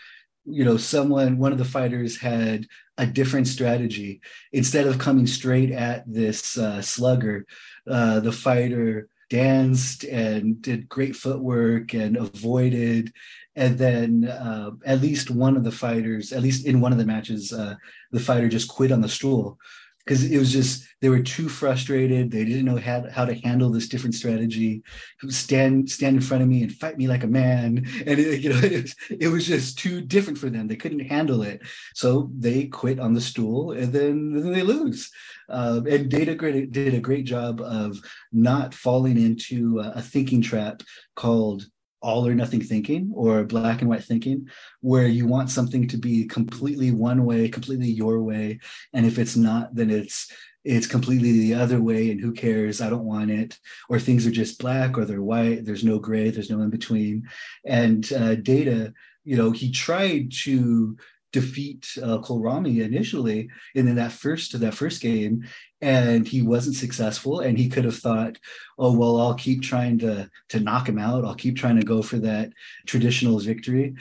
you 0.46 0.66
know 0.66 0.78
someone 0.78 1.38
one 1.38 1.52
of 1.52 1.58
the 1.58 1.66
fighters 1.66 2.18
had 2.18 2.68
a 2.98 3.06
different 3.06 3.48
strategy 3.48 4.22
instead 4.52 4.88
of 4.88 5.00
coming 5.00 5.26
straight 5.26 5.72
at 5.72 6.04
this 6.06 6.58
uh, 6.58 6.82
slugger 6.82 7.46
uh, 7.90 8.20
the 8.20 8.32
fighter 8.32 9.08
danced 9.30 10.04
and 10.04 10.62
did 10.62 10.90
great 10.90 11.16
footwork 11.16 11.94
and 11.94 12.18
avoided 12.18 13.12
and 13.56 13.78
then 13.78 14.26
uh, 14.26 14.72
at 14.86 15.02
least 15.02 15.32
one 15.32 15.56
of 15.56 15.64
the 15.64 15.72
fighters 15.72 16.34
at 16.34 16.42
least 16.42 16.66
in 16.66 16.82
one 16.82 16.92
of 16.92 16.98
the 16.98 17.06
matches 17.06 17.54
uh, 17.54 17.76
the 18.12 18.20
fighter 18.20 18.50
just 18.50 18.68
quit 18.68 18.92
on 18.92 19.02
the 19.02 19.10
stool 19.10 19.58
because 20.06 20.30
it 20.30 20.38
was 20.38 20.52
just 20.52 20.86
they 21.02 21.10
were 21.10 21.22
too 21.22 21.50
frustrated. 21.50 22.32
They 22.32 22.46
didn't 22.46 22.66
know 22.66 22.78
how, 22.78 23.10
how 23.10 23.26
to 23.26 23.34
handle 23.34 23.70
this 23.70 23.88
different 23.88 24.16
strategy. 24.16 24.84
Stand 25.30 25.90
stand 25.90 26.18
in 26.18 26.22
front 26.22 26.44
of 26.44 26.50
me 26.50 26.64
and 26.64 26.72
fight 26.72 26.98
me 26.98 27.08
like 27.08 27.24
a 27.24 27.28
man, 27.28 27.86
and 28.06 28.20
it, 28.20 28.40
you 28.44 28.50
know 28.50 28.60
it 28.60 28.84
was, 28.84 28.96
it 29.10 29.28
was 29.30 29.48
just 29.48 29.78
too 29.78 30.02
different 30.02 30.38
for 30.38 30.50
them. 30.50 30.68
They 30.68 30.76
couldn't 30.76 31.02
handle 31.02 31.42
it, 31.42 31.62
so 31.94 32.30
they 32.38 32.66
quit 32.66 33.00
on 33.00 33.14
the 33.14 33.22
stool, 33.22 33.72
and 33.72 33.94
then, 33.94 34.34
then 34.34 34.52
they 34.52 34.64
lose. 34.64 35.12
Uh, 35.50 35.82
and 35.90 36.10
Data 36.10 36.36
did 36.66 36.94
a 36.94 37.00
great 37.00 37.26
job 37.26 37.62
of 37.62 37.98
not 38.32 38.74
falling 38.74 39.18
into 39.18 39.80
a 39.80 40.02
thinking 40.02 40.42
trap 40.42 40.82
called 41.16 41.66
all 42.04 42.28
or 42.28 42.36
nothing 42.36 42.62
thinking 42.62 43.12
or 43.16 43.44
black 43.44 43.82
and 43.82 43.90
white 43.90 44.04
thinking 44.04 44.48
where 44.82 45.08
you 45.08 45.26
want 45.26 45.50
something 45.50 45.88
to 45.88 45.98
be 45.98 46.26
completely 46.26 46.92
one 46.92 47.26
way 47.26 47.48
completely 47.50 47.88
your 47.88 48.22
way. 48.22 48.60
And 48.94 49.06
if 49.06 49.18
it's 49.18 49.36
not 49.36 49.74
then 49.74 49.90
it's 49.90 50.32
it's 50.66 50.88
completely 50.88 51.32
the 51.32 51.56
other 51.56 51.82
way 51.82 52.12
and 52.12 52.22
who 52.22 52.32
cares? 52.32 52.80
I 52.80 52.90
don't 52.90 53.04
want 53.04 53.32
it. 53.32 53.60
Or 53.90 54.00
things 54.00 54.26
are 54.26 54.32
just 54.32 54.60
black 54.60 54.98
or 54.98 55.06
they're 55.06 55.22
white 55.22 55.66
there's 55.66 55.84
no 55.84 55.98
gray 55.98 56.30
there's 56.30 56.52
no 56.52 56.62
in 56.62 56.70
between 56.70 57.28
and 57.66 58.12
uh, 58.14 58.36
data 58.36 58.94
you 59.24 59.38
know 59.38 59.52
he 59.52 59.72
tried 59.72 60.32
to 60.44 60.98
defeat 61.34 61.98
uh, 62.02 62.20
Kolrami 62.20 62.82
initially 62.82 63.50
and 63.76 63.90
in 63.90 63.96
that 63.96 64.14
first 64.14 64.58
that 64.58 64.74
first 64.74 65.02
game 65.02 65.44
and 65.82 66.26
he 66.26 66.42
wasn't 66.42 66.76
successful 66.76 67.42
and 67.42 67.58
he 67.58 67.68
could 67.68 67.84
have 67.84 67.98
thought 67.98 68.38
oh 68.78 68.96
well 68.96 69.20
I'll 69.20 69.34
keep 69.34 69.62
trying 69.62 69.98
to 70.00 70.30
to 70.50 70.60
knock 70.62 70.88
him 70.88 71.00
out. 71.00 71.26
I'll 71.26 71.36
keep 71.36 71.58
trying 71.58 71.80
to 71.80 71.86
go 71.86 72.02
for 72.02 72.18
that 72.20 72.52
traditional 72.86 73.40
victory 73.40 73.96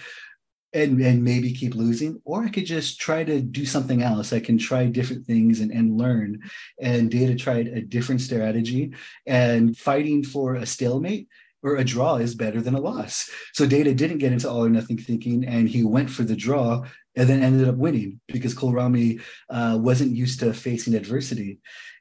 and 0.75 1.01
and 1.01 1.25
maybe 1.25 1.53
keep 1.53 1.75
losing 1.75 2.21
or 2.25 2.45
I 2.45 2.51
could 2.51 2.67
just 2.67 3.01
try 3.01 3.25
to 3.25 3.41
do 3.41 3.65
something 3.65 4.03
else. 4.03 4.33
I 4.33 4.41
can 4.41 4.59
try 4.59 4.87
different 4.87 5.27
things 5.27 5.61
and, 5.61 5.71
and 5.71 5.97
learn. 5.97 6.41
And 6.81 7.11
Data 7.11 7.35
tried 7.35 7.69
a 7.69 7.81
different 7.81 8.21
strategy 8.21 8.95
and 9.27 9.77
fighting 9.77 10.23
for 10.23 10.57
a 10.57 10.67
stalemate 10.67 11.29
or 11.63 11.77
a 11.77 11.85
draw 11.85 12.17
is 12.17 12.35
better 12.35 12.61
than 12.61 12.75
a 12.75 12.81
loss. 12.81 13.31
So 13.53 13.67
Data 13.67 13.95
didn't 13.95 14.19
get 14.19 14.33
into 14.33 14.51
all 14.51 14.65
or 14.65 14.69
nothing 14.69 14.99
thinking, 14.99 15.45
and 15.45 15.69
he 15.69 15.85
went 15.85 16.11
for 16.11 16.25
the 16.25 16.37
draw 16.37 16.85
and 17.15 17.29
then 17.29 17.43
ended 17.43 17.69
up 17.69 17.77
winning 17.77 18.21
because 18.29 18.55
Kolrami 18.55 19.21
uh, 19.51 19.79
wasn't 19.81 20.17
used 20.17 20.41
to 20.41 20.53
facing 20.53 20.95
adversity. 20.95 21.59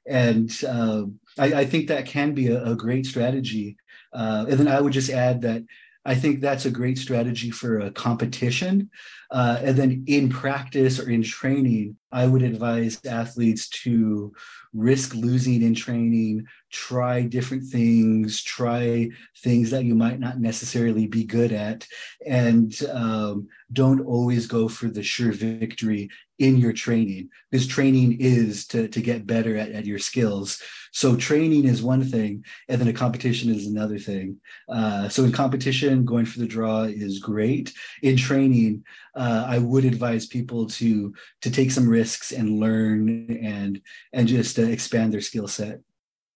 And 0.07 0.51
uh, 0.67 1.03
I, 1.37 1.53
I, 1.53 1.65
think 1.65 1.87
that 1.87 2.07
can 2.07 2.33
be 2.33 2.47
a, 2.47 2.63
a 2.63 2.75
great 2.75 3.05
strategy. 3.05 3.77
Uh, 4.13 4.45
and 4.49 4.59
then 4.59 4.67
I 4.67 4.81
would 4.81 4.93
just 4.93 5.11
add 5.11 5.41
that 5.41 5.63
I 6.03 6.15
think 6.15 6.41
that's 6.41 6.65
a 6.65 6.71
great 6.71 6.97
strategy 6.97 7.51
for 7.51 7.79
a 7.79 7.91
competition. 7.91 8.89
Uh, 9.29 9.59
and 9.61 9.77
then 9.77 10.03
in 10.07 10.29
practice 10.29 10.99
or 10.99 11.09
in 11.09 11.21
training, 11.21 11.97
I 12.11 12.27
would 12.27 12.41
advise 12.41 12.99
athletes 13.05 13.69
to 13.83 14.33
risk 14.73 15.13
losing 15.13 15.61
in 15.61 15.75
training, 15.75 16.45
try 16.71 17.21
different 17.21 17.65
things, 17.65 18.41
try 18.41 19.09
things 19.43 19.69
that 19.71 19.85
you 19.85 19.95
might 19.95 20.19
not 20.19 20.39
necessarily 20.39 21.07
be 21.07 21.23
good 21.23 21.51
at, 21.51 21.87
and 22.25 22.73
um, 22.91 23.47
don't 23.71 24.01
always 24.01 24.47
go 24.47 24.67
for 24.67 24.87
the 24.87 25.03
sure 25.03 25.31
victory 25.31 26.09
in 26.41 26.57
your 26.57 26.73
training 26.73 27.29
because 27.49 27.67
training 27.67 28.17
is 28.19 28.65
to, 28.65 28.87
to 28.87 28.99
get 28.99 29.27
better 29.27 29.55
at, 29.55 29.71
at 29.71 29.85
your 29.85 29.99
skills. 29.99 30.61
So 30.91 31.15
training 31.15 31.65
is 31.65 31.83
one 31.83 32.03
thing, 32.03 32.43
and 32.67 32.81
then 32.81 32.87
a 32.87 32.93
competition 32.93 33.53
is 33.53 33.67
another 33.67 33.99
thing. 33.99 34.41
Uh, 34.67 35.07
so 35.07 35.23
in 35.23 35.31
competition, 35.31 36.03
going 36.03 36.25
for 36.25 36.39
the 36.39 36.47
draw 36.47 36.83
is 36.83 37.19
great. 37.19 37.71
In 38.01 38.17
training, 38.17 38.83
uh, 39.15 39.45
I 39.47 39.59
would 39.59 39.85
advise 39.85 40.25
people 40.25 40.65
to 40.67 41.13
to 41.41 41.51
take 41.51 41.71
some 41.71 41.87
risks 41.87 42.31
and 42.31 42.59
learn 42.59 43.37
and 43.41 43.79
and 44.11 44.27
just 44.27 44.57
uh, 44.57 44.63
expand 44.63 45.13
their 45.13 45.21
skill 45.21 45.47
set. 45.47 45.79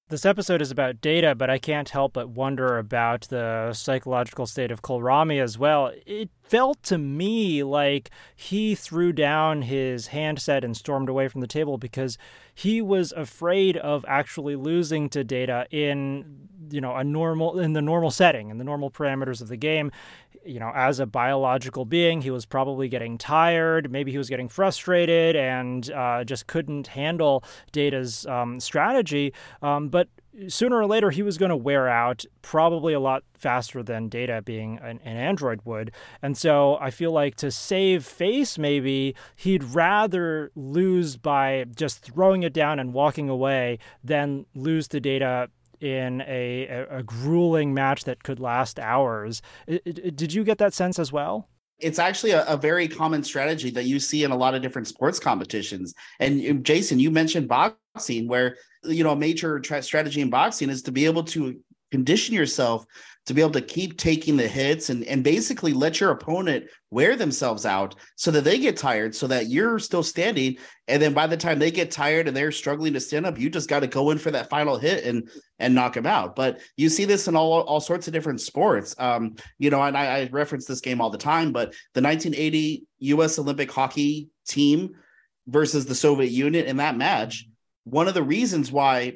This 0.07 0.23
episode 0.23 0.61
is 0.61 0.69
about 0.69 1.01
data, 1.01 1.33
but 1.33 1.49
I 1.49 1.57
can't 1.57 1.89
help 1.89 2.13
but 2.13 2.29
wonder 2.29 2.77
about 2.77 3.21
the 3.29 3.73
psychological 3.73 4.45
state 4.45 4.69
of 4.69 4.83
Kolrami 4.83 5.41
as 5.41 5.57
well. 5.57 5.91
It 6.05 6.29
felt 6.47 6.81
to 6.83 6.97
me 6.97 7.63
like 7.63 8.09
he 8.35 8.75
threw 8.75 9.11
down 9.11 9.63
his 9.63 10.07
handset 10.07 10.63
and 10.63 10.77
stormed 10.77 11.09
away 11.09 11.27
from 11.27 11.41
the 11.41 11.47
table 11.47 11.77
because 11.77 12.17
he 12.53 12.81
was 12.81 13.11
afraid 13.13 13.77
of 13.77 14.05
actually 14.07 14.55
losing 14.55 15.09
to 15.09 15.23
data 15.23 15.65
in 15.71 16.47
you 16.69 16.81
know 16.81 16.95
a 16.95 17.03
normal 17.03 17.59
in 17.59 17.73
the 17.73 17.81
normal 17.81 18.11
setting 18.11 18.49
in 18.49 18.57
the 18.57 18.63
normal 18.63 18.89
parameters 18.89 19.41
of 19.41 19.47
the 19.47 19.57
game. 19.57 19.91
You 20.45 20.59
know 20.59 20.71
as 20.75 20.99
a 20.99 21.07
biological 21.07 21.85
being 21.85 22.21
he 22.21 22.29
was 22.29 22.45
probably 22.45 22.87
getting 22.87 23.17
tired. 23.17 23.91
Maybe 23.91 24.11
he 24.11 24.17
was 24.19 24.29
getting 24.29 24.47
frustrated 24.47 25.35
and 25.35 25.89
uh, 25.91 26.23
just 26.23 26.45
couldn't 26.45 26.87
handle 26.87 27.43
data's 27.71 28.27
um, 28.27 28.59
strategy. 28.59 29.33
Um, 29.63 29.89
but 29.89 30.07
sooner 30.47 30.77
or 30.77 30.85
later 30.85 31.11
he 31.11 31.21
was 31.23 31.37
going 31.37 31.49
to 31.49 31.55
wear 31.55 31.87
out 31.87 32.25
probably 32.41 32.93
a 32.93 32.99
lot 32.99 33.23
faster 33.33 33.83
than 33.83 34.09
data 34.09 34.41
being 34.41 34.79
an, 34.79 34.99
an, 35.03 35.17
android 35.17 35.61
would. 35.65 35.91
And 36.21 36.37
so 36.37 36.77
i 36.81 36.89
feel 36.89 37.11
like 37.11 37.35
to 37.35 37.51
save 37.51 38.05
face 38.05 38.57
maybe 38.57 39.15
he'd 39.35 39.63
rather 39.63 40.51
lose 40.55 41.17
by 41.17 41.65
just 41.75 41.99
throwing 41.99 42.43
it 42.43 42.53
down 42.53 42.79
and 42.79 42.93
walking 42.93 43.29
away 43.29 43.79
than 44.03 44.45
lose 44.53 44.87
to 44.89 44.99
data 44.99 45.49
in 45.81 46.21
a, 46.21 46.67
a, 46.67 46.99
a 46.99 47.03
grueling 47.03 47.73
match 47.73 48.05
that 48.05 48.23
could 48.23 48.39
last 48.39 48.79
hours. 48.79 49.41
It, 49.67 49.81
it, 49.85 50.15
did 50.15 50.33
you 50.33 50.43
get 50.43 50.57
that 50.57 50.73
sense 50.73 50.99
as 50.99 51.11
well 51.11 51.47
it's 51.79 51.99
actually 51.99 52.31
a, 52.31 52.45
a, 52.45 52.57
very 52.57 52.87
common 52.87 53.23
strategy 53.23 53.69
that 53.69 53.83
you 53.83 53.99
see 53.99 54.23
in 54.23 54.31
a 54.31 54.35
lot 54.35 54.55
of 54.55 54.61
different 54.61 54.87
sports 54.87 55.19
competitions. 55.19 55.93
And 56.19 56.63
jason 56.63 56.99
you 56.99 57.11
mentioned 57.11 57.47
boxing 57.47 58.27
where 58.27 58.57
you 58.83 59.03
know 59.03 59.11
a 59.11 59.15
major 59.15 59.59
tra- 59.59 59.83
strategy 59.83 60.21
in 60.21 60.29
boxing 60.29 60.69
is 60.69 60.81
to 60.83 60.91
be 60.91 61.05
able 61.05 61.23
to 61.23 61.59
condition 61.91 62.35
yourself 62.35 62.85
to 63.25 63.33
be 63.33 63.41
able 63.41 63.51
to 63.51 63.61
keep 63.61 63.97
taking 63.97 64.37
the 64.37 64.47
hits 64.47 64.89
and 64.89 65.03
and 65.05 65.23
basically 65.23 65.73
let 65.73 65.99
your 65.99 66.11
opponent 66.11 66.65
wear 66.91 67.15
themselves 67.15 67.65
out 67.65 67.95
so 68.15 68.31
that 68.31 68.43
they 68.43 68.59
get 68.59 68.77
tired 68.77 69.15
so 69.15 69.27
that 69.27 69.47
you're 69.47 69.79
still 69.79 70.03
standing. 70.03 70.57
And 70.87 71.01
then 71.01 71.13
by 71.13 71.27
the 71.27 71.37
time 71.37 71.59
they 71.59 71.71
get 71.71 71.91
tired 71.91 72.27
and 72.27 72.37
they're 72.37 72.51
struggling 72.51 72.93
to 72.93 72.99
stand 72.99 73.25
up 73.25 73.39
you 73.39 73.49
just 73.49 73.69
got 73.69 73.79
to 73.79 73.87
go 73.87 74.11
in 74.11 74.17
for 74.17 74.31
that 74.31 74.49
final 74.49 74.77
hit 74.77 75.03
and 75.03 75.29
and 75.59 75.73
knock 75.73 75.93
them 75.93 76.05
out. 76.05 76.35
But 76.35 76.59
you 76.77 76.89
see 76.89 77.05
this 77.05 77.27
in 77.27 77.35
all 77.35 77.61
all 77.61 77.79
sorts 77.79 78.07
of 78.07 78.13
different 78.13 78.41
sports. 78.41 78.95
Um 78.97 79.35
you 79.57 79.69
know 79.69 79.81
and 79.81 79.97
I, 79.97 80.21
I 80.21 80.29
reference 80.31 80.65
this 80.65 80.81
game 80.81 81.01
all 81.01 81.09
the 81.09 81.17
time 81.17 81.51
but 81.51 81.73
the 81.93 82.01
1980 82.01 82.85
US 82.99 83.39
Olympic 83.39 83.71
hockey 83.71 84.29
team 84.47 84.91
versus 85.47 85.85
the 85.85 85.95
Soviet 85.95 86.31
Union 86.31 86.65
in 86.65 86.77
that 86.77 86.97
match 86.97 87.45
one 87.85 88.07
of 88.07 88.15
the 88.15 88.23
reasons 88.23 88.71
why 88.71 89.13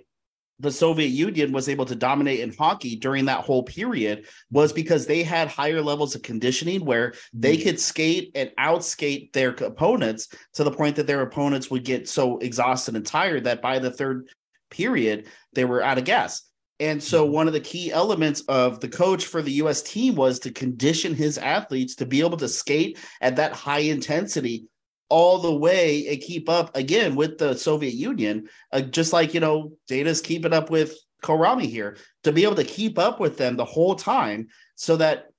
the 0.60 0.72
Soviet 0.72 1.08
Union 1.08 1.52
was 1.52 1.70
able 1.70 1.86
to 1.86 1.96
dominate 1.96 2.42
in 2.42 2.54
hockey 2.54 2.96
during 2.96 3.26
that 3.26 3.44
whole 3.44 3.64
period 3.64 4.28
was 4.52 4.74
because 4.74 5.06
they 5.06 5.24
had 5.24 5.48
higher 5.48 5.82
levels 5.82 6.16
of 6.16 6.22
conditioning 6.22 6.84
where 6.84 7.14
they 7.34 7.58
could 7.58 7.80
skate 7.80 8.32
and 8.36 8.52
outskate 8.60 9.32
their 9.34 9.52
opponents 9.52 10.28
to 10.54 10.64
the 10.64 10.72
point 10.72 10.96
that 10.98 11.08
their 11.08 11.22
opponents 11.22 11.72
would 11.72 11.86
get 11.86 12.10
so 12.10 12.38
exhausted 12.40 12.96
and 12.96 13.06
tired 13.06 13.46
that 13.46 13.62
by 13.62 13.80
the 13.80 13.92
third 13.92 14.28
period 14.70 15.28
they 15.54 15.66
were 15.66 15.82
out 15.82 15.98
of 15.98 16.04
gas. 16.04 16.44
And 16.80 17.04
so 17.04 17.28
mm. 17.28 17.32
one 17.32 17.48
of 17.48 17.54
the 17.54 17.60
key 17.60 17.92
elements 17.92 18.42
of 18.48 18.80
the 18.80 18.88
coach 18.88 19.26
for 19.26 19.42
the 19.42 19.52
US 19.64 19.82
team 19.82 20.16
was 20.16 20.40
to 20.40 20.52
condition 20.52 21.14
his 21.14 21.38
athletes 21.38 21.96
to 21.96 22.06
be 22.06 22.22
able 22.22 22.38
to 22.38 22.48
skate 22.48 22.98
at 23.22 23.36
that 23.36 23.54
high 23.54 23.80
intensity 23.80 24.68
all 25.10 25.40
the 25.40 25.54
way 25.54 26.08
and 26.08 26.22
keep 26.22 26.48
up 26.48 26.76
again 26.76 27.16
with 27.16 27.38
the 27.38 27.56
Soviet 27.56 27.94
Union, 27.94 28.48
uh, 28.72 28.82
just 28.82 29.14
like 29.14 29.34
you 29.34 29.40
know 29.40 29.74
Data's 29.88 30.22
keeping 30.22 30.54
up 30.54 30.70
with 30.70 30.96
Kolrami 31.24 31.66
here 31.66 31.98
to 32.24 32.32
be 32.32 32.44
able 32.44 32.56
to 32.56 32.64
keep 32.64 32.98
up 32.98 33.20
with 33.20 33.38
them 33.38 33.56
the 33.56 33.66
whole 33.66 33.96
time 33.96 34.48
so 34.76 34.96
that 34.98 35.30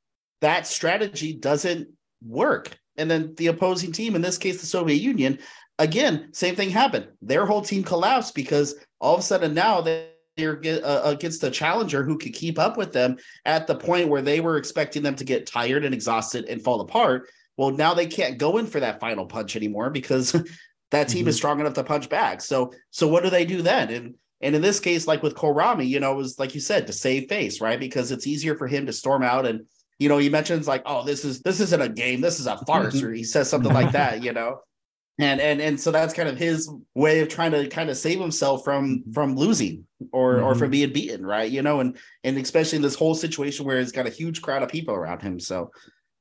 that 0.40 0.66
strategy 0.66 1.32
doesn't 1.32 1.88
work. 2.22 2.76
And 2.96 3.10
then 3.10 3.34
the 3.36 3.46
opposing 3.46 3.92
team, 3.92 4.14
in 4.14 4.22
this 4.22 4.38
case, 4.38 4.60
the 4.60 4.66
Soviet 4.66 5.00
Union, 5.00 5.38
again, 5.78 6.28
same 6.32 6.54
thing 6.54 6.70
happened. 6.70 7.08
Their 7.22 7.46
whole 7.46 7.62
team 7.62 7.82
collapsed 7.82 8.34
because 8.34 8.74
all 9.00 9.14
of 9.14 9.20
a 9.20 9.22
sudden 9.22 9.54
now 9.54 9.80
they're 9.80 10.06
uh, 10.38 11.02
against 11.04 11.44
a 11.44 11.50
challenger 11.50 12.02
who 12.02 12.18
could 12.18 12.34
keep 12.34 12.58
up 12.58 12.76
with 12.76 12.92
them 12.92 13.16
at 13.44 13.66
the 13.66 13.74
point 13.74 14.08
where 14.08 14.22
they 14.22 14.40
were 14.40 14.56
expecting 14.56 15.02
them 15.02 15.16
to 15.16 15.24
get 15.24 15.46
tired 15.46 15.84
and 15.84 15.94
exhausted 15.94 16.44
and 16.46 16.62
fall 16.62 16.80
apart. 16.80 17.28
Well, 17.56 17.70
now 17.70 17.94
they 17.94 18.06
can't 18.06 18.38
go 18.38 18.58
in 18.58 18.66
for 18.66 18.80
that 18.80 19.00
final 19.00 19.26
punch 19.26 19.56
anymore 19.56 19.90
because 19.90 20.32
that 20.90 21.08
team 21.08 21.22
mm-hmm. 21.22 21.28
is 21.28 21.36
strong 21.36 21.60
enough 21.60 21.74
to 21.74 21.84
punch 21.84 22.08
back. 22.08 22.40
So, 22.40 22.72
so 22.90 23.08
what 23.08 23.22
do 23.22 23.30
they 23.30 23.44
do 23.44 23.62
then? 23.62 23.90
And 23.90 24.14
and 24.42 24.54
in 24.56 24.62
this 24.62 24.80
case, 24.80 25.06
like 25.06 25.22
with 25.22 25.34
Kolrami, 25.34 25.86
you 25.86 26.00
know, 26.00 26.12
it 26.12 26.16
was 26.16 26.38
like 26.38 26.54
you 26.54 26.60
said 26.60 26.86
to 26.86 26.92
save 26.92 27.28
face, 27.28 27.60
right? 27.60 27.78
Because 27.78 28.10
it's 28.10 28.26
easier 28.26 28.56
for 28.56 28.66
him 28.66 28.86
to 28.86 28.92
storm 28.92 29.22
out 29.22 29.46
and 29.46 29.66
you 30.00 30.08
know, 30.08 30.16
he 30.16 30.30
mentions 30.30 30.66
like, 30.66 30.82
oh, 30.86 31.04
this 31.04 31.26
is 31.26 31.42
this 31.42 31.60
isn't 31.60 31.82
a 31.82 31.88
game, 31.88 32.22
this 32.22 32.40
is 32.40 32.46
a 32.46 32.56
farce, 32.66 32.96
mm-hmm. 32.96 33.06
or 33.06 33.12
he 33.12 33.22
says 33.22 33.48
something 33.48 33.72
like 33.72 33.92
that, 33.92 34.24
you 34.24 34.32
know. 34.32 34.60
And 35.18 35.38
and 35.38 35.60
and 35.60 35.78
so 35.78 35.90
that's 35.90 36.14
kind 36.14 36.30
of 36.30 36.38
his 36.38 36.72
way 36.94 37.20
of 37.20 37.28
trying 37.28 37.50
to 37.50 37.68
kind 37.68 37.90
of 37.90 37.98
save 37.98 38.18
himself 38.18 38.64
from 38.64 39.04
from 39.12 39.36
losing 39.36 39.86
or 40.12 40.36
mm-hmm. 40.36 40.46
or 40.46 40.54
from 40.54 40.70
being 40.70 40.94
beaten, 40.94 41.26
right? 41.26 41.50
You 41.50 41.60
know, 41.60 41.80
and 41.80 41.98
and 42.24 42.38
especially 42.38 42.76
in 42.76 42.82
this 42.82 42.94
whole 42.94 43.14
situation 43.14 43.66
where 43.66 43.78
he's 43.78 43.92
got 43.92 44.06
a 44.06 44.10
huge 44.10 44.40
crowd 44.40 44.62
of 44.62 44.70
people 44.70 44.94
around 44.94 45.20
him. 45.20 45.38
So 45.38 45.72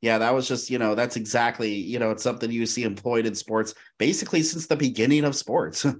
yeah, 0.01 0.17
that 0.17 0.33
was 0.33 0.47
just, 0.47 0.69
you 0.69 0.79
know, 0.79 0.95
that's 0.95 1.17
exactly, 1.17 1.73
you 1.73 1.99
know, 1.99 2.11
it's 2.11 2.23
something 2.23 2.51
you 2.51 2.65
see 2.65 2.83
employed 2.83 3.25
in 3.25 3.35
sports 3.35 3.73
basically 3.97 4.43
since 4.43 4.67
the 4.67 4.75
beginning 4.75 5.25
of 5.25 5.35
sports. 5.35 5.85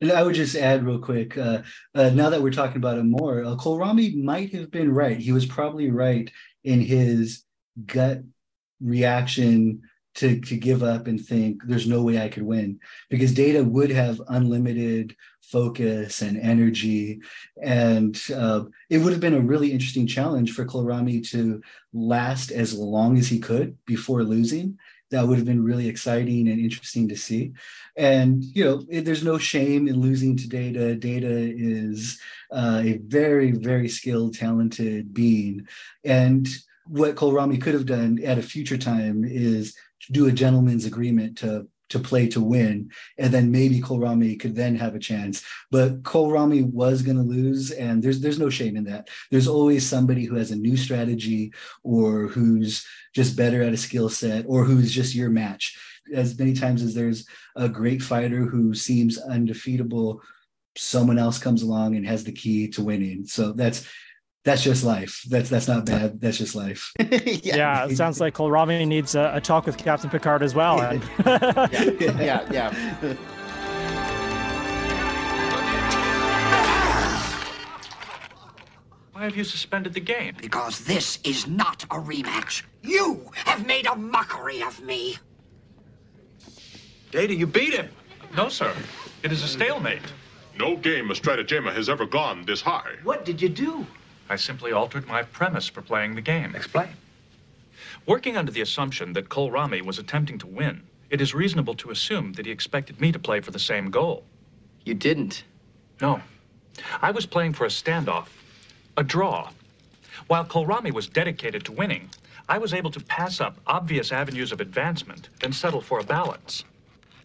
And 0.00 0.12
I 0.12 0.22
would 0.22 0.34
just 0.34 0.56
add 0.56 0.84
real 0.84 0.98
quick, 0.98 1.38
uh, 1.38 1.62
uh, 1.94 2.10
now 2.10 2.28
that 2.28 2.42
we're 2.42 2.50
talking 2.50 2.76
about 2.76 2.98
it 2.98 3.04
more, 3.04 3.42
uh, 3.42 3.56
Kolrami 3.56 4.22
might 4.22 4.52
have 4.52 4.70
been 4.70 4.92
right. 4.92 5.16
He 5.16 5.32
was 5.32 5.46
probably 5.46 5.90
right 5.90 6.30
in 6.62 6.80
his 6.80 7.44
gut 7.86 8.22
reaction 8.82 9.82
to, 10.16 10.40
to 10.40 10.56
give 10.56 10.82
up 10.82 11.06
and 11.06 11.24
think 11.24 11.62
there's 11.64 11.86
no 11.86 12.02
way 12.02 12.20
I 12.20 12.28
could 12.28 12.42
win 12.42 12.80
because 13.08 13.32
Data 13.32 13.64
would 13.64 13.90
have 13.90 14.20
unlimited 14.28 15.16
focus 15.50 16.22
and 16.22 16.38
energy. 16.38 17.20
And 17.62 18.20
uh, 18.34 18.64
it 18.90 18.98
would 18.98 19.12
have 19.12 19.20
been 19.20 19.34
a 19.34 19.40
really 19.40 19.72
interesting 19.72 20.06
challenge 20.06 20.52
for 20.52 20.64
Kolrami 20.64 21.28
to 21.30 21.62
last 21.92 22.50
as 22.50 22.76
long 22.76 23.18
as 23.18 23.28
he 23.28 23.38
could 23.38 23.76
before 23.86 24.22
losing 24.22 24.78
that 25.14 25.26
would 25.26 25.36
have 25.36 25.46
been 25.46 25.62
really 25.62 25.88
exciting 25.88 26.48
and 26.48 26.58
interesting 26.58 27.08
to 27.08 27.16
see. 27.16 27.52
And 27.96 28.42
you 28.42 28.64
know, 28.64 28.84
it, 28.88 29.04
there's 29.04 29.22
no 29.22 29.38
shame 29.38 29.86
in 29.86 30.00
losing 30.00 30.36
to 30.36 30.48
Data. 30.48 30.96
Data 30.96 31.30
is 31.30 32.20
uh, 32.50 32.82
a 32.84 32.98
very, 32.98 33.52
very 33.52 33.88
skilled, 33.88 34.34
talented 34.34 35.14
being, 35.14 35.66
and 36.04 36.48
what 36.86 37.14
Kolrami 37.14 37.60
could 37.60 37.74
have 37.74 37.86
done 37.86 38.18
at 38.24 38.38
a 38.38 38.42
future 38.42 38.76
time 38.76 39.24
is 39.24 39.74
do 40.10 40.26
a 40.26 40.32
gentleman's 40.32 40.84
agreement 40.84 41.38
to 41.38 41.66
to 41.90 41.98
play 41.98 42.28
to 42.28 42.40
win, 42.40 42.90
and 43.18 43.32
then 43.32 43.50
maybe 43.50 43.80
Kolrami 43.80 44.38
could 44.38 44.54
then 44.54 44.76
have 44.76 44.94
a 44.94 45.00
chance. 45.00 45.42
But 45.70 46.02
Kolrami 46.02 46.64
was 46.70 47.02
going 47.02 47.16
to 47.16 47.22
lose, 47.22 47.70
and 47.70 48.02
there's 48.02 48.20
there's 48.20 48.38
no 48.38 48.50
shame 48.50 48.76
in 48.76 48.84
that. 48.84 49.08
There's 49.30 49.48
always 49.48 49.86
somebody 49.86 50.24
who 50.24 50.36
has 50.36 50.50
a 50.50 50.56
new 50.56 50.76
strategy, 50.76 51.52
or 51.82 52.28
who's 52.28 52.86
just 53.14 53.36
better 53.36 53.62
at 53.62 53.74
a 53.74 53.78
skill 53.78 54.08
set, 54.08 54.44
or 54.48 54.64
who's 54.64 54.92
just 54.92 55.14
your 55.14 55.30
match. 55.30 55.76
As 56.12 56.38
many 56.38 56.52
times 56.52 56.82
as 56.82 56.94
there's 56.94 57.26
a 57.56 57.68
great 57.68 58.02
fighter 58.02 58.44
who 58.44 58.74
seems 58.74 59.18
undefeatable, 59.18 60.20
someone 60.76 61.18
else 61.18 61.38
comes 61.38 61.62
along 61.62 61.96
and 61.96 62.06
has 62.06 62.24
the 62.24 62.32
key 62.32 62.68
to 62.68 62.82
winning. 62.82 63.24
So 63.26 63.52
that's 63.52 63.86
that's 64.44 64.62
just 64.62 64.84
life. 64.84 65.22
That's 65.28 65.48
that's 65.48 65.66
not 65.68 65.86
bad. 65.86 66.20
That's 66.20 66.36
just 66.38 66.54
life. 66.54 66.92
yeah. 67.00 67.56
yeah. 67.56 67.86
it 67.86 67.96
sounds 67.96 68.20
like 68.20 68.34
Kolrami 68.34 68.86
needs 68.86 69.14
a, 69.14 69.32
a, 69.34 69.40
talk 69.40 69.64
with 69.64 69.78
Captain 69.78 70.10
Picard 70.10 70.42
as 70.42 70.54
well. 70.54 70.76
yeah, 71.26 71.68
yeah, 72.20 72.52
yeah. 72.52 72.74
Why 79.12 79.24
have 79.24 79.36
you 79.36 79.44
suspended 79.44 79.94
the 79.94 80.00
game? 80.00 80.34
Because 80.40 80.80
this 80.80 81.18
is 81.24 81.46
not 81.46 81.84
a 81.84 81.96
rematch. 82.00 82.64
You 82.82 83.30
have 83.34 83.64
made 83.64 83.86
a 83.86 83.96
mockery 83.96 84.62
of 84.62 84.82
me. 84.82 85.16
Data, 87.12 87.34
you 87.34 87.46
beat 87.46 87.72
him. 87.72 87.88
No, 88.36 88.48
sir. 88.48 88.74
It 89.22 89.32
is 89.32 89.42
a 89.42 89.48
stalemate. 89.48 90.02
No 90.58 90.76
game 90.76 91.10
of 91.10 91.16
strategema 91.18 91.72
has 91.72 91.88
ever 91.88 92.04
gone 92.04 92.44
this 92.44 92.60
high. 92.60 92.96
What 93.04 93.24
did 93.24 93.40
you 93.40 93.48
do? 93.48 93.86
I 94.28 94.36
simply 94.36 94.72
altered 94.72 95.06
my 95.06 95.22
premise 95.22 95.68
for 95.68 95.82
playing 95.82 96.14
the 96.14 96.20
game. 96.20 96.54
Explain. 96.54 96.90
Working 98.06 98.36
under 98.36 98.52
the 98.52 98.60
assumption 98.60 99.12
that 99.14 99.28
Kolrami 99.28 99.82
was 99.82 99.98
attempting 99.98 100.38
to 100.38 100.46
win, 100.46 100.82
it 101.10 101.20
is 101.20 101.34
reasonable 101.34 101.74
to 101.76 101.90
assume 101.90 102.32
that 102.34 102.46
he 102.46 102.52
expected 102.52 103.00
me 103.00 103.12
to 103.12 103.18
play 103.18 103.40
for 103.40 103.50
the 103.50 103.58
same 103.58 103.90
goal. 103.90 104.24
You 104.84 104.94
didn't? 104.94 105.44
No. 106.00 106.20
I 107.00 107.10
was 107.10 107.26
playing 107.26 107.52
for 107.52 107.64
a 107.64 107.68
standoff, 107.68 108.28
a 108.96 109.04
draw. 109.04 109.50
While 110.26 110.44
Kolrami 110.44 110.92
was 110.92 111.06
dedicated 111.06 111.64
to 111.64 111.72
winning, 111.72 112.10
I 112.48 112.58
was 112.58 112.74
able 112.74 112.90
to 112.90 113.00
pass 113.00 113.40
up 113.40 113.58
obvious 113.66 114.12
avenues 114.12 114.52
of 114.52 114.60
advancement 114.60 115.28
and 115.42 115.54
settle 115.54 115.80
for 115.80 115.98
a 115.98 116.04
balance. 116.04 116.64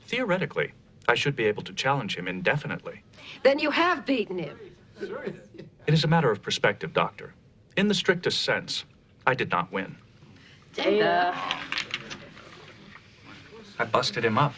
Theoretically, 0.05 0.71
I 1.07 1.15
should 1.15 1.35
be 1.35 1.45
able 1.45 1.63
to 1.63 1.73
challenge 1.73 2.15
him 2.15 2.27
indefinitely. 2.27 3.03
Then 3.43 3.59
you 3.59 3.71
have 3.71 4.05
beaten 4.05 4.37
him. 4.37 4.57
It 5.01 5.93
is 5.93 6.03
a 6.03 6.07
matter 6.07 6.29
of 6.29 6.41
perspective, 6.41 6.93
Doctor. 6.93 7.33
In 7.77 7.87
the 7.87 7.93
strictest 7.93 8.43
sense, 8.43 8.85
I 9.25 9.33
did 9.33 9.49
not 9.49 9.71
win. 9.71 9.95
Data. 10.73 11.33
I 13.79 13.85
busted 13.85 14.25
him 14.25 14.37
up. 14.37 14.53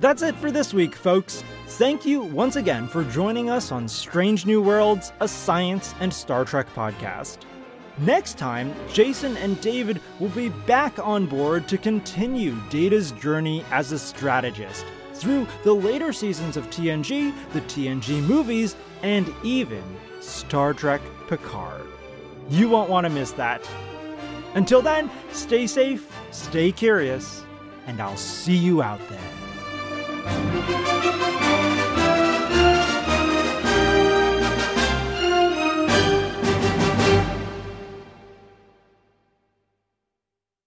That's 0.00 0.22
it 0.22 0.36
for 0.36 0.50
this 0.50 0.72
week, 0.72 0.94
folks. 0.94 1.42
Thank 1.78 2.04
you 2.04 2.22
once 2.22 2.56
again 2.56 2.88
for 2.88 3.04
joining 3.04 3.50
us 3.50 3.70
on 3.70 3.86
Strange 3.86 4.44
New 4.44 4.60
Worlds, 4.60 5.12
a 5.20 5.28
science 5.28 5.94
and 6.00 6.12
Star 6.12 6.44
Trek 6.44 6.66
podcast. 6.74 7.38
Next 7.98 8.36
time, 8.36 8.74
Jason 8.92 9.36
and 9.36 9.60
David 9.60 10.00
will 10.18 10.30
be 10.30 10.48
back 10.48 10.98
on 10.98 11.26
board 11.26 11.68
to 11.68 11.78
continue 11.78 12.56
Data's 12.68 13.12
journey 13.12 13.64
as 13.70 13.92
a 13.92 13.98
strategist 14.00 14.86
through 15.14 15.46
the 15.62 15.72
later 15.72 16.12
seasons 16.12 16.56
of 16.56 16.68
TNG, 16.68 17.32
the 17.52 17.60
TNG 17.60 18.24
movies, 18.24 18.74
and 19.02 19.32
even 19.44 19.84
Star 20.18 20.74
Trek 20.74 21.00
Picard. 21.28 21.86
You 22.50 22.68
won't 22.68 22.90
want 22.90 23.04
to 23.04 23.10
miss 23.10 23.30
that. 23.32 23.62
Until 24.54 24.82
then, 24.82 25.08
stay 25.30 25.68
safe, 25.68 26.12
stay 26.32 26.72
curious, 26.72 27.44
and 27.86 28.00
I'll 28.00 28.16
see 28.16 28.56
you 28.56 28.82
out 28.82 28.98
there. 29.08 29.20